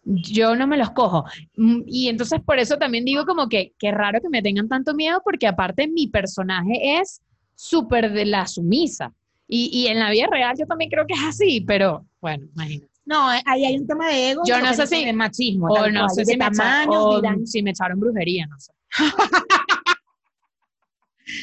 Yo 0.04 0.56
no 0.56 0.66
me 0.66 0.76
los 0.76 0.90
cojo. 0.90 1.24
Mm, 1.56 1.82
Y 1.86 2.08
entonces 2.08 2.40
por 2.44 2.58
eso 2.58 2.78
también 2.78 3.04
digo 3.04 3.26
como 3.26 3.48
que 3.48 3.74
qué 3.78 3.90
raro 3.90 4.20
que 4.20 4.28
me 4.28 4.42
tengan 4.42 4.68
tanto 4.68 4.94
miedo, 4.94 5.20
porque 5.24 5.46
aparte 5.46 5.86
mi 5.86 6.08
personaje 6.08 6.98
es 6.98 7.20
súper 7.54 8.12
de 8.12 8.24
la 8.24 8.46
sumisa. 8.46 9.12
Y, 9.48 9.70
y 9.72 9.86
en 9.88 9.98
la 9.98 10.10
vida 10.10 10.26
real 10.30 10.54
yo 10.58 10.66
también 10.66 10.90
creo 10.90 11.06
que 11.06 11.14
es 11.14 11.22
así, 11.26 11.62
pero 11.62 12.04
bueno, 12.20 12.46
imagínate. 12.54 12.92
No, 13.06 13.26
ahí 13.46 13.64
hay 13.64 13.78
un 13.78 13.86
tema 13.86 14.08
de 14.08 14.30
ego. 14.32 14.42
Yo 14.46 14.60
no 14.60 14.74
sé 14.74 14.86
si- 14.86 15.04
de 15.06 15.12
machismo. 15.14 15.68
O 15.68 15.88
no 15.88 16.00
cual, 16.00 16.10
sé 16.10 16.20
de 16.20 16.32
si 16.32 16.36
me, 16.36 16.46
o 16.88 17.22
si 17.46 17.58
echaron 17.66 17.98
brujería, 17.98 18.46
no 18.46 18.60
sé. 18.60 18.72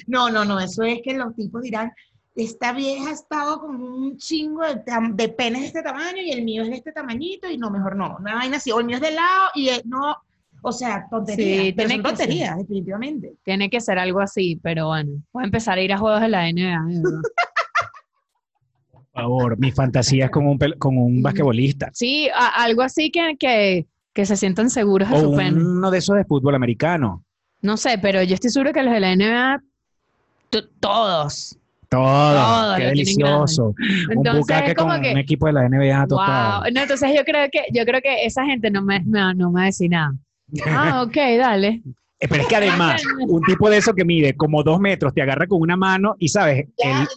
No, 0.07 0.29
no, 0.31 0.45
no, 0.45 0.59
eso 0.59 0.83
es 0.83 1.01
que 1.03 1.13
los 1.13 1.35
tipos 1.35 1.61
dirán, 1.61 1.91
esta 2.35 2.73
vieja 2.73 3.09
ha 3.09 3.13
estado 3.13 3.59
con 3.59 3.81
un 3.81 4.17
chingo 4.17 4.63
de, 4.63 4.81
de 5.13 5.29
penes 5.29 5.61
de 5.61 5.67
este 5.67 5.83
tamaño 5.83 6.17
y 6.23 6.31
el 6.31 6.43
mío 6.43 6.63
es 6.63 6.69
de 6.69 6.75
este 6.77 6.91
tamañito 6.91 7.49
y 7.49 7.57
no, 7.57 7.69
mejor 7.69 7.95
no, 7.95 8.17
una 8.19 8.33
vaina 8.35 8.57
así, 8.57 8.71
o 8.71 8.79
el 8.79 8.85
mío 8.85 8.95
es 8.95 9.01
de 9.01 9.11
lado 9.11 9.49
y 9.53 9.69
el- 9.69 9.83
no, 9.85 10.17
o 10.61 10.71
sea, 10.71 11.05
tonterías, 11.09 11.65
Sí, 11.65 11.73
pero 11.73 11.87
tiene 11.89 11.93
son 12.03 12.03
tonterías, 12.03 12.57
definitivamente. 12.57 13.33
Tiene 13.43 13.69
que 13.69 13.79
ser 13.79 13.99
algo 13.99 14.19
así, 14.21 14.59
pero 14.61 14.87
bueno, 14.87 15.21
voy 15.31 15.43
a 15.43 15.45
empezar 15.45 15.77
a 15.77 15.81
ir 15.81 15.93
a 15.93 15.97
juegos 15.99 16.21
de 16.21 16.29
la 16.29 16.49
NBA. 16.49 16.79
favor, 19.15 19.58
mi 19.58 19.71
fantasía 19.71 20.25
es 20.25 20.32
con 20.32 20.45
un, 20.45 20.58
con 20.78 20.97
un 20.97 21.21
basquetbolista. 21.23 21.89
Sí, 21.93 22.30
a- 22.34 22.63
algo 22.63 22.82
así 22.84 23.10
que, 23.12 23.36
que, 23.39 23.88
que 24.13 24.25
se 24.25 24.36
sientan 24.38 24.69
seguros 24.69 25.10
O 25.12 25.19
su 25.19 25.36
pene. 25.36 25.60
uno 25.60 25.89
de 25.89 25.97
esos 25.99 26.15
de 26.15 26.25
fútbol 26.25 26.54
americano. 26.56 27.23
No 27.62 27.78
sé, 27.78 27.97
pero 27.99 28.21
yo 28.21 28.36
estoy 28.36 28.51
seguro 28.51 28.71
que 28.73 28.84
los 28.84 28.93
de 28.93 28.99
la 28.99 29.12
NBA, 29.15 29.62
to- 30.49 30.67
todos. 30.80 31.58
Todo, 31.88 32.34
Todo 32.34 32.75
qué 32.78 32.84
delicioso. 32.86 33.75
un 34.15 34.23
bucaque 34.23 34.75
como 34.75 34.91
con 34.93 35.01
que, 35.01 35.12
un 35.12 35.17
equipo 35.19 35.45
de 35.47 35.54
la 35.54 35.69
NBA 35.69 36.08
total. 36.08 36.62
wow. 36.63 36.71
No, 36.73 36.82
entonces 36.82 37.12
yo 37.15 37.23
creo 37.23 37.47
que, 37.51 37.65
yo 37.71 37.86
creo 37.86 38.01
que 38.01 38.25
esa 38.25 38.43
gente 38.45 38.69
no 38.71 38.82
me, 38.82 38.99
no, 39.06 39.34
no 39.34 39.51
me 39.51 39.60
va 39.60 39.63
a 39.63 39.65
decir 39.67 39.89
nada. 39.91 40.13
Ah, 40.67 41.04
ok, 41.08 41.15
dale. 41.38 41.82
Eh, 42.19 42.28
Pero 42.28 42.41
es 42.41 42.47
que 42.47 42.56
además, 42.56 43.01
un 43.28 43.41
tipo 43.43 43.69
de 43.69 43.78
eso 43.78 43.93
que 43.93 44.04
mide 44.04 44.36
como 44.36 44.63
dos 44.63 44.80
metros, 44.80 45.13
te 45.13 45.21
agarra 45.21 45.47
con 45.47 45.62
una 45.62 45.78
mano 45.78 46.15
y 46.19 46.28
sabes, 46.30 46.67
Ya, 46.84 47.08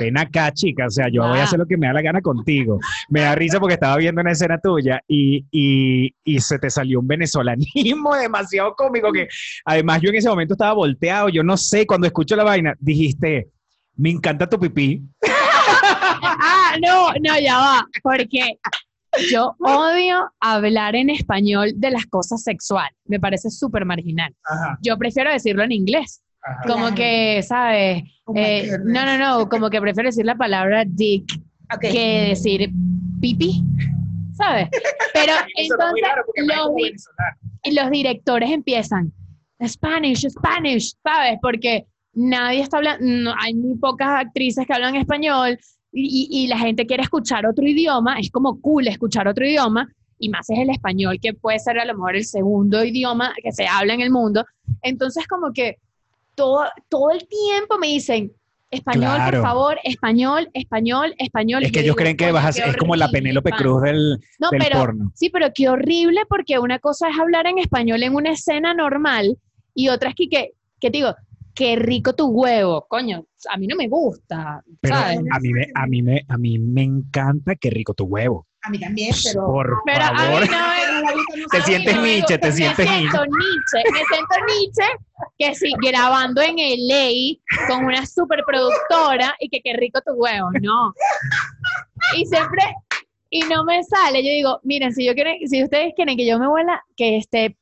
ven 0.00 0.18
acá, 0.18 0.50
chica, 0.52 0.86
o 0.86 0.90
sea, 0.90 1.08
yo 1.10 1.22
voy 1.22 1.38
a 1.38 1.42
Ah. 1.42 1.44
hacer 1.44 1.58
lo 1.58 1.66
que 1.66 1.76
me 1.76 1.86
da 1.86 1.92
la 1.94 2.02
gana 2.02 2.20
contigo. 2.20 2.78
Me 3.08 3.20
da 3.20 3.34
risa 3.34 3.58
porque 3.60 3.74
estaba 3.74 3.96
viendo 3.96 4.20
una 4.20 4.32
escena 4.32 4.58
tuya 4.58 5.00
y, 5.08 5.44
y, 5.50 6.14
y 6.24 6.40
se 6.40 6.58
te 6.58 6.70
salió 6.70 7.00
un 7.00 7.06
venezolanismo 7.06 8.14
demasiado 8.20 8.74
cómico 8.74 9.12
que 9.12 9.28
además 9.64 10.00
yo 10.02 10.10
en 10.10 10.16
ese 10.16 10.28
momento 10.28 10.54
estaba 10.54 10.72
volteado, 10.74 11.28
yo 11.28 11.42
no 11.42 11.56
sé, 11.56 11.86
cuando 11.86 12.06
escucho 12.06 12.36
la 12.36 12.44
vaina, 12.44 12.74
dijiste, 12.78 13.48
me 13.96 14.10
encanta 14.10 14.48
tu 14.48 14.58
pipí. 14.58 15.02
Ah, 16.24 16.76
no, 16.80 17.08
no, 17.20 17.38
ya 17.40 17.58
va, 17.58 17.86
porque 18.02 18.58
yo 19.30 19.54
odio 19.60 20.30
hablar 20.40 20.94
en 20.96 21.10
español 21.10 21.72
de 21.76 21.90
las 21.90 22.06
cosas 22.06 22.42
sexuales. 22.42 22.96
Me 23.06 23.20
parece 23.20 23.50
súper 23.50 23.84
marginal. 23.84 24.34
Yo 24.82 24.96
prefiero 24.96 25.30
decirlo 25.30 25.62
en 25.64 25.72
inglés. 25.72 26.21
Como 26.66 26.80
Claro. 26.86 26.94
que, 26.96 27.42
¿sabes? 27.42 28.02
Oh 28.24 28.32
Eh, 28.36 28.68
no, 28.84 29.04
no, 29.06 29.18
no, 29.18 29.48
como 29.48 29.70
que 29.70 29.80
prefiero 29.80 30.08
decir 30.08 30.24
la 30.26 30.34
palabra 30.36 30.84
dick 30.86 31.24
que 31.80 32.26
decir 32.30 32.70
pipí, 33.20 33.62
¿sabes? 34.36 34.68
Pero 35.14 35.32
entonces 35.56 36.02
los, 36.36 37.74
los 37.74 37.90
directores 37.90 38.50
empiezan, 38.50 39.12
Spanish, 39.64 40.28
Spanish, 40.28 40.94
¿sabes? 41.02 41.38
Porque 41.40 41.86
nadie 42.14 42.60
está 42.60 42.78
hablando, 42.78 43.04
no, 43.06 43.34
hay 43.38 43.54
muy 43.54 43.76
pocas 43.78 44.08
actrices 44.26 44.66
que 44.66 44.72
hablan 44.74 44.96
español 44.96 45.58
y, 45.92 46.28
y- 46.30 46.44
y 46.44 46.46
la 46.48 46.58
gente 46.58 46.84
quiere 46.86 47.02
escuchar 47.04 47.46
otro 47.46 47.64
idioma, 47.66 48.18
es 48.18 48.30
como 48.30 48.60
cool 48.60 48.88
escuchar 48.88 49.28
otro 49.28 49.46
idioma, 49.46 49.88
y 50.18 50.28
más 50.28 50.48
es 50.50 50.58
el 50.58 50.70
español, 50.70 51.18
que 51.20 51.32
puede 51.34 51.58
ser 51.58 51.78
a 51.78 51.84
lo 51.84 51.94
mejor 51.94 52.16
el 52.16 52.24
segundo 52.24 52.84
idioma 52.84 53.32
que 53.42 53.52
se 53.52 53.66
habla 53.66 53.94
en 53.94 54.00
el 54.02 54.10
mundo. 54.10 54.44
Entonces, 54.82 55.26
como 55.26 55.52
que 55.52 55.78
todo, 56.34 56.64
todo 56.88 57.10
el 57.10 57.26
tiempo 57.28 57.78
me 57.78 57.88
dicen, 57.88 58.32
español, 58.70 59.16
Claro. 59.16 59.38
por 59.38 59.48
favor, 59.48 59.78
español, 59.84 60.48
español, 60.54 61.14
español. 61.18 61.62
Es 61.62 61.72
que 61.72 61.80
ellos 61.80 61.94
digo, 61.94 61.96
creen 61.96 62.16
que 62.16 62.24
"Coño, 62.24 62.34
vas 62.34 62.58
a 62.58 62.64
es 62.64 62.76
como 62.76 62.96
la 62.96 63.10
Penélope 63.10 63.50
pan". 63.50 63.58
Cruz 63.58 63.82
del, 63.82 64.18
No, 64.38 64.50
del 64.50 64.60
pero 64.60 64.78
porno. 64.78 65.12
Sí, 65.14 65.28
pero 65.30 65.48
qué 65.54 65.68
horrible 65.68 66.22
porque 66.28 66.58
una 66.58 66.78
cosa 66.78 67.08
es 67.10 67.18
hablar 67.18 67.46
en 67.46 67.58
español 67.58 68.02
en 68.02 68.14
una 68.14 68.30
escena 68.32 68.72
normal 68.74 69.36
y 69.74 69.88
otra 69.88 70.10
es 70.10 70.14
que, 70.14 70.28
que, 70.28 70.52
que 70.80 70.90
te 70.90 70.98
digo, 70.98 71.14
qué 71.54 71.76
rico 71.76 72.14
tu 72.14 72.28
huevo, 72.28 72.86
coño, 72.88 73.26
a 73.50 73.58
mí 73.58 73.66
no 73.66 73.76
me 73.76 73.88
gusta, 73.88 74.62
Pero 74.80 74.96
¿sabes? 74.96 75.18
a 75.30 75.38
mí, 75.40 75.52
me, 75.52 75.66
a, 75.74 75.86
mí 75.86 76.02
me, 76.02 76.24
a 76.26 76.38
mí 76.38 76.58
me 76.58 76.82
encanta 76.82 77.54
qué 77.56 77.68
rico 77.68 77.92
tu 77.92 78.04
huevo. 78.04 78.46
A 78.64 78.70
mí 78.70 78.78
también, 78.78 79.12
pero... 79.24 79.46
Por 79.46 79.82
Pero 79.84 80.04
a 80.04 80.16
favor. 80.16 80.42
mí 80.42 80.48
no 80.48 81.46
Te 81.50 81.56
a 81.58 81.62
sientes 81.64 81.96
no 81.96 82.02
Nietzsche, 82.02 82.38
te 82.38 82.52
sientes 82.52 82.78
me 82.78 82.98
siento 82.98 83.24
Nietzsche, 83.24 83.90
me 83.92 83.98
siento 84.04 84.34
Nietzsche 84.46 84.84
que 85.38 85.54
sí, 85.54 85.72
grabando 85.82 86.40
en 86.42 86.56
LA 86.58 87.66
con 87.66 87.84
una 87.84 88.06
superproductora 88.06 89.34
y 89.40 89.48
que 89.48 89.60
qué 89.62 89.72
rico 89.74 90.00
tu 90.06 90.12
huevo, 90.12 90.50
no. 90.60 90.94
Y 92.16 92.24
siempre, 92.26 92.62
y 93.30 93.40
no 93.42 93.64
me 93.64 93.82
sale, 93.82 94.22
yo 94.22 94.30
digo, 94.30 94.60
miren, 94.62 94.92
si 94.92 95.04
yo 95.04 95.14
quieren, 95.14 95.36
si 95.48 95.62
ustedes 95.64 95.92
quieren 95.96 96.16
que 96.16 96.26
yo 96.26 96.38
me 96.38 96.46
vuela, 96.48 96.84
que 96.96 97.16
esté 97.16 97.56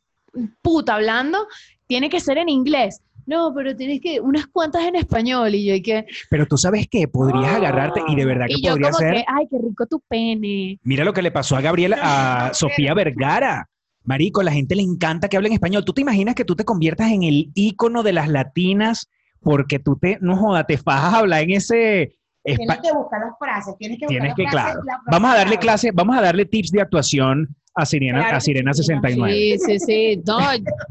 puta 0.62 0.96
hablando, 0.96 1.46
tiene 1.86 2.10
que 2.10 2.20
ser 2.20 2.38
en 2.38 2.48
inglés. 2.48 3.00
No, 3.26 3.52
pero 3.54 3.74
tienes 3.76 4.00
que, 4.00 4.20
unas 4.20 4.46
cuantas 4.46 4.84
en 4.84 4.96
español, 4.96 5.54
y 5.54 5.64
yo, 5.64 5.74
y 5.74 5.82
que, 5.82 6.06
Pero 6.30 6.46
tú 6.46 6.56
sabes 6.56 6.88
que 6.88 7.06
podrías 7.08 7.54
agarrarte 7.54 8.00
y 8.08 8.16
de 8.16 8.24
verdad 8.24 8.46
que 8.46 8.54
y 8.54 8.62
yo 8.62 8.72
podría 8.72 8.90
como 8.90 8.98
ser. 8.98 9.14
que, 9.14 9.24
ay, 9.26 9.46
qué 9.50 9.58
rico 9.62 9.86
tu 9.86 10.00
pene. 10.08 10.78
Mira 10.82 11.04
lo 11.04 11.12
que 11.12 11.22
le 11.22 11.30
pasó 11.30 11.56
a 11.56 11.60
Gabriela, 11.60 11.98
a 12.00 12.54
Sofía 12.54 12.94
Vergara. 12.94 13.68
Marico, 14.02 14.42
la 14.42 14.52
gente 14.52 14.74
le 14.74 14.82
encanta 14.82 15.28
que 15.28 15.36
hablen 15.36 15.52
español. 15.52 15.84
¿Tú 15.84 15.92
te 15.92 16.00
imaginas 16.00 16.34
que 16.34 16.44
tú 16.44 16.56
te 16.56 16.64
conviertas 16.64 17.12
en 17.12 17.22
el 17.22 17.50
ícono 17.54 18.02
de 18.02 18.12
las 18.14 18.28
latinas 18.28 19.08
porque 19.42 19.78
tú 19.78 19.96
te, 19.96 20.18
no 20.20 20.36
joda, 20.36 20.64
te 20.64 20.78
fajas 20.78 21.14
a 21.14 21.18
hablar 21.18 21.42
en 21.42 21.50
ese... 21.52 22.16
espa- 22.44 22.56
Tienes 22.56 22.78
que 22.80 22.92
buscar 22.92 23.20
las 23.20 23.38
frases, 23.38 23.74
tienes 23.78 23.98
que 23.98 24.06
buscar 24.06 24.20
Tienes 24.22 24.28
las 24.28 24.36
que, 24.36 24.42
frases, 24.50 24.72
claro. 24.72 24.82
las 24.86 24.98
Vamos 25.10 25.30
a 25.30 25.36
darle 25.36 25.58
clase, 25.58 25.90
vamos 25.92 26.16
a 26.16 26.20
darle 26.22 26.46
tips 26.46 26.70
de 26.72 26.80
actuación 26.80 27.48
a 27.74 27.86
Sirena, 27.86 28.20
Claro 28.20 28.36
a 28.36 28.40
Sirena 28.40 28.74
sí, 28.74 28.82
69. 28.82 29.32
Sí, 29.32 29.58
sí, 29.58 29.78
sí. 29.78 30.22
No, 30.26 30.38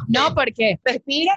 no, 0.08 0.34
porque 0.36 0.80
Respira. 0.86 1.34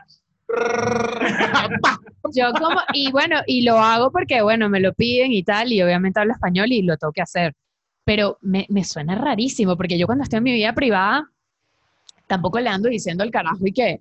yo 2.34 2.52
como, 2.52 2.80
y 2.94 3.10
bueno, 3.10 3.40
y 3.46 3.62
lo 3.62 3.78
hago 3.78 4.10
porque, 4.10 4.42
bueno, 4.42 4.68
me 4.68 4.80
lo 4.80 4.92
piden 4.94 5.32
y 5.32 5.42
tal, 5.42 5.72
y 5.72 5.82
obviamente 5.82 6.20
hablo 6.20 6.32
español 6.32 6.72
y 6.72 6.82
lo 6.82 6.96
tengo 6.96 7.12
que 7.12 7.22
hacer. 7.22 7.54
Pero 8.04 8.38
me, 8.40 8.66
me 8.68 8.84
suena 8.84 9.14
rarísimo, 9.14 9.76
porque 9.76 9.98
yo 9.98 10.06
cuando 10.06 10.24
estoy 10.24 10.38
en 10.38 10.44
mi 10.44 10.52
vida 10.52 10.72
privada, 10.74 11.28
tampoco 12.26 12.58
le 12.60 12.68
ando 12.68 12.88
diciendo 12.88 13.22
al 13.22 13.30
carajo 13.30 13.66
y 13.66 13.72
que, 13.72 14.00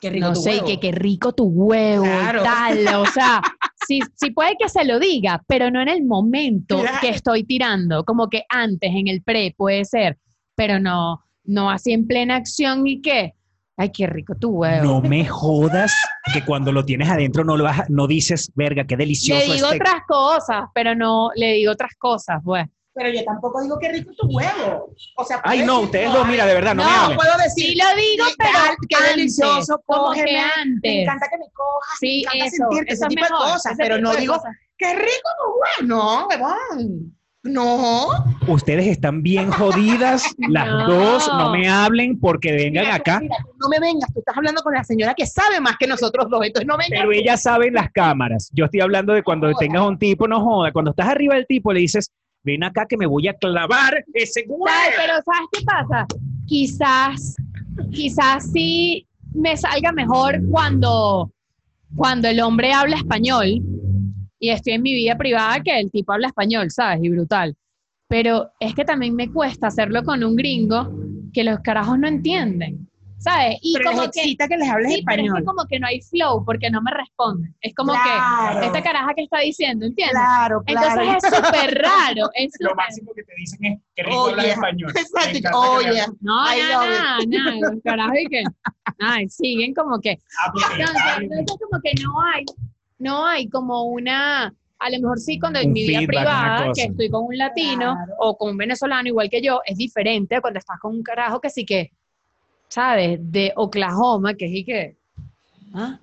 Qué 0.00 0.10
rico 0.10 0.26
no 0.28 0.32
tu 0.34 0.40
sé, 0.40 0.50
huevo. 0.50 0.66
que 0.66 0.80
qué 0.80 0.90
rico 0.90 1.32
tu 1.32 1.44
huevo 1.44 2.02
Claro. 2.04 2.40
y 2.40 2.44
tal. 2.44 2.94
O 2.96 3.06
sea, 3.06 3.40
sí, 3.86 4.00
sí 4.16 4.30
puede 4.32 4.56
que 4.58 4.68
se 4.68 4.84
lo 4.84 4.98
diga, 4.98 5.40
pero 5.46 5.70
no 5.70 5.80
en 5.80 5.88
el 5.88 6.04
momento 6.04 6.80
Claro. 6.80 6.98
que 7.00 7.10
estoy 7.10 7.44
tirando, 7.44 8.04
como 8.04 8.28
que 8.28 8.42
antes, 8.48 8.90
en 8.92 9.06
el 9.06 9.22
pre, 9.22 9.54
puede 9.56 9.84
ser, 9.84 10.18
pero 10.56 10.80
no, 10.80 11.22
no 11.44 11.70
así 11.70 11.92
en 11.92 12.06
plena 12.08 12.34
acción 12.36 12.84
y 12.86 13.00
que, 13.00 13.34
ay, 13.82 13.90
qué 13.90 14.06
rico 14.06 14.34
tu 14.36 14.50
huevo. 14.50 14.84
No 14.84 15.00
me 15.00 15.24
jodas 15.26 15.92
que 16.32 16.44
cuando 16.44 16.70
lo 16.72 16.84
tienes 16.84 17.08
adentro 17.10 17.44
no 17.44 17.56
lo 17.56 17.64
vas 17.64 17.80
a- 17.80 17.86
no 17.88 18.06
dices, 18.06 18.50
verga, 18.54 18.84
qué 18.84 18.96
delicioso 18.96 19.46
Le 19.48 19.54
digo 19.54 19.66
este". 19.66 19.76
otras 19.76 20.02
cosas, 20.06 20.64
pero 20.74 20.94
no 20.94 21.30
le 21.34 21.52
digo 21.54 21.72
otras 21.72 21.92
cosas, 21.98 22.40
pues. 22.44 22.66
Pero 22.94 23.08
yo 23.08 23.24
tampoco 23.24 23.62
digo 23.62 23.78
qué 23.80 23.90
rico 23.90 24.12
tu 24.16 24.26
huevo. 24.28 24.92
O 25.16 25.24
sea, 25.24 25.40
Ay, 25.44 25.60
no, 25.64 25.76
decir, 25.76 25.84
ustedes 25.86 26.12
dos, 26.12 26.28
mira, 26.28 26.44
de 26.44 26.52
verdad, 26.54 26.74
no, 26.74 26.82
No, 26.84 26.88
me 26.90 26.94
No 26.96 27.02
hablen. 27.04 27.16
puedo 27.18 27.36
decir. 27.38 27.66
Sí 27.68 27.74
lo 27.74 27.96
digo, 27.96 28.24
pero 28.36 28.50
qué 28.88 28.96
antes, 28.96 29.16
delicioso, 29.16 29.82
como 29.86 30.02
cógeme, 30.08 30.26
que 30.26 30.32
Me 30.32 30.40
antes. 30.40 31.02
encanta 31.02 31.26
que 31.30 31.38
me 31.38 31.44
cojas, 31.54 31.98
me 32.02 32.08
Sí, 32.08 32.20
encanta 32.22 32.44
eso, 32.44 32.56
sentirte, 32.56 32.92
eso 32.92 32.94
ese 32.94 33.04
es 33.04 33.08
tipo 33.08 33.24
de 33.24 33.30
mejor, 33.30 33.52
cosas, 33.52 33.72
ese 33.72 33.82
pero 33.82 33.98
no 33.98 34.10
de 34.12 34.20
digo, 34.20 34.34
cosas. 34.34 34.52
qué 34.76 34.94
rico 34.94 35.28
tu 35.38 35.84
huevo. 35.86 35.96
No, 35.96 36.26
huevón. 36.28 37.16
No, 37.44 38.06
Ustedes 38.46 38.86
están 38.86 39.22
bien 39.22 39.50
jodidas, 39.50 40.24
las 40.48 40.66
No. 40.70 40.86
dos, 40.88 41.28
no 41.36 41.50
me 41.50 41.68
hablen 41.68 42.18
porque 42.20 42.52
vengan 42.52 42.84
Mira, 42.84 42.94
acá. 42.94 43.18
mira, 43.20 43.36
no 43.60 43.68
me 43.68 43.80
vengas, 43.80 44.12
tú 44.12 44.20
estás 44.20 44.36
hablando 44.36 44.62
con 44.62 44.72
la 44.74 44.84
señora 44.84 45.12
que 45.14 45.26
sabe 45.26 45.60
más 45.60 45.76
que 45.76 45.88
nosotros 45.88 46.26
dos, 46.30 46.40
entonces 46.46 46.66
no 46.68 46.76
vengas. 46.76 47.00
Pero 47.00 47.12
ella 47.12 47.36
sabe 47.36 47.66
en 47.68 47.74
las 47.74 47.90
cámaras. 47.90 48.48
Yo 48.54 48.66
estoy 48.66 48.80
hablando 48.80 49.12
de 49.12 49.22
cuando 49.24 49.48
No 49.48 49.56
tengas 49.56 49.82
un 49.86 49.98
tipo, 49.98 50.28
no 50.28 50.40
joda. 50.40 50.72
Cuando 50.72 50.92
estás 50.92 51.08
arriba 51.08 51.34
del 51.34 51.46
tipo, 51.46 51.72
le 51.72 51.80
dices, 51.80 52.12
ven 52.44 52.62
acá 52.62 52.86
que 52.88 52.96
me 52.96 53.06
voy 53.06 53.26
a 53.26 53.34
clavar 53.34 54.04
ese 54.14 54.44
güey. 54.46 54.72
Pero 54.96 55.14
¿sabes 55.24 55.48
qué 55.52 55.64
pasa? 55.64 56.06
Quizás, 56.46 57.34
quizás 57.90 58.52
sí 58.52 59.06
me 59.34 59.56
salga 59.56 59.90
mejor 59.92 60.40
cuando, 60.48 61.32
cuando 61.96 62.28
el 62.28 62.40
hombre 62.40 62.72
habla 62.72 62.96
español 62.96 63.60
y 64.42 64.50
estoy 64.50 64.72
en 64.72 64.82
mi 64.82 64.92
vida 64.92 65.16
privada 65.16 65.60
que 65.60 65.78
el 65.78 65.90
tipo 65.92 66.12
habla 66.12 66.26
español, 66.26 66.68
¿sabes? 66.72 66.98
Y 67.04 67.08
brutal. 67.10 67.54
Pero 68.08 68.50
es 68.58 68.74
que 68.74 68.84
también 68.84 69.14
me 69.14 69.30
cuesta 69.30 69.68
hacerlo 69.68 70.02
con 70.02 70.22
un 70.24 70.34
gringo 70.34 70.88
que 71.32 71.44
los 71.44 71.60
carajos 71.60 71.96
no 71.96 72.08
entienden, 72.08 72.88
¿sabes? 73.18 73.56
Y 73.62 73.72
pero 73.74 73.90
les 73.90 73.98
como 74.00 74.10
que, 74.10 74.20
excita 74.20 74.48
que 74.48 74.56
les 74.56 74.68
hables 74.68 74.92
sí, 74.94 75.02
pero 75.06 75.22
es 75.22 75.26
español. 75.28 75.38
que 75.38 75.44
como 75.46 75.64
que 75.68 75.78
no 75.78 75.86
hay 75.86 76.00
flow 76.02 76.44
porque 76.44 76.70
no 76.70 76.82
me 76.82 76.90
responden. 76.90 77.54
Es 77.60 77.72
como 77.74 77.92
Claro. 77.92 78.58
que 78.60 78.66
esta 78.66 78.82
caraja 78.82 79.14
que 79.14 79.22
está 79.22 79.38
diciendo, 79.38 79.86
¿entiendes? 79.86 80.16
Claro, 80.18 80.62
claro. 80.66 81.00
Entonces 81.02 81.30
es 81.32 81.36
súper 81.38 81.74
raro. 81.80 82.30
Es 82.34 82.52
Lo 82.58 82.70
súper- 82.70 82.76
máximo 82.76 83.12
que 83.14 83.22
te 83.22 83.32
dicen 83.38 83.64
es 83.64 83.78
que 83.96 84.02
rico 84.02 84.22
Oye, 84.24 84.32
hablas 84.32 84.46
español. 84.48 84.90
Exacto, 84.90 85.60
oye, 85.60 85.90
que 85.92 86.12
No, 86.20 86.44
nada, 86.44 87.18
nada, 87.28 87.70
los 87.70 87.82
carajos 87.84 88.16
y 88.20 88.26
que, 88.26 88.42
ay, 88.98 89.28
siguen 89.28 89.72
como 89.72 90.00
que, 90.00 90.18
hables 90.44 90.64
entonces, 90.76 90.96
español. 90.96 91.30
entonces 91.38 91.66
como 91.70 91.80
que 91.82 91.92
no 92.02 92.20
hay, 92.20 92.44
no 93.02 93.26
hay 93.26 93.48
como 93.48 93.82
una, 93.84 94.54
a 94.78 94.90
lo 94.90 95.00
mejor 95.00 95.18
sí 95.18 95.38
cuando 95.38 95.58
en 95.58 95.72
mi 95.72 95.86
vida 95.86 96.00
privada, 96.06 96.72
que 96.74 96.84
estoy 96.84 97.10
con 97.10 97.24
un 97.24 97.36
latino 97.36 97.94
Claro. 97.96 98.14
o 98.18 98.36
con 98.38 98.50
un 98.50 98.56
venezolano 98.56 99.08
igual 99.08 99.28
que 99.28 99.42
yo, 99.42 99.60
es 99.66 99.76
diferente 99.76 100.40
cuando 100.40 100.58
estás 100.58 100.78
con 100.80 100.94
un 100.94 101.02
carajo 101.02 101.40
que 101.40 101.50
sí 101.50 101.64
que, 101.66 101.90
¿sabes? 102.68 103.18
De 103.20 103.52
Oklahoma, 103.56 104.34
que 104.34 104.48
sí 104.48 104.64
que, 104.64 104.96
¿ah? 105.74 105.98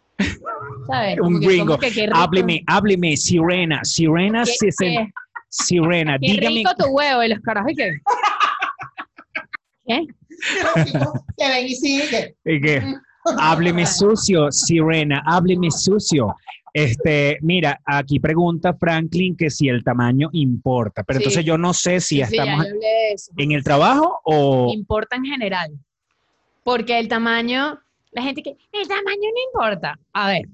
¿sabes? 0.88 1.20
Un 1.22 1.40
gringo. 1.40 1.78
Hábleme, 2.14 2.62
hábleme, 2.68 3.16
sirena, 3.16 3.84
sirena, 3.84 4.44
qué- 4.44 4.52
sí, 4.52 4.70
qué- 4.78 5.08
sirena, 5.48 6.18
qué 6.20 6.32
dígame. 6.34 6.56
rico 6.58 6.72
tu 6.78 6.88
huevo, 6.90 7.24
y 7.24 7.30
los 7.30 7.40
carajos 7.40 7.72
y 7.72 7.76
que, 7.76 7.92
¿qué? 9.88 10.06
que 11.38 11.48
ven 11.48 11.66
y 11.66 11.76
sigue. 11.76 12.36
¿Y 12.46 12.62
qué? 12.62 12.84
Hábleme 13.40 13.86
sucio, 13.86 14.52
sirena, 14.52 15.22
hábleme 15.26 15.70
sucio. 15.72 16.36
Este, 16.74 17.38
mira, 17.42 17.80
aquí 17.86 18.20
pregunta 18.20 18.74
Franklin 18.74 19.36
que 19.36 19.50
si 19.50 19.68
el 19.70 19.84
tamaño 19.84 20.30
importa, 20.34 21.04
pero 21.04 21.20
Sí. 21.20 21.24
entonces 21.24 21.46
yo 21.46 21.58
no 21.58 21.74
sé 21.74 22.00
si 22.00 22.16
Sí, 22.18 22.22
estamos 22.22 22.66
eso. 23.14 23.32
en 23.38 23.52
el 23.52 23.64
trabajo 23.64 24.20
o 24.24 24.72
importa 24.74 25.16
en 25.16 25.26
general. 25.26 25.72
Porque 26.64 27.00
el 27.00 27.08
tamaño, 27.08 27.80
la 28.12 28.22
gente 28.22 28.44
que, 28.44 28.52
el 28.72 28.88
tamaño 28.88 29.30
no 29.34 29.44
importa. 29.54 30.00
A 30.14 30.28
ver, 30.28 30.48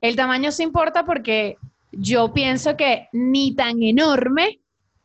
el 0.00 0.16
tamaño 0.16 0.50
sí 0.50 0.62
importa 0.62 1.04
porque 1.04 1.56
yo 1.92 2.32
pienso 2.32 2.76
que 2.76 3.08
ni 3.12 3.54
tan 3.54 3.82
enorme, 3.82 4.58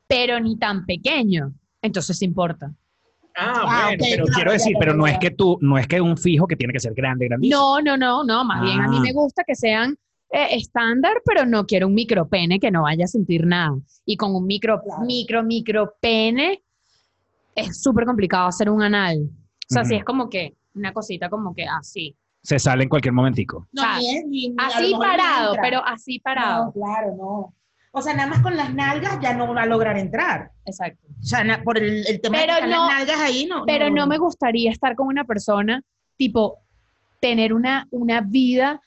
pero 0.08 0.39
ni 0.39 0.58
tan 0.58 0.86
pequeño. 0.86 1.51
Entonces 1.82 2.21
importa. 2.21 2.71
Ah, 3.38 3.54
Ah, 3.67 3.86
bueno, 3.88 4.04
pero 4.10 4.23
claro, 4.25 4.36
quiero 4.36 4.51
decir, 4.54 4.75
pero 4.80 4.93
no 4.93 5.06
es 5.06 5.17
que 5.19 5.30
tú, 5.30 5.58
no 5.62 5.78
es 5.78 5.88
que 5.88 5.99
un 5.99 6.17
fijo 6.17 6.47
que 6.47 6.56
tiene 6.56 6.71
que 6.71 6.80
ser 6.80 6.93
grande, 6.93 7.28
grandísimo. 7.28 7.60
No, 7.60 7.82
no, 7.82 7.97
no, 7.97 8.23
no. 8.23 8.45
Más 8.45 8.62
bien 8.62 8.80
a 8.80 8.88
mí 8.88 8.95
Ah. 8.99 9.01
me 9.01 9.12
gusta 9.12 9.43
que 9.45 9.56
sean 9.56 9.97
eh, 10.31 10.47
estándar, 10.51 11.21
pero 11.25 11.45
no 11.45 11.65
quiero 11.65 11.88
un 11.88 11.93
micropene 11.93 12.59
que 12.59 12.71
no 12.71 12.83
vaya 12.83 13.05
a 13.05 13.07
sentir 13.07 13.45
nada. 13.45 13.75
Y 14.05 14.17
con 14.17 14.35
un 14.35 14.45
micro, 14.45 14.81
Claro. 14.83 15.03
micro, 15.05 15.43
micro 15.43 15.93
pene 16.01 16.61
es 17.55 17.81
súper 17.81 18.05
complicado 18.05 18.47
hacer 18.47 18.69
un 18.69 18.81
anal. 18.81 19.29
O 19.69 19.73
sea, 19.73 19.83
si 19.85 19.93
Ujú. 19.93 19.99
es 19.99 20.05
como 20.05 20.29
que 20.29 20.55
una 20.75 20.91
cosita 20.93 21.29
como 21.29 21.53
que 21.55 21.65
así. 21.65 22.15
Se 22.43 22.59
sale 22.59 22.83
en 22.83 22.89
cualquier 22.89 23.13
momentico. 23.13 23.67
No, 23.71 23.81
O 23.81 23.85
sea, 23.85 23.97
ni 23.97 24.15
es, 24.17 24.25
ni- 24.27 24.49
ni 24.49 24.55
a 24.57 24.67
lo 24.67 24.75
Así 24.75 24.93
parado, 24.99 25.55
pero 25.61 25.83
así 25.85 26.19
parado. 26.19 26.65
No, 26.65 26.71
claro, 26.73 27.15
no. 27.17 27.53
O 27.91 28.01
sea, 28.01 28.13
nada 28.13 28.27
más 28.29 28.41
con 28.41 28.57
las 28.57 28.73
nalgas 28.73 29.19
ya 29.21 29.33
no 29.33 29.51
va 29.53 29.61
a 29.61 29.65
lograr 29.65 29.97
entrar. 29.97 30.51
Exacto. 30.65 31.07
O 31.17 31.23
sea, 31.23 31.43
na- 31.45 31.63
por 31.63 31.77
el, 31.77 32.05
el 32.05 32.19
tema 32.19 32.38
Pero 32.39 32.55
de 32.55 32.61
no- 32.63 32.88
las 32.88 32.97
nalgas 32.99 33.19
ahí, 33.21 33.45
no. 33.45 33.63
Pero 33.65 33.89
no 33.89 34.05
me 34.05 34.17
gustaría 34.17 34.69
estar 34.69 34.95
con 34.95 35.07
una 35.07 35.23
persona, 35.23 35.81
tipo, 36.17 36.57
tener 37.21 37.53
una, 37.53 37.88
una 37.91 38.19
vida 38.21 38.81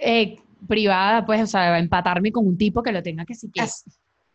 eh, 0.00 0.38
privada, 0.66 1.24
pues, 1.26 1.42
o 1.42 1.46
sea, 1.46 1.78
empatarme 1.78 2.32
con 2.32 2.46
un 2.46 2.56
tipo 2.58 2.82
que 2.82 2.92
lo 2.92 3.02
tenga 3.02 3.24
que 3.24 3.34
sí 3.34 3.50
que 3.52 3.60
As- 3.62 3.84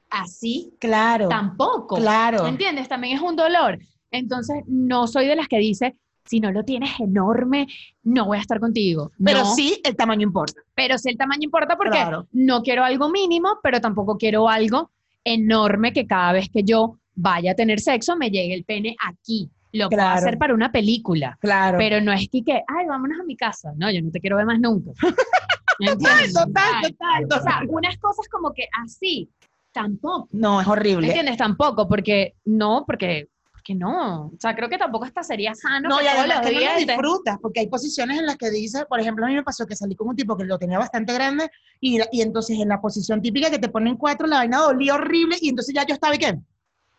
así, 0.10 0.74
Claro, 0.80 1.28
tampoco. 1.30 1.96
claro. 1.98 2.46
¿Entiendes? 2.48 2.88
También 2.88 3.18
es 3.18 3.22
un 3.22 3.36
dolor. 3.36 3.80
Entonces, 4.12 4.64
no 4.68 5.08
soy 5.08 5.28
de 5.28 5.36
las 5.36 5.48
que 5.48 5.58
dice, 5.58 5.96
si 6.24 6.40
no 6.40 6.52
lo 6.52 6.64
tienes 6.64 7.00
enorme, 7.00 7.68
no 8.04 8.26
voy 8.26 8.38
a 8.38 8.42
estar 8.42 8.60
contigo. 8.60 9.12
Pero 9.24 9.40
No, 9.40 9.56
sí, 9.56 9.80
el 9.84 9.96
tamaño 9.96 10.24
importa. 10.24 10.62
pero 10.74 10.98
sí 10.98 11.10
el 11.10 11.18
tamaño 11.18 11.44
importa 11.44 11.76
porque 11.76 11.92
Claro. 11.98 12.28
no 12.32 12.62
quiero 12.64 12.84
algo 12.84 13.10
mínimo, 13.10 13.60
pero 13.62 13.80
tampoco 13.82 14.18
quiero 14.18 14.48
algo 14.50 14.90
enorme 15.24 15.92
que 15.94 16.06
cada 16.08 16.32
vez 16.34 16.50
que 16.50 16.64
yo 16.64 16.98
vaya 17.16 17.52
a 17.52 17.56
tener 17.56 17.80
sexo 17.80 18.16
me 18.16 18.30
llegue 18.30 18.54
el 18.54 18.64
pene 18.64 18.96
aquí. 19.06 19.50
Lo 19.78 19.90
puedo 19.90 20.02
Claro. 20.02 20.18
hacer 20.20 20.38
para 20.38 20.54
una 20.54 20.72
película, 20.72 21.38
Claro. 21.42 21.78
pero 21.78 22.02
no 22.02 22.12
es 22.14 22.30
que, 22.30 22.44
que, 22.44 22.54
ay, 22.68 22.86
vámonos 22.88 23.20
a 23.20 23.24
mi 23.24 23.36
casa. 23.36 23.74
No, 23.76 23.92
yo 23.92 24.02
no 24.02 24.10
te 24.12 24.20
quiero 24.20 24.38
ver 24.38 24.46
más 24.46 24.60
nunca. 24.60 24.92
¿Entiendes? 25.80 26.34
total, 26.34 26.64
Ay, 26.84 26.92
total, 26.94 27.24
O 27.26 27.28
sea, 27.44 27.54
total. 27.60 27.68
unas 27.70 27.98
cosas 27.98 28.28
como 28.30 28.54
que 28.54 28.68
así, 28.82 29.30
tampoco. 29.74 30.30
No, 30.32 30.62
es 30.62 30.68
horrible. 30.68 31.08
¿Entiendes? 31.08 31.38
Tampoco, 31.38 31.88
porque 31.88 32.36
no, 32.46 32.86
porque, 32.88 33.28
porque 33.52 33.76
no. 33.76 34.28
O 34.28 34.34
sea, 34.40 34.56
creo 34.56 34.70
que 34.70 34.78
tampoco 34.78 35.04
hasta 35.06 35.22
sería 35.24 35.54
sano 35.54 35.90
No, 35.90 35.98
que 35.98 36.06
y 36.06 36.08
además 36.08 36.40
que 36.48 36.54
no 36.54 36.60
lo 36.62 36.78
disfrutas, 36.78 37.38
porque 37.42 37.60
hay 37.60 37.68
posiciones 37.68 38.20
en 38.20 38.26
las 38.26 38.38
que 38.38 38.50
dice, 38.52 38.86
por 38.86 39.00
ejemplo, 39.02 39.26
a 39.26 39.28
mí 39.28 39.36
me 39.36 39.44
pasó 39.44 39.66
que 39.66 39.76
salí 39.76 39.96
con 39.96 40.08
un 40.08 40.16
tipo 40.16 40.38
que 40.38 40.46
lo 40.46 40.58
tenía 40.58 40.78
bastante 40.80 41.14
grande 41.14 41.50
y, 41.82 42.00
y 42.14 42.22
entonces 42.22 42.58
en 42.58 42.70
la 42.70 42.80
posición 42.80 43.22
típica 43.22 43.50
que 43.52 43.60
te 43.60 43.68
ponen 43.68 43.98
cuatro, 43.98 44.28
la 44.28 44.38
vaina 44.38 44.60
dolía 44.60 44.96
horrible 44.96 45.36
y 45.42 45.50
entonces 45.50 45.76
ya 45.76 45.86
yo 45.86 45.94
estaba 45.94 46.16
y 46.16 46.20
qué. 46.20 46.38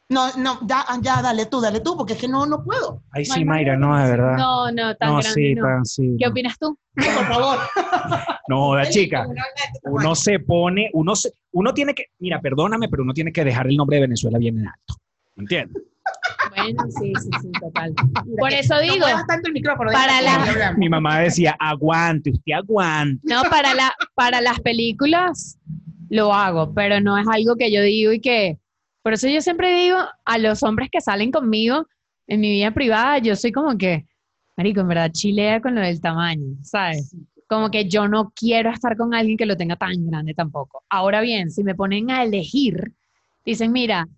No, 0.09 0.33
no, 0.37 0.61
ya, 0.69 0.85
ya, 1.03 1.21
dale 1.21 1.47
tú, 1.47 1.61
dale 1.61 1.81
tú, 1.81 1.97
porque 1.97 2.13
es 2.13 2.21
que 2.21 2.29
no, 2.29 2.47
no 2.47 2.63
puedo. 2.63 3.03
Ay, 3.11 3.25
No 3.29 3.35
sí, 3.35 3.45
Mayra, 3.45 3.77
no, 3.77 3.97
de 3.99 4.09
verdad. 4.09 4.37
No, 4.37 4.71
no, 4.71 4.95
tan 4.95 5.09
No, 5.09 5.15
grande 5.19 5.31
sí, 5.35 5.55
no. 5.55 5.63
tan, 5.65 5.85
sí. 5.85 6.17
¿Qué 6.19 6.29
opinas 6.29 6.57
tú? 6.59 6.79
Por 6.95 7.05
favor. 7.27 7.59
No, 8.49 8.59
joda, 8.69 8.89
chica. 8.89 9.27
Uno 9.83 10.15
se 10.15 10.39
pone, 10.39 10.89
uno 10.93 11.17
se, 11.17 11.33
uno 11.51 11.75
tiene 11.75 11.95
que, 11.95 12.05
mira, 12.21 12.41
perdóname, 12.41 12.89
pero 12.89 13.03
uno 13.03 13.13
tiene 13.13 13.33
que 13.33 13.43
dejar 13.45 13.67
el 13.67 13.77
nombre 13.77 13.97
de 13.97 14.03
Venezuela 14.03 14.39
bien 14.39 14.61
en 14.61 14.69
alto. 14.69 14.95
¿Entiendes? 15.37 15.83
Bueno, 16.55 16.85
sí, 16.89 17.13
sí, 17.21 17.29
sí, 17.43 17.51
total. 17.61 17.93
Mira, 18.25 18.37
Por 18.39 18.53
eso 18.53 18.75
no 18.77 18.81
digo, 18.83 19.05
tanto 19.27 19.49
el 19.49 19.53
micrófono. 19.53 19.91
para 19.91 20.23
la-. 20.23 20.75
Mi 20.79 20.89
mamá 20.89 21.19
decía, 21.19 21.57
aguante, 21.59 22.31
usted 22.31 22.53
aguante. 22.53 23.21
no, 23.25 23.43
para, 23.51 23.75
la, 23.75 23.93
para 24.15 24.41
las 24.41 24.61
películas 24.61 25.59
lo 26.09 26.33
hago, 26.33 26.73
pero 26.73 27.01
no 27.01 27.19
es 27.19 27.27
algo 27.27 27.57
que 27.57 27.73
yo 27.73 27.83
digo 27.83 28.13
y 28.13 28.21
que, 28.21 28.59
por 29.07 29.13
eso 29.13 29.29
yo 29.29 29.41
siempre 29.41 29.73
digo 29.73 29.99
a 30.25 30.37
los 30.39 30.65
hombres 30.65 30.89
que 30.91 31.01
salen 31.01 31.31
conmigo 31.31 31.87
en 32.27 32.41
mi 32.41 32.51
vida 32.51 32.73
privada, 32.73 33.19
yo 33.19 33.37
soy 33.37 33.53
como 33.53 33.79
que, 33.79 34.05
marico, 34.57 34.81
en 34.81 34.89
verdad 34.89 35.13
chilea 35.13 35.61
con 35.61 35.77
lo 35.77 35.81
del 35.81 36.01
tamaño, 36.01 36.57
¿sabes? 36.65 37.15
Como 37.47 37.71
que 37.71 37.89
yo 37.89 38.09
no 38.09 38.33
quiero 38.35 38.69
estar 38.73 38.97
con 38.97 39.15
alguien 39.15 39.37
que 39.37 39.47
lo 39.47 39.57
tenga 39.57 39.77
tan 39.77 39.93
grande 40.09 40.35
tampoco. 40.35 40.83
Ahora 40.89 41.21
bien, 41.21 41.53
si 41.53 41.63
me 41.63 41.77
ponen 41.77 42.11
a 42.11 42.25
elegir, 42.25 42.95
dicen, 43.45 43.71
mira, 43.71 44.09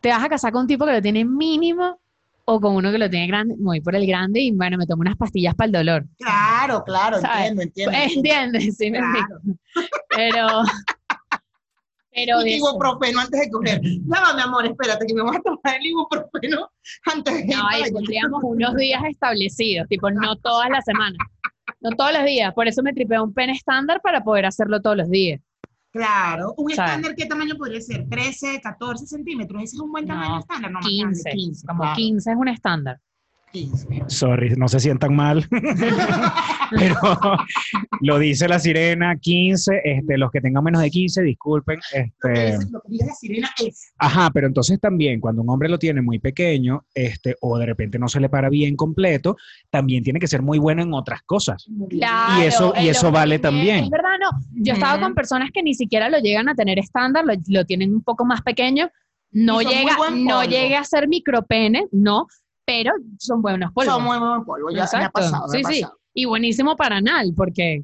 te 0.00 0.10
vas 0.10 0.22
a 0.22 0.28
casar 0.28 0.52
con 0.52 0.60
un 0.60 0.68
tipo 0.68 0.86
que 0.86 0.92
lo 0.92 1.02
tiene 1.02 1.24
mínimo 1.24 1.98
o 2.44 2.60
con 2.60 2.76
uno 2.76 2.92
que 2.92 2.98
lo 2.98 3.10
tiene 3.10 3.26
grande, 3.26 3.56
me 3.56 3.64
voy 3.64 3.80
por 3.80 3.96
el 3.96 4.06
grande 4.06 4.42
y 4.42 4.52
bueno, 4.52 4.78
me 4.78 4.86
tomo 4.86 5.00
unas 5.00 5.16
pastillas 5.16 5.56
para 5.56 5.66
el 5.66 5.72
dolor. 5.72 6.06
Claro, 6.18 6.84
claro, 6.84 7.18
¿Sabes? 7.20 7.48
entiendo, 7.50 7.62
entiendo. 7.62 7.98
¿Entiendes? 8.14 8.76
Sí, 8.76 8.92
me 8.92 8.98
Claro. 8.98 9.40
explico. 9.40 9.58
Pero, 10.08 10.46
pero 12.12 12.44
Y 12.44 12.54
ibuprofeno 12.54 13.20
antes 13.20 13.40
de 13.40 13.50
coger. 13.50 13.80
Ya 13.82 14.20
va, 14.20 14.34
mi 14.34 14.42
amor, 14.42 14.66
espérate, 14.66 15.06
que 15.06 15.14
me 15.14 15.22
voy 15.22 15.36
a 15.36 15.40
tomar 15.40 15.76
el 15.78 15.86
ibuprofeno 15.86 16.70
antes 17.12 17.34
de 17.46 17.54
No, 17.54 17.68
ahí 17.68 17.90
pondríamos 17.92 18.42
unos 18.44 18.74
días 18.76 19.02
establecidos, 19.08 19.88
tipo, 19.88 20.10
no 20.10 20.36
todas 20.36 20.68
las 20.70 20.84
semanas. 20.84 21.18
No 21.80 21.90
todos 21.92 22.12
los 22.12 22.24
días. 22.24 22.52
Por 22.54 22.68
eso 22.68 22.82
me 22.82 22.92
tripeo 22.92 23.22
un 23.24 23.32
pen 23.32 23.50
estándar 23.50 24.00
para 24.02 24.22
poder 24.22 24.44
hacerlo 24.46 24.82
todos 24.82 24.96
los 24.96 25.08
días. 25.08 25.40
Claro. 25.92 26.54
¿Un 26.56 26.70
¿Sabes? 26.72 26.90
estándar 26.90 27.14
qué 27.16 27.26
tamaño 27.26 27.56
podría 27.56 27.80
ser? 27.80 28.06
¿13, 28.06 28.60
14 28.62 29.06
centímetros? 29.06 29.62
¿Ese 29.62 29.76
es 29.76 29.80
un 29.80 29.90
buen 29.90 30.06
No, 30.06 30.14
tamaño 30.14 30.38
estándar? 30.40 30.70
No, 30.70 30.78
más 30.80 30.86
15. 30.88 31.02
grande, 31.22 31.30
15. 31.32 31.66
Como 31.66 31.80
claro, 31.82 31.96
15 31.96 32.30
es 32.30 32.36
un 32.36 32.48
estándar. 32.48 33.00
15. 33.52 34.04
Sorry, 34.06 34.50
no 34.56 34.68
se 34.68 34.78
sientan 34.80 35.14
mal. 35.14 35.46
Pero 36.70 36.96
lo 38.00 38.18
dice 38.18 38.46
la 38.48 38.58
sirena, 38.60 39.16
15, 39.16 39.80
este, 39.84 40.18
los 40.18 40.30
que 40.30 40.40
tengan 40.40 40.62
menos 40.62 40.80
de 40.82 40.90
15, 40.90 41.22
disculpen. 41.22 41.80
Este, 41.92 42.58
Lo 42.70 42.80
que 42.80 42.88
dice 42.88 43.06
la 43.06 43.14
sirena 43.14 43.50
es. 43.66 43.92
ajá, 43.98 44.30
pero 44.32 44.46
entonces 44.46 44.78
también 44.80 45.20
cuando 45.20 45.42
un 45.42 45.50
hombre 45.50 45.68
lo 45.68 45.78
tiene 45.78 46.00
muy 46.00 46.18
pequeño, 46.20 46.84
este, 46.94 47.34
o 47.40 47.58
de 47.58 47.66
repente 47.66 47.98
no 47.98 48.08
se 48.08 48.20
le 48.20 48.28
para 48.28 48.48
bien 48.48 48.76
completo, 48.76 49.36
también 49.70 50.04
tiene 50.04 50.20
que 50.20 50.28
ser 50.28 50.42
muy 50.42 50.58
bueno 50.58 50.82
en 50.82 50.94
otras 50.94 51.22
cosas. 51.22 51.66
Claro, 51.88 52.42
Y 52.42 52.46
eso- 52.46 52.72
y 52.80 52.88
eso 52.88 53.10
vale 53.10 53.38
también. 53.40 53.84
Es 53.84 53.90
verdad, 53.90 54.16
no. 54.20 54.30
Yo 54.62 54.72
he 54.72 54.76
estado 54.76 55.00
con 55.00 55.14
personas 55.14 55.50
que 55.52 55.62
ni 55.62 55.74
siquiera 55.74 56.08
lo 56.08 56.18
llegan 56.18 56.48
a 56.48 56.54
tener 56.54 56.78
estándar, 56.78 57.24
lo, 57.24 57.34
lo 57.48 57.64
tienen 57.64 57.92
un 57.94 58.02
poco 58.02 58.24
más 58.24 58.42
pequeño, 58.42 58.88
No 59.32 59.60
llega, 59.62 59.96
no 60.14 60.44
llegue 60.44 60.76
a 60.76 60.84
ser 60.84 61.08
micropene, 61.08 61.86
no, 61.92 62.26
pero 62.70 62.92
son 63.18 63.42
buenos 63.42 63.72
polvos. 63.72 63.92
Son 63.92 64.04
muy 64.04 64.16
buen 64.18 64.44
polvo, 64.44 64.70
ya 64.70 64.88
me 64.96 65.04
ha 65.04 65.10
pasado, 65.10 65.48
me 65.48 65.58
Sí, 65.58 65.64
ha 65.66 65.68
sí. 65.70 65.84
Y 66.14 66.24
buenísimo 66.24 66.76
para 66.76 66.96
anal, 66.98 67.32
porque 67.36 67.82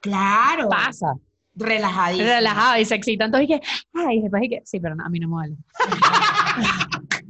Claro. 0.00 0.68
pasa. 0.68 1.14
Relajadísimo. 1.56 2.28
Relajado 2.28 2.78
y 2.80 2.84
se 2.84 2.94
excitan 2.94 3.30
todos 3.32 3.44
y 3.44 3.48
que, 3.48 3.60
ay, 3.94 4.20
después 4.20 4.42
y 4.44 4.48
que, 4.48 4.62
sí, 4.64 4.78
pero 4.80 4.94
no, 4.94 5.04
a 5.04 5.08
mí 5.08 5.18
no 5.18 5.28
me 5.28 5.34
duele. 5.48 5.56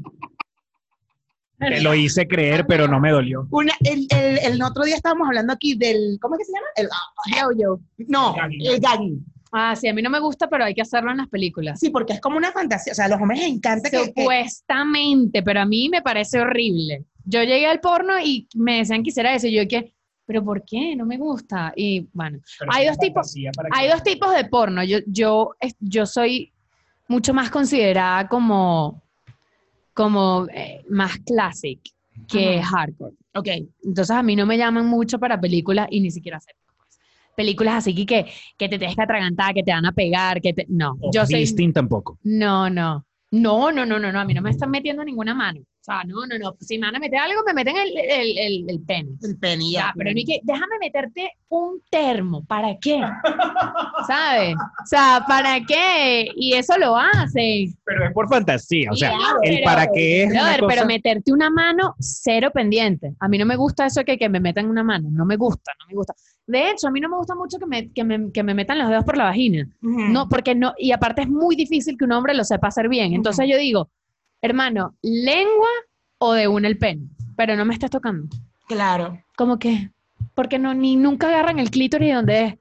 Te 1.58 1.80
lo 1.80 1.94
hice 1.94 2.26
creer, 2.26 2.66
pero 2.66 2.88
no 2.88 2.98
me 3.00 3.10
dolió. 3.12 3.46
Una, 3.50 3.72
el, 3.84 4.06
el, 4.10 4.38
el 4.38 4.62
otro 4.62 4.84
día 4.84 4.96
estábamos 4.96 5.28
hablando 5.28 5.52
aquí 5.52 5.74
del, 5.76 6.18
¿cómo 6.20 6.34
es 6.34 6.40
que 6.40 6.44
se 6.46 6.52
llama? 6.52 6.66
El, 6.76 6.88
ah, 6.92 7.52
Yo, 7.52 7.52
yo. 7.58 7.80
no, 8.08 8.34
el 8.50 8.80
gagging. 8.80 9.24
Ah, 9.54 9.76
sí, 9.76 9.86
a 9.86 9.92
mí 9.94 10.00
no 10.00 10.08
me 10.08 10.18
gusta, 10.18 10.48
pero 10.48 10.64
hay 10.64 10.74
que 10.74 10.80
hacerlo 10.80 11.10
en 11.10 11.18
las 11.18 11.28
películas. 11.28 11.78
Sí, 11.78 11.90
porque 11.90 12.14
es 12.14 12.20
como 12.20 12.38
una 12.38 12.52
fantasía. 12.52 12.92
O 12.92 12.96
sea, 12.96 13.04
a 13.04 13.08
los 13.08 13.20
hombres 13.20 13.40
les 13.40 13.48
encanta 13.50 13.90
que, 13.90 13.98
que- 13.98 14.04
Supuestamente, 14.22 15.42
pero 15.42 15.60
a 15.60 15.66
mí 15.66 15.88
me 15.90 16.00
parece 16.02 16.40
horrible. 16.40 17.04
Yo 17.24 17.40
llegué 17.42 17.66
al 17.66 17.80
porno 17.80 18.18
y 18.18 18.48
me 18.54 18.78
decían 18.78 19.02
que 19.02 19.10
hiciera 19.10 19.34
eso, 19.34 19.46
y 19.46 19.52
yo 19.54 19.68
que, 19.68 19.92
pero 20.24 20.42
¿por 20.42 20.64
qué? 20.64 20.96
No 20.96 21.04
me 21.04 21.18
gusta. 21.18 21.72
Y 21.76 22.08
bueno, 22.12 22.38
Hay 22.68 22.86
dos 22.86 22.98
tipos- 22.98 23.34
hay 23.72 23.88
dos 23.90 24.02
tipos 24.02 24.34
de 24.34 24.44
porno. 24.46 24.82
Yo, 24.84 24.98
yo, 25.06 25.50
es- 25.60 25.76
yo 25.80 26.06
soy 26.06 26.50
mucho 27.08 27.34
más 27.34 27.50
considerada 27.50 28.26
como, 28.28 29.02
como 29.92 30.46
eh, 30.54 30.82
más 30.88 31.18
classic 31.18 31.80
que 32.26 32.58
Ajá. 32.60 32.68
hardcore. 32.78 33.14
Ok. 33.34 33.48
Entonces 33.84 34.10
a 34.10 34.22
mí 34.22 34.34
no 34.36 34.46
me 34.46 34.56
llaman 34.56 34.86
mucho 34.86 35.18
para 35.18 35.38
películas 35.40 35.88
y 35.90 36.00
ni 36.00 36.10
siquiera 36.10 36.40
sé. 36.40 36.52
Películas 37.36 37.76
así 37.76 37.94
que, 37.94 38.06
que, 38.06 38.26
que 38.58 38.68
te 38.68 38.78
tienes 38.78 38.96
que 38.96 39.02
atragantar, 39.02 39.54
que 39.54 39.62
te 39.62 39.72
van 39.72 39.86
a 39.86 39.92
pegar, 39.92 40.40
que 40.40 40.52
te... 40.52 40.66
No, 40.68 40.96
yo 41.12 41.24
soy... 41.26 41.44
Tampoco. 41.72 42.18
No, 42.22 42.68
no. 42.68 43.06
No, 43.30 43.72
no, 43.72 43.86
no, 43.86 43.98
no, 43.98 44.12
no. 44.12 44.20
A 44.20 44.24
mí 44.24 44.34
no 44.34 44.42
me 44.42 44.50
están 44.50 44.70
metiendo 44.70 45.04
ninguna 45.04 45.34
mano. 45.34 45.60
O 45.82 45.84
sea, 45.84 46.04
no, 46.04 46.24
no, 46.26 46.38
no. 46.38 46.54
Si 46.60 46.78
me 46.78 46.86
van 46.86 46.94
a 46.94 47.00
meter 47.00 47.18
algo, 47.18 47.40
me 47.44 47.54
meten 47.54 47.76
el, 47.76 47.88
el, 47.98 48.38
el, 48.38 48.64
el 48.70 48.80
pene. 48.82 49.10
El 49.20 49.36
pene, 49.36 49.64
Ya, 49.68 49.80
ya. 49.80 49.92
pero 49.96 50.12
mí 50.12 50.24
que, 50.24 50.38
déjame 50.44 50.78
meterte 50.80 51.32
un 51.48 51.82
termo. 51.90 52.44
¿Para 52.44 52.78
qué? 52.80 53.00
¿Sabes? 54.06 54.54
O 54.54 54.86
sea, 54.86 55.24
¿para 55.26 55.58
qué? 55.66 56.28
Y 56.36 56.54
eso 56.54 56.78
lo 56.78 56.96
hacen. 56.96 57.74
Pero 57.84 58.06
es 58.06 58.12
por 58.12 58.28
fantasía. 58.28 58.90
O 58.92 58.94
sea, 58.96 59.10
Claro, 59.16 59.38
el 59.42 59.54
pero- 59.56 59.64
para 59.64 59.86
qué 59.92 60.22
es 60.22 60.30
una 60.30 60.40
Brother, 60.42 60.60
cosa- 60.60 60.74
pero 60.74 60.86
meterte 60.86 61.32
una 61.32 61.50
mano, 61.50 61.94
cero 61.98 62.50
pendiente. 62.54 63.14
A 63.18 63.26
mí 63.28 63.36
no 63.38 63.46
me 63.46 63.56
gusta 63.56 63.86
eso 63.86 64.04
que, 64.04 64.16
que 64.18 64.28
me 64.28 64.38
metan 64.38 64.66
una 64.68 64.84
mano. 64.84 65.08
No 65.10 65.24
me 65.26 65.36
gusta, 65.36 65.72
no 65.80 65.86
me 65.88 65.94
gusta. 65.94 66.14
De 66.46 66.70
hecho, 66.70 66.88
a 66.88 66.90
mí 66.92 67.00
no 67.00 67.08
me 67.08 67.16
gusta 67.16 67.34
mucho 67.34 67.58
que 67.58 67.66
me, 67.66 67.90
que 67.92 68.04
me, 68.04 68.30
que 68.32 68.42
me 68.42 68.54
metan 68.54 68.78
los 68.78 68.88
dedos 68.88 69.04
por 69.04 69.16
la 69.16 69.24
vagina. 69.24 69.68
Ujú. 69.82 69.98
No, 70.12 70.28
porque 70.28 70.54
no, 70.54 70.74
y 70.78 70.92
aparte 70.92 71.22
es 71.22 71.28
muy 71.28 71.56
difícil 71.56 71.96
que 71.98 72.04
un 72.04 72.12
hombre 72.12 72.34
lo 72.34 72.44
sepa 72.44 72.68
hacer 72.68 72.88
bien. 72.88 73.12
Entonces 73.14 73.46
yo 73.50 73.56
digo, 73.56 73.90
hermano, 74.42 74.96
lengua 75.02 75.68
o 76.18 76.32
de 76.34 76.48
una 76.48 76.68
el 76.68 76.78
pene, 76.78 77.08
pero 77.36 77.56
no 77.56 77.64
me 77.64 77.72
estés 77.74 77.90
tocando. 77.90 78.28
Claro. 78.68 79.18
Como 79.36 79.58
que, 79.58 79.90
porque 80.34 80.58
no, 80.58 80.74
ni 80.74 80.96
nunca 80.96 81.28
agarran 81.28 81.58
el 81.58 81.70
clítoris 81.70 82.08
de 82.08 82.14
donde 82.14 82.44
es. 82.44 82.54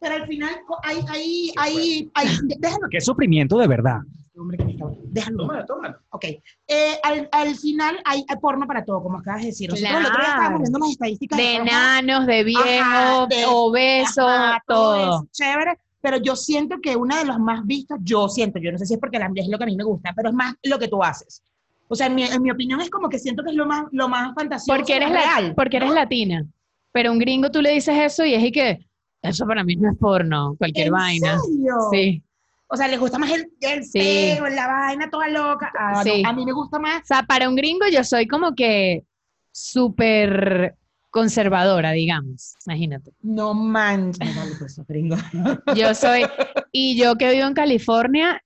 Pero 0.00 0.14
al 0.14 0.26
final, 0.28 0.50
hay, 0.84 0.98
hay, 1.08 1.52
hay, 1.56 2.10
hay, 2.14 2.28
déjalo. 2.58 2.86
Qué 2.90 3.00
sufrimiento 3.00 3.58
de 3.58 3.66
verdad. 3.66 3.98
Hombre, 4.36 4.56
que 4.58 4.64
me 4.64 4.70
está- 4.72 4.84
Déjalo. 5.10 5.64
tómalo. 5.66 5.96
Ok. 6.10 6.24
Eh, 6.68 6.98
al, 7.02 7.28
al 7.32 7.56
final 7.56 7.98
hay, 8.04 8.24
porno 8.40 8.66
para 8.68 8.84
todo, 8.84 9.02
como 9.02 9.18
acabas 9.18 9.40
de 9.40 9.46
decir. 9.48 9.68
Nosotros 9.68 9.90
el 9.90 9.96
otro 10.06 10.10
día 10.10 10.24
Claro. 10.24 10.30
estábamos 10.38 10.60
viendo 10.62 10.78
las 10.78 10.90
estadísticas. 10.90 11.36
De 11.38 11.54
enanos, 11.56 12.26
de 12.26 12.44
viejos, 12.44 13.28
de- 13.28 13.44
obesos, 13.46 14.26
todo. 14.68 14.96
eso, 14.96 15.28
chévere. 15.32 15.78
Pero 16.00 16.16
yo 16.18 16.36
siento 16.36 16.76
que 16.80 16.94
uno 16.96 17.16
de 17.16 17.24
los 17.24 17.38
más 17.40 17.66
vistos, 17.66 17.98
yo 18.02 18.28
siento, 18.28 18.58
yo 18.60 18.70
no 18.70 18.78
sé 18.78 18.86
si 18.86 18.94
es 18.94 19.00
porque 19.00 19.18
la- 19.18 19.30
es 19.34 19.48
lo 19.48 19.58
que 19.58 19.64
a 19.64 19.66
mí 19.66 19.76
me 19.76 19.84
gusta, 19.84 20.12
pero 20.14 20.28
es 20.28 20.34
más 20.34 20.54
lo 20.62 20.78
que 20.78 20.88
tú 20.88 21.02
haces. 21.02 21.42
O 21.88 21.94
sea, 21.96 22.06
en 22.06 22.14
mi, 22.14 22.22
en 22.24 22.42
mi 22.42 22.50
opinión 22.50 22.80
es 22.80 22.90
como 22.90 23.08
que 23.08 23.18
siento 23.18 23.42
que 23.42 23.50
es 23.50 23.56
lo 23.56 23.66
más, 23.66 23.86
lo 23.92 24.08
más 24.08 24.34
fantasioso. 24.34 24.76
Porque 24.78 24.94
eres, 24.96 25.10
la- 25.10 25.20
real. 25.22 25.54
porque 25.56 25.78
eres 25.78 25.90
latina. 25.90 26.44
Pero 26.92 27.10
un 27.12 27.18
gringo 27.18 27.50
tú 27.50 27.60
le 27.62 27.72
dices 27.72 27.96
eso 27.98 28.24
y 28.24 28.34
es 28.34 28.42
y 28.44 28.52
que, 28.52 28.86
eso 29.22 29.46
para 29.46 29.64
mí 29.64 29.74
no 29.76 29.90
es 29.90 29.98
porno, 29.98 30.54
cualquier 30.58 30.88
¿En 30.88 30.92
vaina. 30.92 31.38
serio? 31.40 31.74
Sí. 31.90 32.22
O 32.70 32.76
sea, 32.76 32.86
les 32.86 33.00
gusta 33.00 33.18
más 33.18 33.30
el, 33.30 33.50
el 33.62 33.82
Sí. 33.84 33.98
pelo, 33.98 34.48
la 34.48 34.66
vaina 34.68 35.08
toda 35.10 35.28
loca. 35.28 35.72
Ah, 35.78 35.92
no, 35.96 36.02
Sí. 36.02 36.22
a 36.24 36.32
mí 36.34 36.44
me 36.44 36.52
gusta 36.52 36.78
más. 36.78 37.02
O 37.02 37.06
sea, 37.06 37.22
para 37.22 37.48
un 37.48 37.56
gringo 37.56 37.86
yo 37.90 38.04
soy 38.04 38.26
como 38.28 38.54
que 38.54 39.04
súper 39.50 40.76
conservadora, 41.18 41.92
digamos. 41.92 42.54
Imagínate. 42.66 43.12
No 43.22 43.54
manches. 43.54 44.34
No, 44.34 44.40
vale, 44.40 44.52
pues, 44.58 44.80
gringo. 44.88 45.16
Yo 45.76 45.94
soy, 45.94 46.24
y 46.72 46.96
yo 46.98 47.16
que 47.16 47.32
vivo 47.32 47.46
en 47.46 47.54
California, 47.54 48.42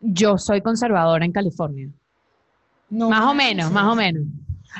yo 0.00 0.36
soy 0.38 0.60
conservadora 0.60 1.24
en 1.24 1.32
California. 1.32 1.88
No 2.90 3.08
Más 3.10 3.24
o 3.24 3.34
menos, 3.34 3.70
más 3.72 3.90
o 3.92 3.94
menos. 3.96 4.24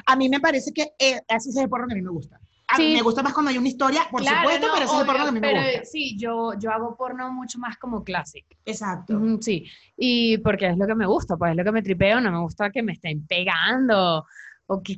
A 0.06 0.16
mí 0.16 0.28
me 0.28 0.38
parece 0.40 0.72
que 0.72 0.92
eh, 0.98 1.20
así 1.28 1.48
es 1.50 1.56
el 1.56 1.68
porno 1.68 1.86
que 1.86 1.94
a 1.94 1.96
mí 1.96 2.02
me 2.02 2.10
gusta. 2.10 2.38
A 2.68 2.78
mí 2.78 2.84
Sí. 2.88 2.94
me 2.94 3.02
gusta 3.02 3.22
más 3.22 3.32
cuando 3.32 3.50
hay 3.50 3.58
una 3.58 3.68
historia, 3.68 4.02
por 4.10 4.24
supuesto, 4.24 4.66
pero 4.72 4.84
ese 4.84 4.94
es 4.94 5.00
el 5.00 5.06
porno 5.06 5.22
que 5.24 5.28
a 5.28 5.32
mí 5.32 5.40
me 5.40 5.52
gusta. 5.52 5.84
sí, 5.84 6.16
yo, 6.18 6.52
yo 6.58 6.70
hago 6.70 6.96
porno 6.96 7.32
mucho 7.32 7.58
más 7.58 7.76
como 7.78 8.02
clásico. 8.04 8.48
Exacto. 8.64 9.20
Sí, 9.40 9.64
y 9.96 10.38
porque 10.38 10.68
es 10.68 10.76
lo 10.76 10.86
que 10.86 10.94
me 10.94 11.06
gusta, 11.06 11.36
pues 11.36 11.52
es 11.52 11.56
lo 11.56 11.64
que 11.64 11.72
me 11.72 11.82
tripeo, 11.82 12.20
no 12.20 12.30
me 12.32 12.38
gusta 12.40 12.70
que 12.70 12.82
me 12.82 12.92
estén 12.92 13.26
pegando 13.26 14.26
o 14.66 14.82
que, 14.82 14.96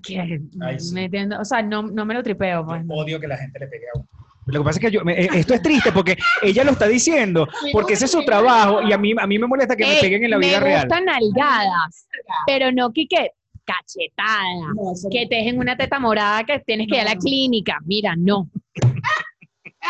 Ay, 0.60 0.78
sí. 0.80 0.94
o 1.38 1.44
sea, 1.44 1.62
no, 1.62 1.82
no 1.82 2.04
me 2.06 2.14
lo 2.14 2.22
tripeo, 2.22 2.64
pues. 2.64 2.84
no. 2.84 2.94
Odio 2.94 3.18
que 3.20 3.26
la 3.26 3.36
gente 3.36 3.58
le 3.58 3.66
pegue 3.66 3.84
a 3.94 3.98
uno. 3.98 4.08
Lo 4.46 4.60
que 4.60 4.64
pasa 4.64 4.78
es 4.78 4.84
que 4.86 4.90
yo, 4.92 5.04
me- 5.04 5.20
eh, 5.20 5.28
esto 5.34 5.54
es 5.54 5.62
triste 5.62 5.90
porque 5.90 6.16
ella 6.40 6.62
lo 6.62 6.70
está 6.70 6.86
diciendo, 6.86 7.48
porque 7.72 7.94
ese 7.94 8.04
es 8.04 8.12
su 8.12 8.24
trabajo 8.24 8.80
y 8.82 8.92
a 8.92 8.98
mí, 8.98 9.12
a 9.18 9.26
mí 9.26 9.38
me 9.40 9.46
molesta 9.48 9.74
que 9.74 9.84
me 9.84 9.94
Ey, 9.94 10.00
peguen 10.00 10.24
en 10.24 10.30
la 10.30 10.38
vida 10.38 10.60
me 10.60 10.64
real. 10.66 10.82
gustan 10.86 11.04
nalgadas, 11.04 12.06
pero 12.46 12.70
no 12.70 12.92
que, 12.92 13.08
que 13.08 13.30
cachetada, 13.64 14.72
No, 14.76 14.92
eso 14.92 15.08
no. 15.08 15.10
que 15.10 15.26
te 15.26 15.34
dejen 15.36 15.58
una 15.58 15.76
teta 15.76 15.98
morada 15.98 16.44
que 16.44 16.60
tienes 16.60 16.86
que 16.86 16.94
ir 16.94 17.00
a 17.00 17.04
la 17.04 17.14
No. 17.14 17.20
clínica, 17.20 17.78
mira, 17.84 18.14
no. 18.16 18.48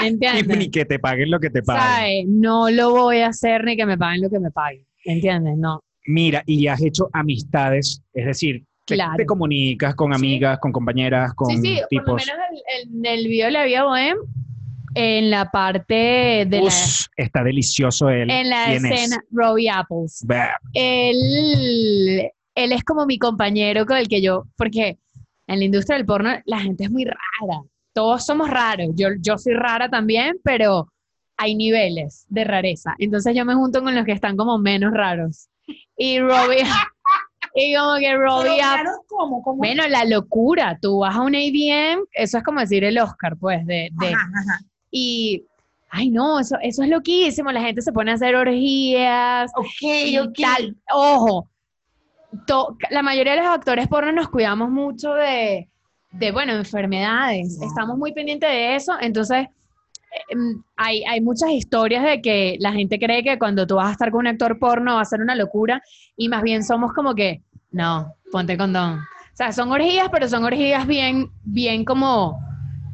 Y 0.03 0.07
¿Entiendes? 0.09 0.59
ni 0.59 0.71
que 0.71 0.85
te 0.85 0.99
paguen 0.99 1.31
lo 1.31 1.41
que 1.41 1.49
te 1.49 1.63
paguen. 1.63 1.83
¿Sabes? 1.83 2.25
No 2.29 2.69
lo 2.71 2.91
voy 2.91 3.21
a 3.21 3.29
hacer 3.29 3.65
ni 3.65 3.77
que 3.79 3.87
me 3.87 3.97
paguen 3.97 4.21
lo 4.23 4.29
que 4.29 4.39
me 4.39 4.51
paguen, 4.51 4.87
¿entiendes? 5.05 5.57
No. 5.57 5.81
Mira, 6.07 6.43
y 6.45 6.67
has 6.67 6.83
hecho 6.83 7.09
amistades, 7.15 8.03
es 8.13 8.27
decir, 8.27 8.65
Claro. 8.95 9.17
te 9.17 9.27
comunicas 9.27 9.95
con 9.95 10.13
Sí. 10.13 10.17
amigas, 10.17 10.59
con 10.61 10.71
compañeras, 10.73 11.35
con 11.35 11.51
Sí, 11.51 11.57
sí, 11.63 11.75
por 11.75 11.81
lo 11.81 11.89
tipos. 11.89 12.27
menos 12.27 12.43
el- 12.51 12.89
el- 12.91 12.97
en 12.99 13.07
el 13.19 13.27
video 13.29 13.47
de 13.47 13.53
la 13.53 13.65
vida 13.65 13.85
bohem, 13.85 14.17
en 14.95 15.31
la 15.31 15.51
parte 15.51 16.47
de 16.49 16.59
la, 16.61 16.63
Us, 16.67 17.11
está 17.17 17.43
delicioso 17.43 18.09
él. 18.09 18.31
en 18.31 18.49
la 18.49 18.67
¿Quién 18.67 18.87
es? 18.87 18.93
escena, 18.93 19.23
Robbie 19.31 19.69
Apples. 19.71 20.25
Bah, 20.27 20.59
Él, 20.73 22.31
él 22.55 22.73
es 22.73 22.85
como 22.85 23.07
mi 23.07 23.19
compañero 23.19 23.85
con 23.87 23.97
el 23.97 24.09
que 24.09 24.23
yo, 24.23 24.45
porque 24.57 24.99
en 25.47 25.59
la 25.59 25.65
industria 25.65 25.97
del 25.97 26.07
porno 26.07 26.31
la 26.45 26.61
gente 26.61 26.85
es 26.85 26.91
muy 26.91 27.05
rara, 27.05 27.61
todos 27.93 28.25
somos 28.25 28.49
raros, 28.51 28.89
yo, 28.95 29.09
yo 29.21 29.37
soy 29.39 29.55
rara 29.55 29.89
también, 29.89 30.39
pero 30.43 30.89
hay 31.37 31.55
niveles 31.55 32.25
de 32.29 32.45
rareza, 32.45 32.95
entonces 32.99 33.35
yo 33.35 33.45
me 33.45 33.55
junto 33.55 33.83
con 33.83 33.95
los 33.95 34.05
que 34.05 34.13
están 34.13 34.37
como 34.37 34.59
menos 34.59 34.93
raros. 34.95 35.49
Y 35.99 36.19
Robbie, 36.21 36.63
y 37.57 37.75
como 37.75 37.97
que 37.99 38.15
Robbie 38.15 38.61
¿cómo? 39.09 39.43
¿Cómo? 39.43 39.57
bueno, 39.57 39.87
la 39.89 40.05
locura, 40.05 40.79
tú 40.81 40.99
vas 41.01 41.17
a 41.17 41.23
un 41.23 41.35
ABM, 41.35 42.05
eso 42.13 42.39
es 42.39 42.45
como 42.45 42.61
decir 42.61 42.85
el 42.85 42.99
Oscar, 42.99 43.37
pues, 43.39 43.67
de, 43.67 43.89
de 43.93 44.07
Ajá, 44.09 44.29
ajá. 44.41 44.61
y, 44.91 45.43
ay 45.89 46.11
no, 46.11 46.39
eso, 46.41 46.57
eso 46.61 46.83
es 46.83 46.89
loquísimo, 46.89 47.51
la 47.53 47.63
gente 47.63 47.81
se 47.83 47.93
pone 47.93 48.11
a 48.11 48.15
hacer 48.15 48.35
orgías, 48.37 49.51
Ok, 49.57 49.67
y 49.83 50.19
tal. 50.43 50.77
Ojo, 50.93 51.49
to- 52.47 52.77
la 52.91 53.03
mayoría 53.03 53.33
de 53.35 53.41
los 53.43 53.49
actores 53.49 53.89
porno 53.89 54.13
nos 54.13 54.29
cuidamos 54.29 54.71
mucho 54.71 55.15
de, 55.15 55.69
de 56.13 56.33
bueno, 56.33 56.53
enfermedades. 56.53 57.61
Estamos 57.63 57.97
muy 57.97 58.13
pendientes 58.13 58.51
de 58.51 58.77
eso. 58.77 58.93
Entonces, 59.01 59.47
em, 60.29 60.63
hay, 60.77 61.05
hay 61.05 61.21
muchas 61.21 61.51
historias 61.51 62.03
de 62.05 62.21
que 62.21 62.57
la 62.61 62.73
gente 62.73 62.99
cree 62.99 63.23
que 63.23 63.39
cuando 63.39 63.67
tú 63.67 63.77
vas 63.77 63.89
a 63.89 63.93
estar 63.93 64.11
con 64.11 64.21
un 64.21 64.27
actor 64.29 64.59
porno 64.59 64.95
va 64.97 65.01
a 65.03 65.05
ser 65.05 65.21
una 65.21 65.35
locura 65.35 65.83
y 66.17 66.29
más 66.29 66.43
bien 66.43 66.63
somos 66.65 66.93
como 66.93 67.15
que, 67.15 67.43
no, 67.71 68.15
ponte 68.33 68.57
condón. 68.57 68.99
O 69.01 69.37
sea, 69.37 69.53
son 69.53 69.71
orgías, 69.71 70.09
pero 70.11 70.29
son 70.29 70.45
orgías 70.45 70.87
bien, 70.87 71.31
bien 71.45 71.85
como, 71.85 72.39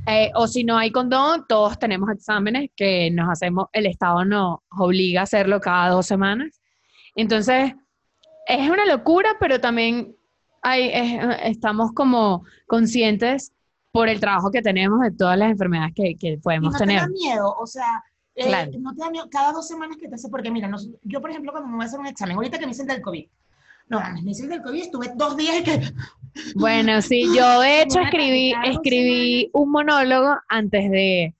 eh, 0.06 0.30
o 0.34 0.46
si 0.48 0.64
no 0.64 0.76
hay 0.76 0.90
condón, 0.90 1.44
todos 1.48 1.78
tenemos 1.78 2.10
exámenes 2.10 2.70
que 2.74 3.10
nos 3.12 3.28
hacemos, 3.30 3.66
el 3.72 3.86
Estado 3.86 4.24
nos 4.24 4.58
obliga 4.70 5.20
a 5.20 5.24
hacerlo 5.24 5.60
cada 5.60 5.90
dos 5.90 6.06
semanas. 6.06 6.60
Entonces, 7.14 7.74
es 8.48 8.68
una 8.70 8.84
locura, 8.86 9.30
pero 9.38 9.60
también 9.60 10.16
hay, 10.62 10.88
es- 10.92 11.36
estamos 11.44 11.92
como 11.92 12.44
conscientes 12.66 13.52
por 13.92 14.08
el 14.08 14.18
trabajo 14.18 14.50
que 14.50 14.62
tenemos 14.62 15.00
de 15.00 15.10
todas 15.12 15.38
las 15.38 15.50
enfermedades 15.50 15.92
que, 15.94 16.16
que 16.16 16.28
¿Y 16.32 16.36
podemos 16.38 16.72
no 16.72 16.78
tener. 16.78 16.96
te 16.96 17.02
da 17.02 17.08
miedo? 17.08 17.54
O 17.58 17.66
sea, 17.66 18.02
eh, 18.34 18.46
Claro. 18.46 18.70
no 18.80 18.94
te 18.94 19.00
da 19.02 19.10
miedo 19.10 19.28
cada 19.30 19.52
dos 19.52 19.68
semanas 19.68 19.96
que 20.00 20.08
te 20.08 20.14
hace, 20.16 20.28
porque 20.28 20.50
mira, 20.50 20.66
nos- 20.66 20.88
yo 21.02 21.20
por 21.20 21.30
ejemplo 21.30 21.52
cuando 21.52 21.68
me 21.68 21.76
voy 21.76 21.84
a 21.84 21.86
hacer 21.86 22.00
un 22.00 22.06
examen, 22.06 22.34
ahorita 22.36 22.58
que 22.58 22.64
me 22.66 22.72
hice 22.72 22.82
el 22.82 22.88
del 22.88 23.02
COVID, 23.02 23.28
no, 23.92 24.00
mames, 24.00 24.22
me 24.22 24.30
hice 24.30 24.44
el 24.44 24.48
del 24.48 24.62
COVID, 24.62 24.82
estuve 24.82 25.12
dos 25.14 25.36
días 25.36 25.62
que, 25.62 25.80
Bueno, 26.56 27.02
sí, 27.02 27.26
yo 27.36 27.60
de 27.60 27.82
hecho 27.82 28.00
escribí, 28.00 28.54
escribí 28.64 29.50
un 29.52 29.70
monólogo 29.70 30.36
antes 30.48 30.90
de 30.90 31.34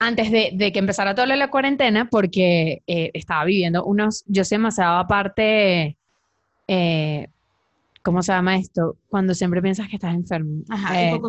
antes 0.00 0.30
de, 0.32 0.50
de 0.52 0.72
que 0.72 0.80
empezara 0.80 1.14
toda 1.14 1.28
la 1.28 1.50
cuarentena 1.50 2.08
porque 2.10 2.82
eh, 2.86 3.10
estaba 3.14 3.44
viviendo 3.44 3.84
unos, 3.84 4.24
yo 4.26 4.44
soy 4.44 4.58
demasiado 4.58 4.98
aparte 4.98 5.96
eh, 6.66 7.28
¿cómo 8.02 8.22
se 8.22 8.32
llama 8.32 8.56
esto? 8.56 8.96
Cuando 9.08 9.32
siempre 9.34 9.62
piensas 9.62 9.88
que 9.88 9.96
estás 9.96 10.14
enfermo. 10.14 10.62
Ajá, 10.68 11.00
Eh, 11.00 11.20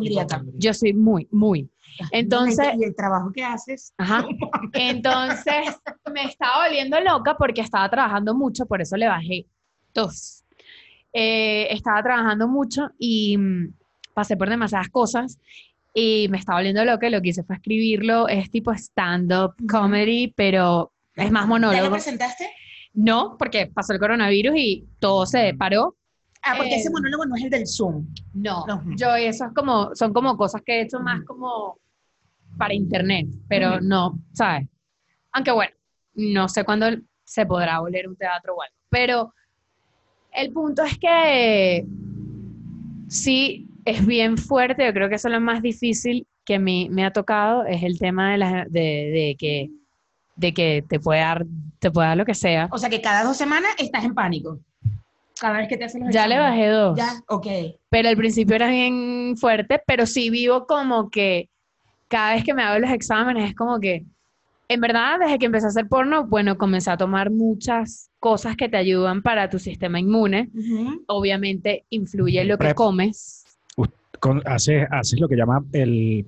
yo 0.58 0.74
soy 0.74 0.94
muy, 0.94 1.28
muy. 1.32 1.70
Entonces, 2.12 2.68
y 2.78 2.84
el 2.84 2.96
trabajo 2.96 3.32
que 3.32 3.44
haces. 3.44 3.94
Ajá. 3.98 4.26
Entonces 4.74 5.80
me 6.14 6.24
estaba 6.26 6.66
volviendo 6.66 7.00
loca 7.00 7.38
porque 7.38 7.62
estaba 7.62 7.90
trabajando 7.90 8.36
mucho, 8.36 8.66
por 8.66 8.82
eso 8.82 8.98
le 8.98 9.08
bajé 9.08 9.46
dos. 10.06 10.44
Eh, 11.14 11.68
estaba 11.74 12.04
trabajando 12.04 12.48
mucho 12.48 12.90
y 13.00 13.38
mm, 13.38 13.74
pasé 14.14 14.36
por 14.38 14.50
demasiadas 14.50 14.90
cosas 14.90 15.40
y 15.94 16.28
me 16.30 16.38
estaba 16.38 16.60
volviendo 16.60 16.84
loca 16.84 17.10
lo 17.10 17.22
que 17.22 17.30
hice 17.30 17.44
fue 17.44 17.56
escribirlo. 17.56 18.28
Es 18.28 18.52
tipo 18.52 18.72
stand-up 18.74 19.56
comedy, 19.68 20.34
pero 20.36 20.92
es 21.16 21.32
más 21.32 21.44
¿Ya 21.44 21.48
lo 21.48 21.50
monólogo. 21.50 21.92
presentaste? 21.92 22.52
No, 22.94 23.36
porque 23.40 23.68
pasó 23.68 23.94
el 23.94 24.00
coronavirus 24.00 24.56
y 24.58 24.86
todo 25.00 25.26
se 25.26 25.54
paró. 25.54 25.96
Ah, 26.44 26.54
porque 26.58 26.76
Eh, 26.76 26.80
ese 26.80 26.90
monólogo 26.92 27.26
no 27.26 27.36
es 27.36 27.44
el 27.44 27.50
del 27.50 27.66
Zoom. 27.68 28.06
No, 28.34 28.66
Ujú. 28.66 28.92
yo 28.98 29.16
eso 29.16 29.46
es 29.46 29.54
como, 29.54 29.96
son 29.96 30.14
como 30.14 30.38
cosas 30.38 30.62
que 30.66 30.80
he 30.80 30.82
hecho 30.82 31.00
más 31.00 31.24
como 31.24 31.80
para 32.58 32.74
internet, 32.74 33.28
pero 33.50 33.82
no, 33.82 34.20
¿sabes? 34.34 34.68
Aunque 35.32 35.52
bueno, 35.52 35.74
no 36.14 36.48
sé 36.48 36.64
cuándo 36.64 36.88
se 37.24 37.46
podrá 37.46 37.80
volver 37.80 38.08
un 38.08 38.16
teatro 38.16 38.56
o 38.56 38.62
algo, 38.62 38.76
pero 38.90 39.34
el 40.36 40.52
punto 40.52 40.84
es 40.84 40.98
que 40.98 41.86
sí 43.08 43.68
es 43.86 44.06
bien 44.06 44.38
fuerte, 44.38 44.86
yo 44.86 44.94
creo 44.94 45.10
que 45.10 45.16
eso 45.16 45.28
es 45.28 45.34
lo 45.34 45.42
más 45.42 45.62
difícil 45.62 46.28
que 46.44 46.60
me, 46.60 46.88
me 46.90 47.06
ha 47.06 47.12
tocado, 47.12 47.66
es 47.66 47.84
el 47.84 47.98
tema 47.98 48.32
de, 48.32 48.38
la, 48.38 48.66
de, 48.66 48.80
de 48.80 49.36
que, 49.38 49.70
de 50.36 50.54
que 50.54 50.84
te 50.88 51.00
puede 51.00 51.22
dar, 51.22 51.46
te 51.80 51.92
puede 51.92 52.08
dar 52.10 52.18
lo 52.18 52.26
que 52.26 52.36
sea. 52.36 52.68
O 52.72 52.78
sea 52.78 52.90
que 52.90 53.02
cada 53.02 53.24
dos 53.24 53.38
semanas 53.38 53.72
estás 53.78 54.04
en 54.04 54.14
pánico. 54.14 54.60
Cada 55.40 55.58
vez 55.58 55.68
que 55.68 55.78
te 55.78 55.86
hacen 55.86 56.06
los 56.06 56.14
Ya 56.14 56.28
le 56.28 56.38
bajé 56.38 56.68
dos. 56.68 56.98
Ya, 56.98 57.22
ok. 57.28 57.48
pero 57.90 58.10
al 58.10 58.16
principio 58.18 58.56
era 58.56 58.70
bien 58.70 59.36
fuerte, 59.38 59.82
pero 59.86 60.06
sí 60.06 60.30
vivo 60.30 60.66
como 60.66 61.10
que 61.10 61.50
cada 62.08 62.36
vez 62.36 62.44
que 62.44 62.54
me 62.54 62.64
hago 62.64 62.80
los 62.80 62.92
exámenes 62.92 63.50
es 63.50 63.56
como 63.56 63.80
que, 63.80 64.06
en 64.68 64.82
verdad, 64.82 65.20
desde 65.20 65.38
que 65.38 65.48
empecé 65.48 65.66
a 65.66 65.70
hacer 65.70 65.88
porno, 65.88 66.26
bueno, 66.26 66.58
comencé 66.58 66.90
a 66.90 66.98
tomar 66.98 67.32
muchas 67.32 68.10
cosas 68.26 68.56
que 68.58 68.68
te 68.70 68.78
ayudan 68.78 69.22
para 69.22 69.52
tu 69.52 69.60
sistema 69.60 70.00
inmune. 70.00 70.50
Ujú. 70.52 71.04
Obviamente 71.06 71.86
influye 71.92 72.44
lo 72.44 72.56
que 72.58 72.66
Prep. 72.66 72.76
comes. 72.76 73.46
Con- 74.20 74.42
haces, 74.48 74.88
haces 74.90 75.20
lo 75.20 75.28
que 75.28 75.36
llama 75.36 75.64
el, 75.74 76.26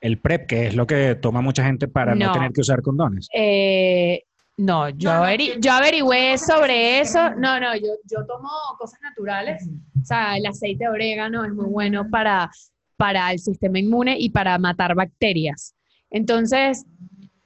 el 0.00 0.18
PrEP, 0.18 0.46
que 0.46 0.66
es 0.68 0.74
lo 0.74 0.86
que 0.86 1.14
toma 1.16 1.42
mucha 1.42 1.62
gente 1.62 1.88
para 1.88 2.14
no, 2.14 2.26
No. 2.28 2.32
tener 2.32 2.52
que 2.52 2.62
usar 2.62 2.80
condones. 2.80 3.28
Eh, 3.34 4.22
no, 4.56 4.88
yo, 4.88 5.10
averi- 5.10 5.52
que- 5.54 5.60
yo 5.60 5.72
averigüé 5.72 6.30
que 6.32 6.38
sobre 6.38 7.00
eso. 7.00 7.34
No, 7.36 7.60
no, 7.60 7.76
yo, 7.76 7.90
yo 8.10 8.24
tomo 8.26 8.48
cosas 8.78 8.98
naturales. 9.02 9.68
O 10.00 10.04
sea, 10.06 10.38
el 10.38 10.46
aceite 10.46 10.84
de 10.84 10.88
orégano 10.90 11.44
es 11.44 11.52
muy 11.52 11.66
bueno 11.66 12.08
para, 12.10 12.50
para 12.96 13.30
el 13.30 13.38
sistema 13.40 13.78
inmune 13.78 14.16
y 14.18 14.30
para 14.30 14.56
matar 14.58 14.94
bacterias. 14.94 15.74
Entonces, 16.10 16.86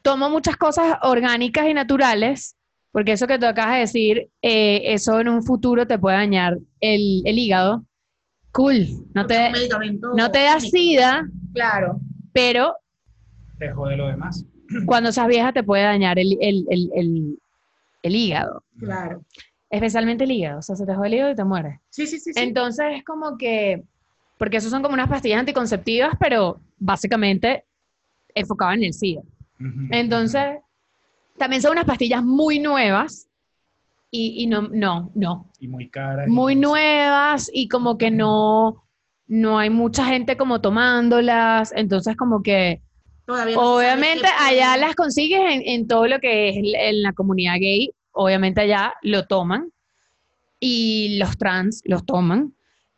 tomo 0.03 0.31
muchas 0.31 0.57
cosas 0.57 0.97
orgánicas 1.03 1.67
y 1.67 1.75
naturales, 1.75 2.55
porque 2.93 3.13
eso 3.13 3.27
que 3.27 3.39
tú 3.39 3.47
acabas 3.47 3.75
de 3.75 3.81
decir, 3.81 4.31
eh, 4.43 4.83
eso 4.93 5.21
en 5.21 5.29
un 5.29 5.43
futuro 5.43 5.87
te 5.87 5.99
puede 5.99 6.17
dañar 6.17 6.59
el, 6.81 7.23
el 7.25 7.39
hígado. 7.39 7.85
Cool, 8.53 8.87
no 9.15 9.27
te, 9.27 9.51
no 10.17 10.31
te 10.33 10.43
da 10.43 10.59
sida, 10.61 11.25
Claro. 11.55 12.01
pero 12.33 12.75
Te 13.59 13.71
jode 13.71 13.97
lo 13.97 14.09
demás. 14.09 14.45
cuando 14.87 15.13
seas 15.13 15.29
vieja 15.29 15.53
te 15.53 15.63
puede 15.63 15.85
dañar 15.85 16.19
el, 16.19 16.37
el- 16.41 16.67
el- 16.69 16.91
el- 16.95 17.39
el 18.03 18.17
hígado, 18.17 18.65
Claro. 18.79 19.23
especialmente 19.69 20.25
el 20.25 20.33
hígado, 20.33 20.59
o 20.59 20.63
sea, 20.63 20.75
se 20.75 20.85
te 20.87 20.95
jode 20.95 21.09
el 21.09 21.15
hígado 21.15 21.31
y 21.33 21.37
te 21.37 21.45
mueres. 21.45 21.79
Sí, 21.91 22.07
sí, 22.07 22.19
sí. 22.19 22.33
sí. 22.33 22.41
Entonces 22.41 22.87
es 22.97 23.05
como 23.05 23.37
que, 23.37 23.83
porque 24.39 24.57
esos 24.57 24.71
son 24.71 24.83
como 24.83 24.95
unas 24.95 25.09
pastillas 25.09 25.39
anticonceptivas, 25.41 26.15
pero 26.19 26.61
básicamente 26.79 27.65
enfocadas 28.35 28.77
en 28.79 28.85
el 28.85 28.95
SIDA. 28.95 29.23
Entonces, 29.91 30.59
también 31.41 31.63
son 31.63 31.73
unas 31.73 31.87
pastillas 31.87 32.23
muy 32.23 32.59
nuevas 32.59 33.27
y, 34.11 34.43
y 34.43 34.47
no, 34.47 34.69
no, 34.69 35.11
no, 35.15 35.51
Y 35.59 35.69
muy 35.69 35.89
caras. 35.89 36.29
nuevas 36.55 37.51
y 37.51 37.67
como 37.67 37.97
que 37.97 38.11
no, 38.11 38.85
no 39.27 39.59
hay 39.59 39.71
mucha 39.71 40.05
gente 40.05 40.37
como 40.37 40.61
tomándolas, 40.61 41.73
entonces 41.75 42.15
como 42.15 42.43
que 42.43 42.83
Todavía 43.25 43.57
no 43.57 43.75
obviamente 43.75 44.27
allá 44.39 44.77
las 44.77 44.95
consigues 44.95 45.41
en, 45.41 45.63
en 45.65 45.89
todo 45.89 46.07
lo 46.09 46.19
que 46.19 46.51
es 46.51 46.57
en 46.59 47.03
la 47.03 47.15
comunidad 47.15 47.55
gay, 47.59 47.91
obviamente 48.13 48.61
allá 48.61 48.93
lo 49.01 49.27
toman 49.27 49.73
y 50.61 51.17
los 51.19 51.39
trans 51.39 51.81
los 51.87 52.05
toman, 52.05 52.53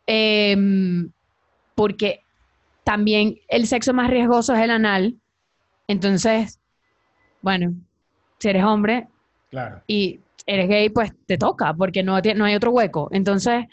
em, 0.06 1.12
porque 1.76 2.24
también 2.82 3.38
el 3.46 3.68
sexo 3.68 3.94
más 3.94 4.10
riesgoso 4.10 4.52
es 4.52 4.62
el 4.62 4.70
anal, 4.72 5.14
entonces, 5.86 6.58
bueno, 7.40 7.72
si 8.42 8.48
eres 8.48 8.64
hombre 8.64 9.06
Claro. 9.50 9.82
y 9.86 10.18
eres 10.46 10.68
gay, 10.68 10.88
pues 10.88 11.12
te 11.26 11.38
toca, 11.38 11.72
porque 11.74 12.02
no, 12.02 12.18
no 12.34 12.44
hay 12.44 12.54
otro 12.56 12.72
hueco, 12.72 13.08
entonces 13.12 13.66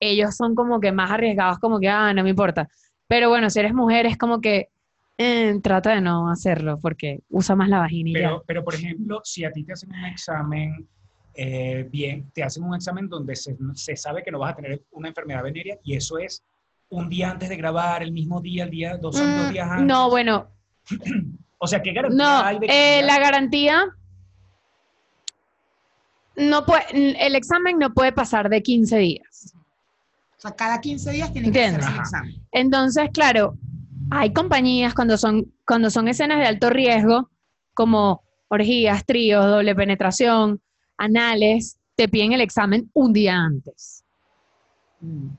ellos 0.00 0.34
son 0.34 0.54
como 0.54 0.80
que 0.80 0.90
más 0.90 1.10
arriesgados, 1.10 1.58
como 1.58 1.78
que, 1.78 1.88
ah, 1.90 2.14
no 2.14 2.22
me 2.22 2.30
importa, 2.30 2.66
pero 3.06 3.28
bueno, 3.28 3.50
si 3.50 3.58
eres 3.60 3.74
mujer 3.74 4.06
es 4.06 4.16
como 4.16 4.40
que 4.40 4.70
eh, 5.18 5.58
trata 5.62 5.94
de 5.94 6.00
no 6.00 6.30
hacerlo, 6.30 6.78
porque 6.80 7.20
usa 7.28 7.54
más 7.56 7.68
la 7.68 7.78
vagina 7.80 8.10
y 8.10 8.14
ya. 8.22 8.38
Pero, 8.46 8.64
por 8.64 8.74
ejemplo, 8.74 9.20
si 9.24 9.44
a 9.44 9.50
ti 9.50 9.64
te 9.64 9.72
hacen 9.74 9.90
un 9.90 10.04
examen, 10.06 10.86
eh, 11.34 11.86
bien, 11.90 12.30
te 12.32 12.42
hacen 12.42 12.62
un 12.64 12.74
examen 12.74 13.08
donde 13.08 13.34
se, 13.36 13.54
se 13.74 13.96
sabe 13.96 14.22
que 14.22 14.30
no 14.30 14.38
vas 14.38 14.52
a 14.52 14.56
tener 14.56 14.82
una 14.92 15.08
enfermedad 15.08 15.42
venérea 15.42 15.76
y 15.82 15.94
eso 15.96 16.16
es 16.18 16.42
un 16.88 17.08
día 17.10 17.30
antes 17.30 17.48
de 17.50 17.56
grabar, 17.56 18.02
el 18.02 18.12
mismo 18.12 18.40
día, 18.40 18.64
el 18.64 18.70
día, 18.70 18.96
dos, 18.96 19.16
son 19.18 19.34
dos 19.34 19.46
Mm, 19.46 19.52
días 19.52 19.68
antes. 19.70 19.86
no, 19.86 20.08
bueno, 20.10 20.48
O 21.58 21.66
sea, 21.66 21.80
¿qué 21.82 21.92
garantía 21.92 22.24
no, 22.24 22.44
hay 22.44 22.58
de 22.58 22.66
que 22.66 22.98
eh, 22.98 23.02
la 23.02 23.18
garantía 23.18 23.86
no 26.36 26.64
puede, 26.64 26.84
el 26.92 27.34
examen 27.34 27.78
no 27.78 27.92
puede 27.92 28.12
pasar 28.12 28.48
de 28.48 28.62
15 28.62 28.98
días. 28.98 29.54
O 30.36 30.40
sea, 30.40 30.52
cada 30.52 30.80
15 30.80 31.10
días 31.10 31.32
tienen 31.32 31.52
que 31.52 31.64
Entiendo. 31.64 31.78
hacerse 31.78 31.94
el 31.96 32.00
examen. 32.00 32.46
Entonces, 32.52 33.10
claro, 33.12 33.56
hay 34.10 34.32
compañías 34.32 34.94
cuando 34.94 35.16
son, 35.16 35.52
cuando 35.66 35.90
son 35.90 36.08
escenas 36.08 36.38
de 36.38 36.46
alto 36.46 36.70
riesgo, 36.70 37.30
como 37.74 38.22
orgías, 38.48 39.04
tríos, 39.04 39.44
doble 39.46 39.74
penetración, 39.74 40.60
anales, 40.98 41.78
te 41.94 42.08
piden 42.08 42.32
el 42.32 42.40
examen 42.42 42.90
un 42.92 43.12
día 43.12 43.36
antes. 43.36 44.04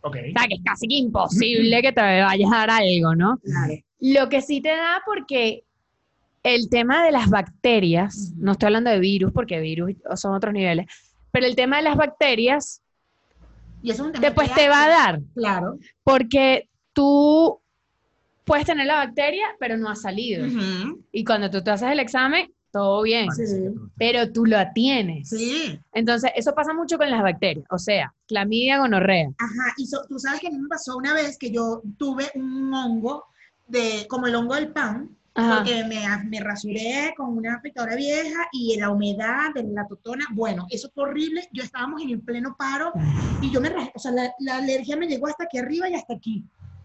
Ok. 0.02 0.18
O 0.18 0.40
sea, 0.40 0.48
que 0.48 0.56
es 0.56 0.62
casi 0.64 0.88
que 0.88 0.96
imposible 0.96 1.82
que 1.82 1.92
te 1.92 2.02
vayas 2.02 2.52
a 2.52 2.58
dar 2.58 2.70
algo, 2.72 3.16
¿no? 3.16 3.38
Claro. 3.38 3.74
Lo 4.00 4.30
que 4.30 4.42
sí 4.42 4.62
te 4.62 4.70
da 4.70 5.02
porque 5.06 5.64
el 6.44 6.70
tema 6.70 7.04
de 7.04 7.12
las 7.12 7.30
bacterias, 7.30 8.34
no 8.38 8.54
estoy 8.54 8.68
hablando 8.68 8.90
de 8.90 9.00
virus 9.00 9.32
porque 9.34 9.60
virus 9.60 9.94
son 10.16 10.34
otros 10.34 10.54
niveles, 10.54 10.86
pero 11.32 11.46
el 11.46 11.56
tema 11.56 11.78
de 11.78 11.84
las 11.84 11.96
bacterias 11.98 12.82
Y 13.82 13.92
eso 13.92 14.04
es 14.04 14.08
un 14.08 14.12
tema 14.14 14.26
después 14.28 14.50
que 14.50 14.56
te 14.56 14.70
va 14.70 14.86
a 14.86 14.90
dar, 14.90 15.20
Claro. 15.36 15.78
porque 16.04 16.68
tú 16.94 17.60
puedes 18.44 18.66
tener 18.66 18.88
la 18.88 18.96
bacteria, 18.96 19.46
pero 19.60 19.78
no 19.78 19.90
ha 19.90 19.96
salido. 19.96 20.48
Y 21.12 21.24
cuando 21.26 21.50
tú 21.52 21.62
te 21.64 21.72
haces 21.72 21.92
el 21.92 22.00
examen, 22.00 22.52
todo 22.72 23.02
bien, 23.04 23.32
Sí. 23.32 23.44
pero 23.98 24.32
tú 24.32 24.46
lo 24.46 24.58
tienes. 24.74 25.30
Sí. 25.30 25.80
Entonces, 25.94 26.32
eso 26.36 26.54
pasa 26.56 26.74
mucho 26.74 26.98
con 26.98 27.10
las 27.10 27.22
bacterias, 27.22 27.66
o 27.70 27.78
sea, 27.78 28.14
clamidia, 28.28 28.78
gonorrea. 28.80 29.30
Ajá. 29.38 29.74
Y 29.78 29.86
so- 29.88 30.06
tú 30.08 30.18
sabes 30.20 30.40
que 30.42 30.48
a 30.48 30.52
mí 30.52 30.60
me 30.60 30.68
pasó 30.70 30.96
una 30.98 31.14
vez 31.14 31.38
que 31.38 31.52
yo 31.52 31.82
tuve 31.98 32.26
un 32.36 32.74
hongo 32.74 33.26
de, 33.68 34.06
como 34.08 34.28
el 34.28 34.36
hongo 34.36 34.56
del 34.56 34.70
pan, 34.70 35.10
Ajá. 35.38 35.58
porque 35.64 35.84
me, 35.86 36.00
me 36.30 36.40
rasuré 36.40 37.14
con 37.16 37.38
una 37.38 37.56
afeitadora 37.56 37.96
vieja 37.96 38.48
y 38.52 38.76
la 38.80 38.90
humedad 38.90 39.54
de 39.54 39.64
la 39.64 39.88
totona, 39.88 40.26
bueno, 40.32 40.66
eso 40.70 40.90
fue 40.94 41.04
horrible, 41.04 41.48
yo 41.54 41.64
estábamos 41.64 42.02
en 42.02 42.10
el 42.10 42.22
pleno 42.22 42.56
paro 42.58 42.92
y 43.40 43.52
yo 43.52 43.62
me 43.62 43.70
rasé, 43.70 43.92
o 43.94 44.00
sea, 44.00 44.12
la, 44.12 44.34
la 44.40 44.58
alergia 44.58 44.98
me 44.98 45.08
llegó 45.08 45.28
hasta 45.28 45.44
aquí 45.44 45.60
arriba 45.60 45.88
y 45.90 45.94
hasta 45.94 46.16
aquí. 46.16 46.44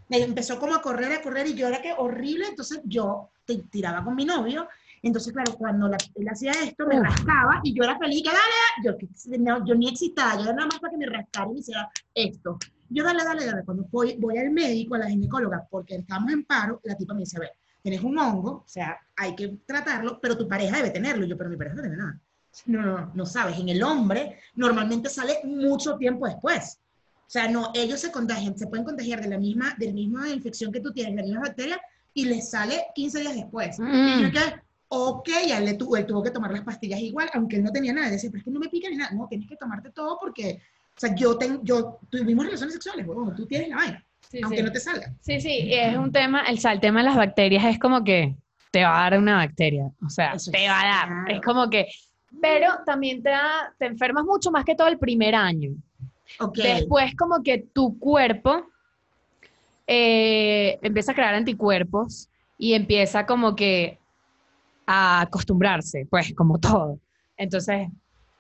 Me 0.09 0.19
empezó 0.19 0.59
como 0.59 0.75
a 0.75 0.83
correr, 0.83 1.13
a 1.13 1.23
correr 1.23 1.47
y 1.47 1.55
yo 1.55 1.67
era 1.69 1.81
que 1.81 1.95
horrible, 1.97 2.47
entonces 2.47 2.83
yo 2.85 3.31
te 3.47 3.57
tiraba 3.71 4.05
con 4.05 4.15
mi 4.15 4.27
novio, 4.27 4.69
entonces 5.03 5.33
claro, 5.33 5.55
cuando 5.57 5.89
la- 5.89 5.97
él 6.15 6.29
hacía 6.29 6.53
esto, 6.63 6.87
me 6.87 7.01
rascaba 7.01 7.61
y 7.63 7.73
yo 7.75 7.83
era 7.85 7.97
feliz, 7.99 8.23
que 8.23 8.29
dale, 8.29 8.39
yo, 8.85 9.39
no, 9.39 9.65
yo 9.67 9.75
ni 9.75 9.89
excitaba, 9.89 10.37
yo 10.37 10.43
era 10.43 10.53
nada 10.53 10.67
más 10.67 10.79
para 10.79 10.91
que 10.91 10.99
me 10.99 11.07
rascara 11.07 11.49
y 11.51 11.55
me 11.55 11.61
hiciera 11.61 11.91
esto. 12.15 12.59
Yo 12.91 13.03
dale, 13.03 13.25
dale, 13.25 13.47
dale, 13.47 13.65
cuando 13.65 13.85
voy, 13.91 14.17
voy 14.19 14.37
al 14.37 14.51
médico, 14.51 14.95
a 14.95 14.99
la 14.99 15.09
ginecóloga, 15.09 15.67
porque 15.71 15.95
estamos 15.95 16.31
en 16.31 16.45
paro, 16.45 16.79
la 16.85 16.95
tipa 16.95 17.15
me 17.15 17.21
dice, 17.21 17.39
a 17.39 17.41
ver, 17.41 17.53
tienes 17.83 18.03
un 18.03 18.17
hongo, 18.19 18.51
o 18.51 18.69
sea, 18.69 18.99
hay 19.17 19.35
que 19.35 19.49
tratarlo, 19.67 20.21
pero 20.21 20.37
tu 20.37 20.47
pareja 20.49 20.77
debe 20.77 20.91
tenerlo. 20.91 21.25
Y 21.25 21.29
yo, 21.29 21.37
pero 21.37 21.51
mi 21.51 21.57
pareja 21.57 21.77
no 21.77 21.83
tiene 21.83 21.97
nada. 21.97 22.21
No, 22.67 22.83
no, 22.83 23.11
no, 23.15 23.27
sabes. 23.27 23.59
En 23.59 23.69
el 23.69 23.83
hombre 23.83 24.39
normalmente 24.55 25.09
sale 25.09 25.41
mucho 25.45 25.97
tiempo 25.97 26.27
después. 26.27 26.79
O 27.27 27.31
sea, 27.33 27.49
no, 27.49 27.71
ellos 27.75 27.99
se 28.01 28.13
contagian, 28.13 28.57
se 28.59 28.67
pueden 28.67 28.85
contagiar 28.85 29.23
de 29.23 29.29
la 29.29 29.39
misma, 29.39 29.75
de 29.79 29.87
la 29.87 29.93
misma 29.93 30.29
infección 30.29 30.71
que 30.71 30.81
tú 30.81 30.93
tienes, 30.93 31.15
de 31.15 31.23
la 31.23 31.27
misma 31.27 31.41
bacteria, 31.41 31.81
y 32.15 32.27
les 32.27 32.51
sale 32.51 32.85
15 32.95 33.21
días 33.21 33.35
después. 33.35 33.79
Y 33.79 34.23
yo 34.23 34.29
Mm. 34.29 34.33
que, 34.33 34.41
ok, 34.89 35.29
ya 35.49 35.59
le 35.61 35.75
tuvo, 35.75 35.97
él 35.97 36.05
tuvo 36.05 36.23
que 36.23 36.31
tomar 36.31 36.53
las 36.53 36.63
pastillas 36.63 37.01
igual, 37.01 37.31
aunque 37.33 37.57
él 37.57 37.65
no 37.65 37.73
tenía 37.73 37.95
nada. 37.95 38.11
Decía, 38.11 38.29
pero 38.31 38.41
es 38.41 38.45
que 38.45 38.51
no 38.51 38.61
me 38.61 38.69
pica 38.69 38.91
ni 38.91 38.97
nada. 38.97 39.13
No, 39.13 39.27
tienes 39.29 39.49
que 39.49 39.57
tomarte 39.57 39.91
todo 39.91 40.19
porque 40.21 40.61
sea, 40.97 41.15
yo, 41.15 41.39
ten, 41.39 41.61
yo 41.65 41.99
tuvimos 42.11 42.45
relaciones 42.45 42.75
sexuales, 42.75 43.07
huevón, 43.07 43.35
tú 43.35 43.47
tienes 43.47 43.71
la 43.71 43.77
vaina, 43.77 44.05
Sí, 44.31 44.41
aunque 44.43 44.59
sí. 44.59 44.63
no 44.63 44.73
te 44.73 44.81
salga. 44.81 45.13
Sí, 45.21 45.41
sí, 45.41 45.69
es 45.73 45.97
un 45.97 46.11
tema, 46.11 46.43
el, 46.49 46.59
el 46.65 46.81
tema 46.81 47.01
de 47.01 47.07
las 47.07 47.17
bacterias 47.17 47.65
es 47.65 47.79
como 47.79 48.03
que 48.03 48.35
te 48.71 48.83
va 48.85 48.99
a 49.07 49.11
dar 49.11 49.19
una 49.21 49.37
bacteria, 49.37 49.91
o 50.05 50.09
sea, 50.09 50.33
Eso 50.33 50.51
te 50.51 50.67
va 50.67 50.81
a 50.81 50.85
dar, 50.87 51.09
claro. 51.09 51.25
es 51.29 51.41
como 51.43 51.69
que, 51.69 51.89
pero 52.41 52.69
también 52.87 53.23
te, 53.23 53.29
da, 53.29 53.75
te 53.79 53.87
enfermas 53.87 54.25
mucho 54.25 54.51
más 54.51 54.65
que 54.65 54.75
todo 54.75 54.89
el 54.89 54.99
primer 54.99 55.35
año. 55.35 55.73
Ok. 56.41 56.57
Después 56.57 57.15
como 57.15 57.43
que 57.43 57.59
tu 57.59 57.99
cuerpo 57.99 58.67
eh, 59.87 60.79
empieza 60.81 61.13
a 61.13 61.15
crear 61.15 61.35
anticuerpos 61.35 62.31
y 62.57 62.73
empieza 62.73 63.27
como 63.27 63.55
que 63.55 63.99
a 64.87 65.21
acostumbrarse, 65.21 66.07
pues 66.09 66.33
como 66.35 66.59
todo. 66.59 66.99
Entonces, 67.37 67.89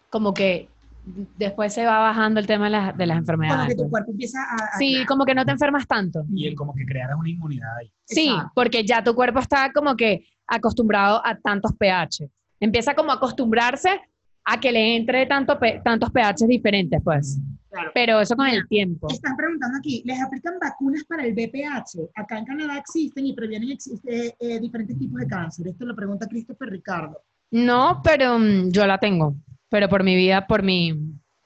como 0.09 0.33
que 0.33 0.69
después 1.05 1.73
se 1.75 1.85
va 1.85 1.99
bajando 1.99 2.39
el 2.41 2.47
tema 2.47 2.65
de 2.67 2.71
las, 2.71 2.97
de 2.97 3.07
las 3.07 3.17
Como 3.17 3.21
enfermedades. 3.21 3.69
que 3.69 3.75
tu 3.75 3.81
pues. 3.83 3.91
cuerpo 3.91 4.11
empieza 4.13 4.39
a... 4.43 4.55
a- 4.55 4.79
Sí, 4.79 5.05
como 5.07 5.25
que 5.25 5.35
no 5.35 5.45
te 5.45 5.51
enfermas 5.53 5.87
tanto. 5.87 6.25
Y 6.35 6.47
el 6.47 6.55
como 6.55 6.75
que 6.75 6.85
crearas 6.87 7.17
una 7.19 7.29
inmunidad 7.29 7.77
ahí. 7.79 7.91
Sí, 8.05 8.29
Exacto. 8.29 8.53
porque 8.55 8.85
ya 8.85 9.03
tu 9.03 9.15
cuerpo 9.15 9.39
está 9.41 9.73
como 9.73 9.97
que 9.97 10.27
acostumbrado 10.47 11.21
a 11.25 11.37
tantos 11.37 11.73
pH. 11.77 12.29
Empieza 12.61 12.95
como 12.95 13.11
a 13.11 13.15
acostumbrarse 13.15 14.01
a 14.45 14.59
que 14.61 14.73
le 14.73 14.97
entre 14.97 15.27
tanto 15.27 15.59
tantos 15.85 16.11
pH 16.11 16.47
diferentes, 16.47 17.01
pues. 17.03 17.39
Claro. 17.71 17.91
Pero 17.95 18.21
eso 18.21 18.37
con 18.37 18.45
Mira, 18.47 18.59
el 18.59 18.69
tiempo. 18.69 19.09
Están 19.09 19.35
preguntando 19.35 19.79
aquí, 19.79 20.03
¿les 20.05 20.21
aplican 20.21 20.55
vacunas 20.61 21.05
para 21.05 21.25
el 21.25 21.33
BPH? 21.33 22.11
Acá 22.15 22.39
en 22.39 22.45
Canadá 22.45 22.77
existen 22.77 23.25
y 23.27 23.33
previenen 23.33 23.71
existe, 23.71 24.35
eh, 24.39 24.61
diferentes 24.61 24.99
tipos 24.99 25.19
de 25.21 25.27
cáncer. 25.27 25.69
Esto 25.69 25.87
lo 25.87 25.97
pregunta 25.97 26.27
Christopher 26.29 26.69
Ricardo. 26.69 27.23
No, 27.53 28.01
pero 28.05 28.39
mm, 28.39 28.71
yo 28.71 28.87
la 28.87 28.99
tengo. 28.99 29.37
Pero 29.73 29.89
por 29.89 30.05
mi 30.05 30.15
vida, 30.15 30.47
por 30.47 30.63
mi, 30.63 30.95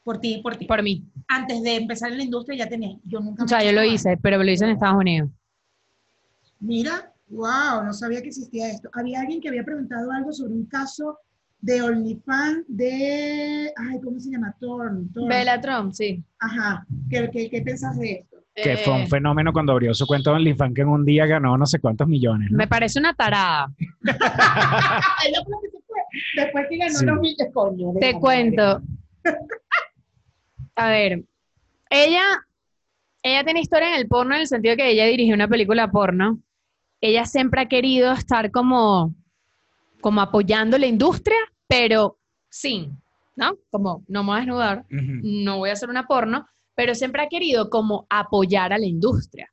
Por 0.05 0.19
ti, 0.21 0.41
por 0.43 0.57
ti. 0.57 0.67
por 0.67 0.83
mí. 0.83 1.05
Antes 1.29 1.63
de 1.63 1.77
empezar 1.77 2.11
en 2.13 2.19
la 2.19 2.25
industria 2.25 2.59
ya 2.59 2.69
tenés. 2.69 2.99
Yo 3.05 3.21
nunca 3.21 3.43
O 3.43 3.47
me 3.47 3.49
sea, 3.49 3.63
yo 3.65 3.73
lo 3.73 3.83
hice, 3.85 4.19
pero 4.21 4.37
lo 4.43 4.51
hice 4.51 4.65
en 4.65 4.71
Estados 4.73 4.99
Unidos. 4.99 5.31
Mira, 6.61 7.13
wow, 7.29 7.85
no 7.85 7.93
sabía 7.93 8.21
que 8.23 8.29
existía 8.29 8.69
esto. 8.69 8.89
Había 8.93 9.21
alguien 9.21 9.41
que 9.41 9.49
había 9.49 9.65
preguntado 9.65 10.11
algo 10.11 10.33
sobre 10.33 10.53
un 10.55 10.67
caso 10.67 11.19
de 11.61 11.83
OnlyFans 11.83 12.65
de, 12.69 13.73
ay, 13.77 14.01
¿cómo 14.03 14.19
se 14.21 14.31
llama? 14.31 14.55
Torn. 14.61 15.11
Torn. 15.13 15.29
Bella 15.29 15.61
Trump, 15.61 15.93
sí. 15.93 16.23
Ajá. 16.39 16.85
¿Qué, 17.11 17.31
qué, 17.33 17.49
qué 17.51 17.63
pensás 17.63 17.97
de 17.99 18.13
esto? 18.13 18.37
Que 18.55 18.77
fue 18.79 18.93
Eh, 18.99 19.03
un 19.03 19.09
fenómeno 19.09 19.53
cuando 19.53 19.73
abrió 19.73 19.93
su 19.95 20.07
cuenta 20.07 20.31
de 20.31 20.37
OnlyFans 20.37 20.75
que 20.75 20.81
en 20.83 20.89
un 20.89 21.05
día 21.05 21.27
ganó 21.27 21.57
no 21.59 21.67
sé 21.67 21.79
cuántos 21.79 22.09
millones. 22.09 22.51
¿no? 22.51 22.57
me 22.59 22.67
parece 22.67 22.99
una 22.99 23.13
tarada. 23.15 23.69
Fue 24.03 24.13
la 24.15 24.19
que 25.61 25.71
se. 25.71 25.86
Después 26.35 26.67
que 26.69 26.77
ganó 26.77 26.95
Sí. 26.95 27.05
los 27.07 27.53
coño. 27.53 27.93
Te 28.01 28.13
cuento. 28.15 28.83
A 30.77 30.91
ver, 30.91 31.25
ella, 31.91 32.23
ella 33.23 33.45
tiene 33.45 33.61
historia 33.61 33.95
en 33.95 34.01
el 34.01 34.09
porno 34.09 34.35
en 34.35 34.43
el 34.43 34.47
sentido 34.47 34.73
de 34.73 34.77
que 34.77 34.91
ella 34.91 35.07
dirigió 35.07 35.35
una 35.35 35.49
película 35.49 35.91
porno. 35.91 36.39
Ella 37.01 37.25
siempre 37.25 37.63
ha 37.63 37.69
querido 37.69 38.13
estar 38.13 38.51
como, 38.51 39.15
como 40.01 40.21
apoyando 40.21 40.77
la 40.79 40.87
industria, 40.87 41.39
pero 41.67 42.19
sin, 42.49 43.01
¿no? 43.37 43.57
Como 43.71 44.05
no 44.09 44.23
me 44.23 44.29
voy 44.29 44.37
a 44.37 44.41
desnudar, 44.41 44.85
no 44.91 45.59
voy 45.59 45.71
a 45.71 45.75
hacer 45.75 45.89
una 45.89 46.07
porno, 46.07 46.47
pero 46.75 46.95
siempre 46.95 47.23
ha 47.23 47.29
querido 47.29 47.71
como 47.71 48.07
apoyar 48.11 48.73
a 48.73 48.79
la 48.79 48.87
industria. 48.87 49.51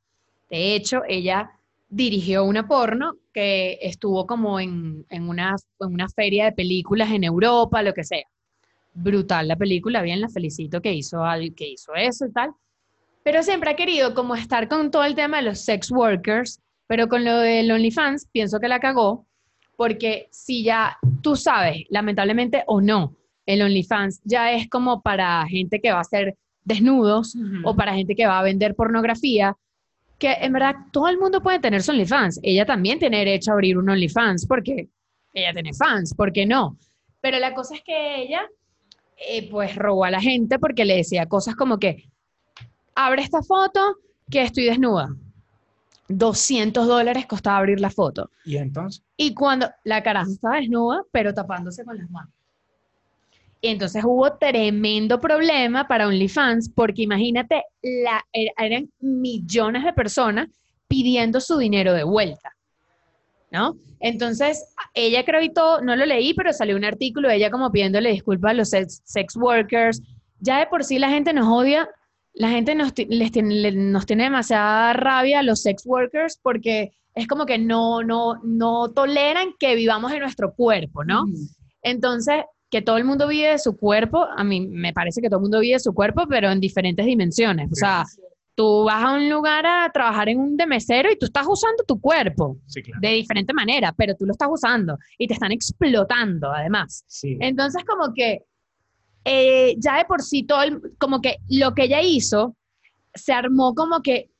De 0.50 0.74
hecho, 0.74 1.02
ella 1.08 1.50
dirigió 1.94 2.44
una 2.44 2.66
porno 2.66 3.14
que 3.32 3.78
estuvo 3.80 4.26
como 4.26 4.58
en, 4.58 5.06
en 5.10 5.28
una, 5.28 5.54
en 5.78 5.94
una 5.94 6.08
feria 6.08 6.46
de 6.46 6.52
películas 6.52 7.12
en 7.12 7.22
Europa, 7.22 7.82
lo 7.82 7.94
que 7.94 8.02
sea. 8.02 8.24
Brutal 8.94 9.46
la 9.46 9.54
película, 9.54 10.02
bien, 10.02 10.20
la 10.20 10.28
felicito 10.28 10.80
que 10.80 10.92
hizo, 10.92 11.22
que 11.56 11.68
hizo 11.68 11.94
eso 11.94 12.26
y 12.26 12.32
tal. 12.32 12.50
Pero 13.22 13.44
siempre 13.44 13.70
ha 13.70 13.76
querido 13.76 14.12
como 14.12 14.34
estar 14.34 14.66
con 14.68 14.90
todo 14.90 15.04
el 15.04 15.14
tema 15.14 15.36
de 15.36 15.44
los 15.44 15.60
sex 15.60 15.90
workers, 15.92 16.60
pero 16.88 17.08
con 17.08 17.24
lo 17.24 17.38
del 17.38 17.70
OnlyFans 17.70 18.28
pienso 18.32 18.58
que 18.58 18.68
la 18.68 18.80
cagó, 18.80 19.24
porque 19.76 20.28
si 20.32 20.64
ya 20.64 20.98
tú 21.22 21.36
sabes, 21.36 21.84
lamentablemente 21.90 22.64
o 22.66 22.80
no, 22.80 23.14
el 23.46 23.62
OnlyFans 23.62 24.20
ya 24.24 24.52
es 24.52 24.68
como 24.68 25.00
para 25.00 25.46
gente 25.46 25.80
que 25.80 25.92
va 25.92 25.98
a 25.98 26.02
hacer 26.02 26.36
desnudos 26.64 27.36
o 27.62 27.76
para 27.76 27.94
gente 27.94 28.16
que 28.16 28.26
va 28.26 28.40
a 28.40 28.42
vender 28.42 28.74
pornografía, 28.74 29.56
que 30.18 30.32
en 30.32 30.52
verdad 30.52 30.74
todo 30.92 31.08
el 31.08 31.18
mundo 31.18 31.42
puede 31.42 31.58
tener 31.58 31.82
su 31.82 31.90
OnlyFans. 31.90 32.40
Ella 32.42 32.64
también 32.64 32.98
tiene 32.98 33.18
derecho 33.18 33.50
a 33.50 33.54
abrir 33.54 33.78
un 33.78 33.88
OnlyFans 33.88 34.46
porque 34.46 34.88
ella 35.32 35.52
tiene 35.52 35.72
fans, 35.74 36.14
¿por 36.14 36.32
qué 36.32 36.46
no? 36.46 36.78
Pero 37.20 37.38
la 37.38 37.54
cosa 37.54 37.74
es 37.74 37.82
que 37.82 38.22
ella, 38.22 38.42
eh, 39.16 39.50
pues, 39.50 39.74
robó 39.76 40.04
a 40.04 40.10
la 40.10 40.20
gente 40.20 40.58
porque 40.58 40.84
le 40.84 40.96
decía 40.96 41.26
cosas 41.26 41.56
como 41.56 41.78
que, 41.78 42.08
abre 42.94 43.22
esta 43.22 43.42
foto 43.42 43.96
que 44.30 44.42
estoy 44.42 44.64
desnuda. 44.64 45.08
200 46.08 46.86
dólares 46.86 47.26
costaba 47.26 47.58
abrir 47.58 47.80
la 47.80 47.90
foto. 47.90 48.30
Y 48.44 48.58
entonces, 48.58 49.02
Y 49.16 49.34
cuando 49.34 49.70
la 49.84 50.02
caraja 50.02 50.30
estaba 50.30 50.56
desnuda, 50.56 51.02
pero 51.10 51.32
tapándose 51.32 51.84
con 51.84 51.96
las 51.96 52.10
manos. 52.10 52.32
Y 53.64 53.68
entonces 53.68 54.04
hubo 54.04 54.30
tremendo 54.36 55.18
problema 55.18 55.88
para 55.88 56.06
OnlyFans, 56.06 56.68
porque 56.68 57.00
imagínate, 57.00 57.62
la, 57.82 58.22
er- 58.30 58.52
eran 58.58 58.90
millones 59.00 59.84
de 59.84 59.94
personas 59.94 60.48
pidiendo 60.86 61.40
su 61.40 61.56
dinero 61.56 61.94
de 61.94 62.04
vuelta. 62.04 62.50
¿No? 63.50 63.76
Entonces, 64.00 64.66
ella 64.92 65.24
creo 65.24 65.40
y 65.40 65.48
todo, 65.50 65.80
no 65.80 65.96
lo 65.96 66.04
leí, 66.04 66.34
pero 66.34 66.52
salió 66.52 66.76
un 66.76 66.84
artículo, 66.84 67.30
ella 67.30 67.50
como 67.50 67.72
pidiéndole 67.72 68.10
disculpas 68.10 68.50
a 68.50 68.54
los 68.54 68.68
sex, 68.68 69.00
sex 69.04 69.34
workers. 69.34 70.02
Ya 70.40 70.58
de 70.58 70.66
por 70.66 70.84
sí 70.84 70.98
la 70.98 71.08
gente 71.08 71.32
nos 71.32 71.46
odia, 71.48 71.88
la 72.34 72.50
gente 72.50 72.74
nos, 72.74 72.92
les 73.08 73.32
tiene, 73.32 73.72
nos 73.72 74.04
tiene 74.04 74.24
demasiada 74.24 74.92
rabia 74.92 75.38
a 75.38 75.42
los 75.42 75.62
sex 75.62 75.86
workers 75.86 76.38
porque 76.42 76.92
es 77.14 77.26
como 77.26 77.46
que 77.46 77.56
no, 77.56 78.02
no, 78.02 78.40
no 78.42 78.90
toleran 78.90 79.54
que 79.58 79.74
vivamos 79.74 80.12
en 80.12 80.20
nuestro 80.20 80.52
cuerpo, 80.52 81.02
¿no? 81.02 81.22
Ujú. 81.22 81.32
Entonces, 81.80 82.44
que 82.74 82.82
todo 82.82 82.96
el 82.96 83.04
mundo 83.04 83.28
vive 83.28 83.50
de 83.50 83.58
su 83.60 83.76
cuerpo, 83.76 84.24
a 84.24 84.42
mí 84.42 84.66
me 84.66 84.92
parece 84.92 85.20
que 85.20 85.28
todo 85.28 85.38
el 85.38 85.42
mundo 85.42 85.60
vive 85.60 85.74
de 85.74 85.78
su 85.80 85.94
cuerpo, 85.94 86.24
pero 86.28 86.50
en 86.50 86.58
diferentes 86.58 87.06
dimensiones. 87.06 87.70
O 87.70 87.74
sea, 87.76 88.04
tú 88.56 88.82
vas 88.82 89.00
a 89.04 89.14
un 89.14 89.30
lugar 89.30 89.64
a 89.64 89.88
trabajar 89.92 90.28
en 90.28 90.40
un 90.40 90.56
de 90.56 90.66
mesero 90.66 91.08
y 91.12 91.16
tú 91.16 91.26
estás 91.26 91.46
usando 91.48 91.84
tu 91.86 92.00
cuerpo 92.00 92.56
sí, 92.66 92.82
claro. 92.82 92.98
de 93.00 93.10
diferente 93.10 93.52
manera, 93.54 93.94
pero 93.96 94.16
tú 94.16 94.26
lo 94.26 94.32
estás 94.32 94.48
usando 94.50 94.98
y 95.16 95.28
te 95.28 95.34
están 95.34 95.52
explotando 95.52 96.50
además. 96.52 97.04
Sí. 97.06 97.36
Entonces, 97.40 97.84
como 97.84 98.12
que 98.12 98.40
eh, 99.24 99.76
ya 99.78 99.98
de 99.98 100.04
por 100.06 100.20
sí 100.22 100.42
todo, 100.42 100.62
el- 100.64 100.80
como 100.98 101.20
que 101.20 101.36
lo 101.48 101.74
que 101.74 101.84
ella 101.84 102.02
hizo, 102.02 102.56
se 103.14 103.32
armó 103.32 103.72
como 103.76 104.02
que 104.02 104.30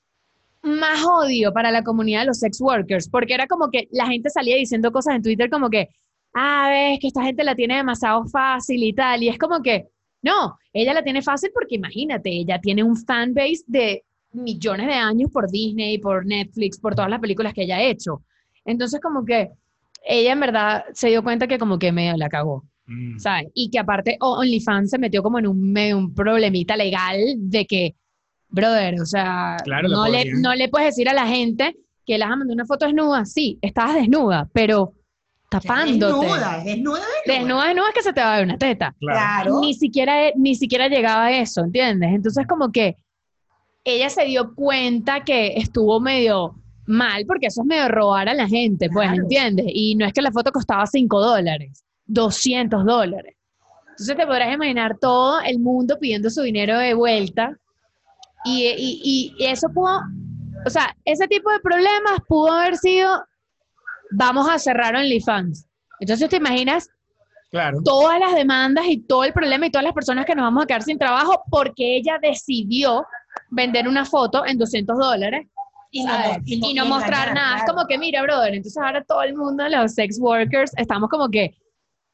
más 0.62 1.04
odio 1.04 1.52
para 1.52 1.70
la 1.70 1.84
comunidad 1.84 2.22
de 2.22 2.26
los 2.26 2.38
sex 2.40 2.60
workers, 2.60 3.08
porque 3.08 3.34
era 3.34 3.46
como 3.46 3.70
que 3.70 3.86
la 3.92 4.06
gente 4.06 4.28
salía 4.30 4.56
diciendo 4.56 4.90
cosas 4.90 5.14
en 5.14 5.22
Twitter 5.22 5.48
como 5.48 5.70
que, 5.70 5.90
ah, 6.34 6.68
ves 6.70 6.98
que 7.00 7.06
esta 7.08 7.22
gente 7.22 7.44
la 7.44 7.54
tiene 7.54 7.76
demasiado 7.76 8.26
fácil 8.26 8.82
y 8.82 8.92
tal, 8.92 9.22
y 9.22 9.28
es 9.28 9.38
como 9.38 9.62
que, 9.62 9.86
no, 10.22 10.58
ella 10.72 10.94
la 10.94 11.02
tiene 11.02 11.22
fácil 11.22 11.50
porque 11.52 11.76
imagínate, 11.76 12.30
ella 12.30 12.60
tiene 12.60 12.82
un 12.82 12.96
fanbase 12.96 13.64
de 13.66 14.04
millones 14.32 14.86
de 14.86 14.94
años 14.94 15.30
por 15.30 15.50
Disney, 15.50 15.98
por 15.98 16.26
Netflix, 16.26 16.78
por 16.78 16.94
todas 16.94 17.10
las 17.10 17.20
películas 17.20 17.54
que 17.54 17.62
ella 17.62 17.76
ha 17.76 17.82
hecho. 17.82 18.22
Entonces, 18.64 19.00
como 19.00 19.24
que 19.24 19.50
ella 20.06 20.32
en 20.32 20.40
verdad 20.40 20.84
se 20.92 21.08
dio 21.08 21.22
cuenta 21.22 21.46
que 21.46 21.58
como 21.58 21.78
que 21.78 21.92
medio 21.92 22.16
la 22.16 22.28
cagó. 22.28 22.64
Mm. 22.86 23.18
¿sabes? 23.18 23.46
Y 23.54 23.70
que 23.70 23.78
aparte 23.78 24.16
OnlyFans 24.20 24.90
se 24.90 24.98
metió 24.98 25.22
como 25.22 25.38
en 25.38 25.46
un, 25.46 25.72
medio 25.72 25.98
un 25.98 26.14
problemita 26.14 26.76
legal 26.76 27.18
de 27.38 27.66
que, 27.66 27.94
brother, 28.48 29.00
o 29.00 29.06
sea, 29.06 29.56
Claro, 29.64 29.88
no, 29.88 30.06
le, 30.08 30.32
no 30.34 30.54
le 30.54 30.68
puedes 30.68 30.88
decir 30.88 31.08
a 31.08 31.14
la 31.14 31.26
gente 31.26 31.76
que 32.06 32.18
les 32.18 32.24
has 32.24 32.30
mandado 32.30 32.52
una 32.52 32.66
foto 32.66 32.86
desnuda. 32.86 33.24
Sí, 33.24 33.58
estabas 33.62 33.96
desnuda, 33.96 34.48
pero 34.52 34.92
tapándote. 35.60 36.26
Desnuda, 36.26 36.62
desnuda, 36.64 36.64
desnuda. 36.64 37.00
Desnuda, 37.26 37.64
desnuda 37.66 37.88
es 37.88 37.94
que 37.94 38.02
se 38.02 38.12
te 38.12 38.20
va 38.20 38.32
a 38.34 38.36
ver 38.36 38.44
una 38.46 38.58
teta. 38.58 38.94
Claro. 39.00 39.60
Ni 39.60 39.74
siquiera, 39.74 40.14
ni 40.36 40.54
siquiera 40.54 40.88
llegaba 40.88 41.26
a 41.26 41.32
eso, 41.38 41.62
¿entiendes? 41.62 42.10
Entonces 42.12 42.46
como 42.46 42.70
que 42.72 42.96
ella 43.84 44.08
se 44.10 44.24
dio 44.24 44.54
cuenta 44.54 45.24
que 45.24 45.54
estuvo 45.56 46.00
medio 46.00 46.54
mal, 46.86 47.24
porque 47.26 47.46
eso 47.46 47.62
es 47.62 47.66
medio 47.66 47.88
robar 47.88 48.28
a 48.28 48.34
la 48.34 48.46
gente, 48.48 48.88
pues, 48.90 49.08
Claro. 49.08 49.22
¿entiendes? 49.22 49.66
Y 49.68 49.94
no 49.94 50.06
es 50.06 50.12
que 50.12 50.22
la 50.22 50.32
foto 50.32 50.50
costaba 50.52 50.86
5 50.86 51.20
dólares, 51.20 51.84
200 52.06 52.84
dólares. 52.84 53.34
Entonces 53.90 54.16
te 54.16 54.26
podrás 54.26 54.52
imaginar 54.52 54.98
todo 55.00 55.40
el 55.40 55.58
mundo 55.60 55.96
pidiendo 56.00 56.28
su 56.30 56.42
dinero 56.42 56.78
de 56.78 56.94
vuelta. 56.94 57.56
Y, 58.44 58.66
y- 58.66 59.34
y 59.38 59.44
eso 59.46 59.68
pudo, 59.72 60.00
o 60.66 60.70
sea, 60.70 60.94
ese 61.04 61.26
tipo 61.28 61.50
de 61.50 61.60
problemas 61.60 62.18
pudo 62.28 62.52
haber 62.52 62.76
sido, 62.76 63.22
vamos 64.10 64.48
a 64.48 64.58
cerrar 64.58 64.94
OnlyFans. 64.96 65.66
Entonces 66.00 66.28
te 66.28 66.36
imaginas 66.36 66.88
Claro. 67.50 67.78
todas 67.84 68.18
las 68.18 68.34
demandas 68.34 68.84
y 68.88 68.98
todo 68.98 69.22
el 69.22 69.32
problema 69.32 69.66
y 69.66 69.70
todas 69.70 69.84
las 69.84 69.92
personas 69.94 70.26
que 70.26 70.34
nos 70.34 70.42
vamos 70.42 70.64
a 70.64 70.66
quedar 70.66 70.82
sin 70.82 70.98
trabajo 70.98 71.44
porque 71.50 71.96
ella 71.96 72.18
decidió 72.20 73.06
vender 73.50 73.86
una 73.86 74.04
foto 74.04 74.44
en 74.44 74.58
200 74.58 74.98
dólares 74.98 75.46
Y 75.92 76.02
no, 76.02 76.12
¿sabes? 76.12 76.38
y 76.46 76.58
no- 76.58 76.66
y 76.70 76.74
no 76.74 76.84
y 76.84 76.88
mostrar 76.88 77.32
nada. 77.32 77.58
Es 77.58 77.64
como 77.70 77.86
que, 77.86 77.96
mira, 77.96 78.22
brother, 78.22 78.54
entonces 78.54 78.82
ahora 78.82 79.04
todo 79.04 79.22
el 79.22 79.36
mundo, 79.36 79.68
los 79.68 79.94
sex 79.94 80.18
workers, 80.18 80.72
estamos 80.76 81.08
como 81.08 81.28
que 81.28 81.54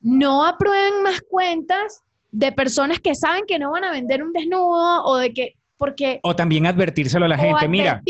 no 0.00 0.44
aprueben 0.44 1.02
más 1.02 1.22
cuentas 1.22 2.02
de 2.30 2.52
personas 2.52 3.00
que 3.00 3.14
saben 3.14 3.44
que 3.46 3.58
no 3.58 3.70
van 3.70 3.84
a 3.84 3.92
vender 3.92 4.22
un 4.22 4.32
desnudo 4.34 5.04
o 5.04 5.16
de 5.16 5.32
que, 5.32 5.54
porque... 5.80 6.20
O 6.22 6.36
también 6.36 6.66
advertírselo 6.66 7.24
a 7.24 7.28
la 7.28 7.38
gente. 7.38 7.66
Mira, 7.66 8.02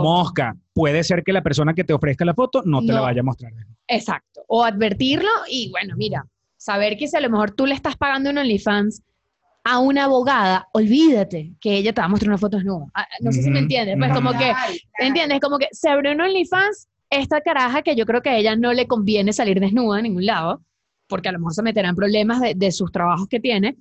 mosca, 0.00 0.56
puede 0.72 1.02
ser 1.02 1.24
que 1.24 1.32
la 1.32 1.42
persona 1.42 1.74
que 1.74 1.82
te 1.82 1.92
ofrezca 1.92 2.24
la 2.24 2.32
foto 2.32 2.62
no 2.64 2.80
te 2.80 2.92
la 2.92 3.00
vaya 3.00 3.22
a 3.22 3.24
mostrar. 3.24 3.52
Exacto. 3.88 4.42
O 4.46 4.62
advertirlo 4.62 5.28
y 5.50 5.68
bueno, 5.72 5.94
mira, 5.96 6.24
saber 6.56 6.96
que 6.96 7.08
si 7.08 7.16
a 7.16 7.20
lo 7.20 7.28
mejor 7.28 7.50
tú 7.50 7.66
le 7.66 7.74
estás 7.74 7.96
pagando 7.96 8.30
un 8.30 8.38
OnlyFans 8.38 9.02
a 9.64 9.80
una 9.80 10.04
abogada, 10.04 10.68
olvídate 10.72 11.54
que 11.60 11.76
ella 11.76 11.92
te 11.92 12.00
va 12.00 12.04
a 12.04 12.08
mostrar 12.08 12.28
una 12.28 12.38
foto 12.38 12.56
desnuda. 12.56 12.86
Ah, 12.94 13.08
No 13.20 13.32
sé 13.32 13.42
si 13.42 13.50
me 13.50 13.58
entiendes. 13.58 13.96
Pues 13.98 14.12
como 14.12 14.30
que, 14.38 14.52
Ay, 14.54 14.78
¿entiendes? 15.00 15.40
Como 15.40 15.58
que 15.58 15.66
se 15.72 15.88
abrió 15.88 16.12
un 16.12 16.20
OnlyFans, 16.20 16.86
esta 17.10 17.40
caraja 17.40 17.82
que 17.82 17.96
yo 17.96 18.06
creo 18.06 18.22
que 18.22 18.30
a 18.30 18.36
ella 18.36 18.54
no 18.54 18.72
le 18.72 18.86
conviene 18.86 19.32
salir 19.32 19.58
desnuda 19.58 19.98
a 19.98 20.02
ningún 20.02 20.24
lado, 20.24 20.62
porque 21.08 21.30
a 21.30 21.32
lo 21.32 21.40
mejor 21.40 21.54
se 21.54 21.62
meterá 21.64 21.88
en 21.88 21.96
problemas 21.96 22.40
de, 22.40 22.54
de 22.54 22.70
sus 22.70 22.92
trabajos 22.92 23.26
que 23.26 23.40
tiene, 23.40 23.76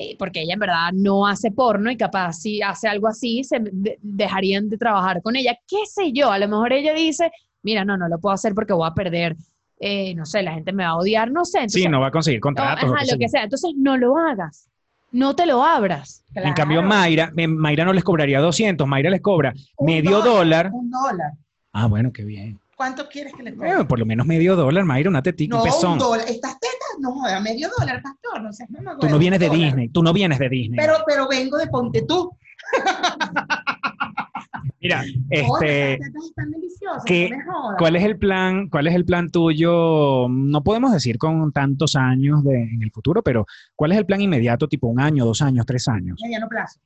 eh, 0.00 0.16
porque 0.18 0.42
ella 0.42 0.54
en 0.54 0.60
verdad 0.60 0.92
no 0.94 1.26
hace 1.26 1.50
porno 1.50 1.90
y 1.90 1.96
capaz 1.96 2.34
si 2.34 2.62
hace 2.62 2.86
algo 2.88 3.08
así, 3.08 3.42
se 3.42 3.58
de- 3.60 3.98
dejarían 4.00 4.68
de 4.68 4.78
trabajar 4.78 5.20
con 5.22 5.34
ella. 5.36 5.58
¿Qué 5.66 5.78
sé 5.86 6.12
yo? 6.12 6.30
A 6.30 6.38
lo 6.38 6.48
mejor 6.48 6.72
ella 6.72 6.94
dice, 6.94 7.32
mira, 7.64 7.84
no, 7.84 7.96
no 7.96 8.08
lo 8.08 8.18
puedo 8.20 8.32
hacer 8.32 8.54
porque 8.54 8.72
voy 8.72 8.88
a 8.88 8.94
perder, 8.94 9.36
eh, 9.80 10.14
no 10.14 10.24
sé, 10.24 10.42
la 10.42 10.52
gente 10.52 10.72
me 10.72 10.84
va 10.84 10.90
a 10.90 10.96
odiar, 10.96 11.30
no 11.32 11.44
sé. 11.44 11.68
Sí, 11.68 11.88
no 11.88 12.00
va 12.00 12.06
a 12.06 12.10
conseguir 12.12 12.40
contratos. 12.40 12.84
ajá, 12.92 13.04
lo 13.10 13.18
que 13.18 13.28
sea. 13.28 13.42
Entonces, 13.42 13.72
no 13.76 13.96
lo 13.96 14.16
hagas. 14.16 14.68
No 15.10 15.34
te 15.34 15.46
lo 15.46 15.64
abras. 15.64 16.22
En 16.34 16.52
cambio. 16.52 16.82
Mayra, 16.82 17.32
eh, 17.36 17.48
Mayra 17.48 17.84
no 17.84 17.92
les 17.92 18.04
cobraría 18.04 18.40
200, 18.40 18.86
Mayra 18.86 19.10
les 19.10 19.20
cobra 19.20 19.52
Un 19.78 19.86
medio 19.86 20.20
dólar. 20.22 20.70
Un 20.72 20.90
dólar. 20.90 21.32
Ah, 21.72 21.86
bueno, 21.86 22.12
qué 22.12 22.24
bien. 22.24 22.58
¿Cuánto 22.78 23.08
quieres 23.08 23.34
que 23.34 23.42
le 23.42 23.56
cobre? 23.56 23.72
Eh, 23.72 23.84
por 23.86 23.98
lo 23.98 24.06
menos 24.06 24.24
medio 24.24 24.54
dólar, 24.54 24.84
Mayra, 24.84 25.10
una 25.10 25.20
tetica, 25.20 25.56
no, 25.56 25.64
un 25.64 25.68
pezón. 25.68 25.92
un 25.94 25.98
dólar. 25.98 26.24
Estas 26.28 26.60
tetas, 26.60 27.00
no 27.00 27.12
joda, 27.12 27.40
medio 27.40 27.68
dólar, 27.76 28.00
pastor. 28.00 28.40
No 28.40 28.50
no 28.50 28.94
me 28.94 29.00
Tú 29.00 29.08
no 29.08 29.18
vienes 29.18 29.40
de 29.40 29.48
dólar. 29.48 29.60
Disney, 29.60 29.88
tú 29.88 30.00
no 30.00 30.12
vienes 30.12 30.38
de 30.38 30.48
Disney. 30.48 30.78
Pero, 30.78 30.94
pero 31.04 31.26
vengo 31.26 31.58
de 31.58 31.66
Ponte 31.66 32.02
tú. 32.02 32.30
Mira, 34.80 35.02
este, 35.28 35.94
estas 35.94 36.06
tetas 36.06 36.24
están 36.24 36.50
deliciosas. 36.52 37.02
¿qué-. 37.04 37.32
¿cuál 37.78 37.96
es 37.96 38.04
el 38.04 38.16
plan? 38.16 38.68
¿Cuál 38.68 38.86
es 38.86 38.94
el 38.94 39.04
plan 39.04 39.28
tuyo? 39.28 40.28
No 40.28 40.62
podemos 40.62 40.92
decir 40.92 41.18
con 41.18 41.50
tantos 41.50 41.96
años 41.96 42.44
de, 42.44 42.62
en 42.62 42.84
el 42.84 42.92
futuro, 42.92 43.24
pero 43.24 43.44
¿cuál 43.74 43.90
es 43.90 43.98
el 43.98 44.06
plan 44.06 44.20
inmediato, 44.20 44.68
tipo 44.68 44.86
un 44.86 45.00
año, 45.00 45.24
dos 45.24 45.42
años, 45.42 45.66
tres 45.66 45.88
años? 45.88 46.20
Mediano 46.22 46.48
plazo. 46.48 46.78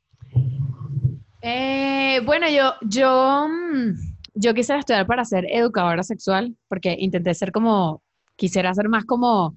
Eh, 1.42 2.22
bueno, 2.24 2.48
yo, 2.48 2.72
yo, 2.80 3.46
mm, 3.46 4.11
yo 4.34 4.54
quisiera 4.54 4.80
estudiar 4.80 5.06
para 5.06 5.24
ser 5.24 5.46
educadora 5.50 6.02
sexual, 6.02 6.56
porque 6.68 6.96
intenté 6.98 7.34
ser 7.34 7.52
como, 7.52 8.02
quisiera 8.36 8.72
ser 8.74 8.88
más 8.88 9.04
como, 9.04 9.56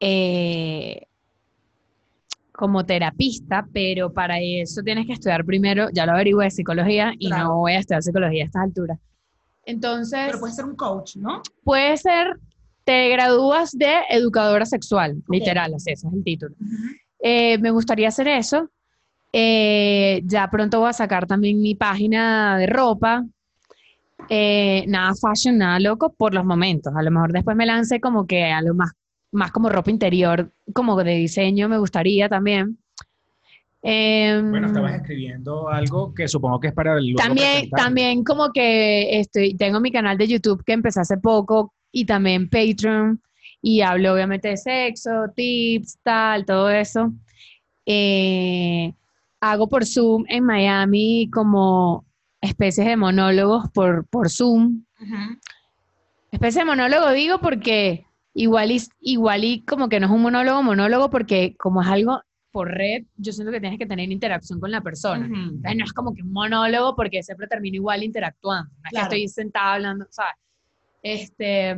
eh, 0.00 1.02
como 2.52 2.84
terapista, 2.86 3.66
pero 3.72 4.12
para 4.12 4.38
eso 4.40 4.82
tienes 4.82 5.06
que 5.06 5.12
estudiar 5.12 5.44
primero, 5.44 5.88
ya 5.92 6.06
lo 6.06 6.12
averigüé, 6.12 6.50
psicología, 6.50 7.12
y 7.18 7.28
Claro. 7.28 7.44
no 7.44 7.56
voy 7.58 7.72
a 7.72 7.78
estudiar 7.80 8.02
psicología 8.02 8.44
a 8.44 8.46
estas 8.46 8.62
alturas. 8.62 8.98
Entonces, 9.64 10.20
Pero 10.26 10.40
puede 10.40 10.52
ser 10.54 10.64
un 10.64 10.76
coach, 10.76 11.16
¿no? 11.16 11.42
puede 11.64 11.96
ser, 11.96 12.38
te 12.84 13.08
gradúas 13.10 13.72
de 13.72 13.92
educadora 14.10 14.64
sexual, 14.64 15.22
literal, 15.28 15.74
así, 15.74 15.90
ese 15.90 16.06
es 16.06 16.12
el 16.14 16.22
título. 16.24 16.54
Eh, 17.18 17.58
me 17.58 17.70
gustaría 17.72 18.08
hacer 18.08 18.28
eso. 18.28 18.70
Eh, 19.32 20.22
ya 20.24 20.48
pronto 20.48 20.78
voy 20.80 20.90
a 20.90 20.92
sacar 20.92 21.26
también 21.26 21.60
mi 21.60 21.74
página 21.74 22.56
de 22.58 22.66
ropa. 22.68 23.24
Eh, 24.28 24.84
nada 24.88 25.12
fashion, 25.14 25.58
nada 25.58 25.78
loco 25.78 26.12
por 26.12 26.34
los 26.34 26.44
momentos. 26.44 26.92
A 26.96 27.02
lo 27.02 27.10
mejor 27.10 27.32
después 27.32 27.56
me 27.56 27.66
lance 27.66 28.00
como 28.00 28.26
que 28.26 28.44
a 28.44 28.60
lo 28.62 28.74
más, 28.74 28.92
más 29.32 29.52
como 29.52 29.68
ropa 29.68 29.90
interior, 29.90 30.52
como 30.74 30.96
de 31.02 31.14
diseño, 31.14 31.68
me 31.68 31.78
gustaría 31.78 32.28
también. 32.28 32.78
Em, 33.82 34.50
Bueno, 34.50 34.66
estabas 34.66 34.96
escribiendo 34.96 35.68
algo 35.68 36.12
que 36.12 36.26
supongo 36.26 36.58
que 36.58 36.68
es 36.68 36.74
para 36.74 36.98
el 36.98 37.14
también, 37.14 37.70
también 37.70 38.24
como 38.24 38.50
que 38.50 39.20
estoy, 39.20 39.54
tengo 39.54 39.78
mi 39.78 39.92
canal 39.92 40.18
de 40.18 40.26
YouTube 40.26 40.64
que 40.64 40.72
empecé 40.72 41.00
hace 41.00 41.18
poco 41.18 41.72
y 41.92 42.04
también 42.04 42.48
Patreon 42.48 43.20
y 43.62 43.82
hablo 43.82 44.14
obviamente 44.14 44.48
de 44.48 44.56
sexo, 44.56 45.10
tips, 45.36 45.98
tal, 46.02 46.44
todo 46.44 46.68
eso. 46.70 47.12
Eh, 47.84 48.92
hago 49.40 49.68
por 49.68 49.86
Zoom 49.86 50.24
en 50.28 50.44
Miami 50.44 51.30
como 51.32 52.05
especies 52.40 52.86
de 52.86 52.96
monólogos 52.96 53.68
por, 53.72 54.06
por 54.08 54.30
Zoom. 54.30 54.84
Ujú. 55.00 55.38
Especie 56.30 56.60
de 56.62 56.66
monólogo 56.66 57.10
digo 57.12 57.38
porque 57.40 58.04
igual 58.34 58.70
y, 58.72 58.82
igual 59.00 59.44
y 59.44 59.62
como 59.64 59.88
que 59.88 60.00
no 60.00 60.06
es 60.06 60.12
un 60.12 60.22
monólogo, 60.22 60.62
monólogo 60.62 61.08
porque 61.10 61.54
como 61.58 61.82
es 61.82 61.88
algo 61.88 62.20
por 62.52 62.68
red, 62.68 63.04
yo 63.16 63.32
siento 63.32 63.52
que 63.52 63.60
tienes 63.60 63.78
que 63.78 63.84
tener 63.86 64.10
interacción 64.10 64.58
con 64.60 64.70
la 64.70 64.80
persona. 64.80 65.26
Entonces, 65.26 65.76
no 65.76 65.84
es 65.84 65.92
como 65.92 66.14
que 66.14 66.22
un 66.22 66.32
monólogo 66.32 66.96
porque 66.96 67.22
siempre 67.22 67.46
termino 67.46 67.74
igual 67.76 68.02
interactuando. 68.02 68.70
No 68.70 68.82
es 68.84 68.90
Claro. 68.90 69.08
que 69.10 69.16
estoy 69.24 69.28
sentada 69.28 69.74
hablando, 69.74 70.06
¿sabes? 70.10 70.32
Este, 71.02 71.76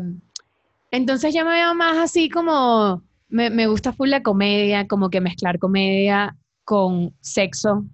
entonces 0.92 1.34
ya 1.34 1.44
me 1.44 1.50
veo 1.50 1.74
más 1.74 1.96
así 1.98 2.28
como, 2.30 3.02
me, 3.28 3.50
me 3.50 3.66
gusta 3.66 3.92
full 3.92 4.08
la 4.08 4.22
comedia, 4.22 4.86
como 4.86 5.10
que 5.10 5.20
mezclar 5.20 5.58
comedia 5.58 6.36
con 6.64 7.12
sexo, 7.20 7.84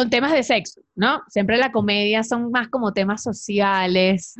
con 0.00 0.10
temas 0.10 0.32
de 0.32 0.42
sexo, 0.42 0.80
¿no? 0.94 1.22
Siempre 1.28 1.56
la 1.58 1.70
comedia 1.72 2.22
son 2.24 2.50
más 2.50 2.68
como 2.68 2.92
temas 2.92 3.22
sociales 3.22 4.34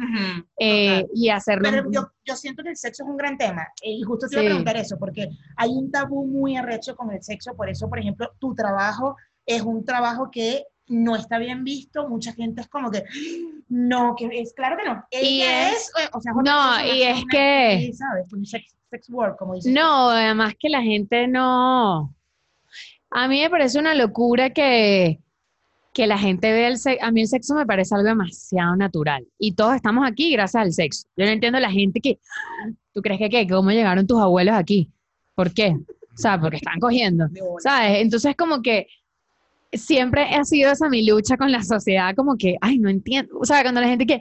eh, 0.59 1.07
y 1.15 1.29
hacerlo... 1.29 1.69
Pero 1.71 1.91
yo, 1.91 2.11
yo 2.25 2.37
siento 2.37 2.63
que 2.63 2.71
el 2.71 2.77
sexo 2.77 3.05
es 3.05 3.09
un 3.11 3.17
gran 3.17 3.37
tema. 3.39 3.63
eh, 3.83 3.93
Y 3.93 4.03
justo 4.03 4.27
te 4.29 4.35
iba 4.37 4.43
a 4.43 4.47
preguntar 4.47 4.77
eso, 4.77 4.99
porque 4.99 5.29
hay 5.57 5.71
un 5.71 5.91
tabú 5.91 6.27
muy 6.27 6.57
arrecho 6.57 6.97
con 6.97 7.13
el 7.13 7.23
sexo. 7.23 7.55
Por 7.55 7.69
eso, 7.71 7.89
por 7.89 7.99
ejemplo, 7.99 8.31
tu 8.39 8.55
trabajo 8.55 9.17
es 9.47 9.63
un 9.63 9.85
trabajo 9.85 10.31
que 10.31 10.65
no 10.87 11.15
está 11.17 11.39
bien 11.39 11.63
visto. 11.63 12.09
Mucha 12.09 12.33
gente 12.33 12.63
es 12.63 12.69
como 12.69 12.91
que, 12.91 13.05
no, 13.69 14.15
que 14.17 14.29
es 14.41 14.53
claro 14.55 14.77
que 14.77 14.89
no. 14.89 15.05
Y 15.11 15.43
es- 15.43 15.73
es, 15.75 15.93
eh, 16.05 16.09
o 16.13 16.21
sea, 16.21 16.33
no, 16.33 16.85
y 16.95 17.03
es 17.03 17.25
que- 17.31 17.73
actriz, 17.75 17.99
¿sabes? 17.99 18.33
Un 18.33 18.45
sex, 18.45 18.75
sex 18.91 19.09
work, 19.11 19.37
como 19.39 19.55
dices. 19.55 19.73
No, 19.73 20.11
además 20.11 20.55
que 20.59 20.69
la 20.69 20.83
gente 20.83 21.29
no. 21.29 22.15
A 23.13 23.27
mí 23.27 23.41
me 23.41 23.51
parece 23.51 23.79
una 23.79 23.95
locura 23.95 24.51
que, 24.51 25.19
que 25.93 26.07
la 26.07 26.19
gente 26.19 26.53
vea 26.53 26.69
el 26.69 26.79
sexo. 26.79 27.05
A 27.05 27.11
mí 27.11 27.23
el 27.23 27.29
sexo 27.29 27.55
me 27.55 27.67
parece 27.67 27.95
algo 27.95 28.09
demasiado 28.09 28.77
natural. 28.77 29.27
Y 29.39 29.53
todos 29.53 29.75
estamos 29.75 30.09
aquí 30.09 30.33
gracias 30.33 30.63
al 30.63 30.73
sexo. 30.73 31.07
Yo 31.17 31.25
no 31.27 31.33
entiendo 31.33 31.59
la 31.59 31.71
gente 31.71 32.01
que. 32.01 32.19
¿Tú 32.93 33.03
crees 33.03 33.19
que 33.19 33.31
qué? 33.31 33.47
¿Cómo 33.47 33.71
llegaron 33.71 34.07
tus 34.07 34.19
abuelos 34.19 34.55
aquí? 34.55 34.91
¿Por 35.35 35.53
qué? 35.53 35.77
O 36.13 36.17
sea, 36.17 36.41
porque 36.41 36.57
están 36.57 36.81
cogiendo. 36.81 37.29
¿Sabes? 37.59 38.01
Entonces, 38.01 38.35
como 38.37 38.63
que 38.63 38.87
siempre 39.73 40.23
ha 40.35 40.45
sido 40.45 40.73
esa 40.73 40.89
mi 40.89 41.07
lucha 41.07 41.37
con 41.37 41.53
la 41.53 41.63
sociedad, 41.63 42.15
como 42.17 42.37
que, 42.37 42.57
ay, 42.61 42.79
no 42.79 42.91
entiendo. 42.91 43.39
O 43.39 43.45
sea, 43.45 43.63
cuando 43.63 43.81
la 43.81 43.89
gente 43.89 44.07
que, 44.07 44.21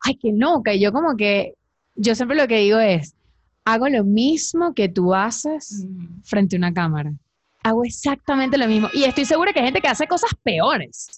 ay, 0.00 0.16
qué 0.16 0.32
loca. 0.32 0.74
Y 0.74 0.80
yo, 0.80 0.92
como 0.92 1.16
que, 1.16 1.54
yo 1.94 2.14
siempre 2.14 2.36
lo 2.36 2.46
que 2.46 2.58
digo 2.58 2.78
es, 2.78 3.14
hago 3.64 3.88
lo 3.88 4.04
mismo 4.04 4.74
que 4.74 4.88
tú 4.88 5.14
haces 5.14 5.86
frente 6.24 6.56
a 6.56 6.58
una 6.58 6.72
cámara. 6.72 7.12
Hago 7.62 7.84
exactamente 7.84 8.56
lo 8.56 8.66
mismo. 8.66 8.88
Y 8.94 9.04
estoy 9.04 9.24
segura 9.26 9.52
que 9.52 9.60
hay 9.60 9.66
gente 9.66 9.80
que 9.82 9.88
hace 9.88 10.06
cosas 10.06 10.30
peores. 10.42 11.08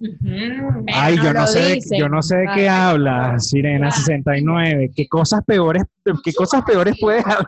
Ay, 0.92 1.16
yo 1.16 1.32
no, 1.32 1.46
sé, 1.46 1.60
de- 1.60 1.98
yo 1.98 2.08
no 2.08 2.20
sé 2.20 2.36
de 2.38 2.46
qué 2.54 2.60
Ay, 2.62 2.66
hablas, 2.68 3.48
Sirena 3.48 3.86
Ay. 3.86 3.92
69. 3.92 4.90
¿Qué 4.94 5.06
cosas 5.06 5.44
peores, 5.44 5.84
qué 6.24 6.32
cosas 6.32 6.62
peores 6.64 6.96
puedes 7.00 7.24
hablar? 7.26 7.46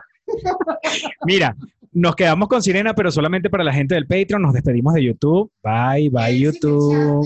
Mira, 1.25 1.55
nos 1.91 2.15
quedamos 2.15 2.47
con 2.47 2.61
Sirena, 2.63 2.93
pero 2.93 3.11
solamente 3.11 3.49
para 3.49 3.63
la 3.65 3.73
gente 3.73 3.95
del 3.95 4.07
Patreon. 4.07 4.41
Nos 4.41 4.53
despedimos 4.53 4.93
de 4.93 5.03
YouTube. 5.03 5.51
Bye, 5.61 6.09
bye, 6.09 6.31
Sí, 6.31 6.39
YouTube. 6.43 7.25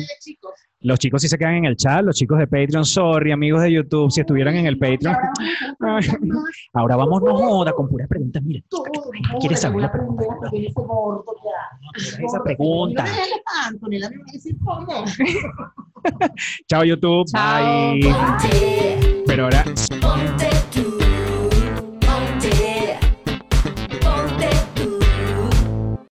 Los 0.82 0.98
chicos 0.98 1.22
sí 1.22 1.28
se 1.28 1.38
quedan 1.38 1.56
en 1.56 1.66
el 1.66 1.76
chat, 1.76 2.06
los 2.06 2.16
chicos 2.16 2.40
de 2.40 2.48
Patreon, 2.48 2.86
sorry, 2.86 3.34
amigos 3.34 3.62
de 3.64 3.74
YouTube, 3.74 4.10
si 4.12 4.22
estuvieran 4.22 4.56
en 4.56 4.66
el 4.66 4.78
Patreon. 4.78 5.14
Ay, 5.82 6.08
ahora 6.74 6.96
vamos, 6.96 7.22
no 7.22 7.36
joda, 7.36 7.74
con 7.74 7.90
puras 7.90 8.08
preguntas. 8.08 8.42
Mira, 8.42 8.64
¿Quieres 9.42 9.60
saber 9.60 9.82
la 9.82 9.92
pregunta? 9.92 10.24
esa 11.94 12.42
pregunta. 12.44 13.06
Chao, 16.68 16.86
YouTube. 16.86 17.26
Bye. 17.34 18.16
Pero 19.28 19.44
ahora 19.44 19.66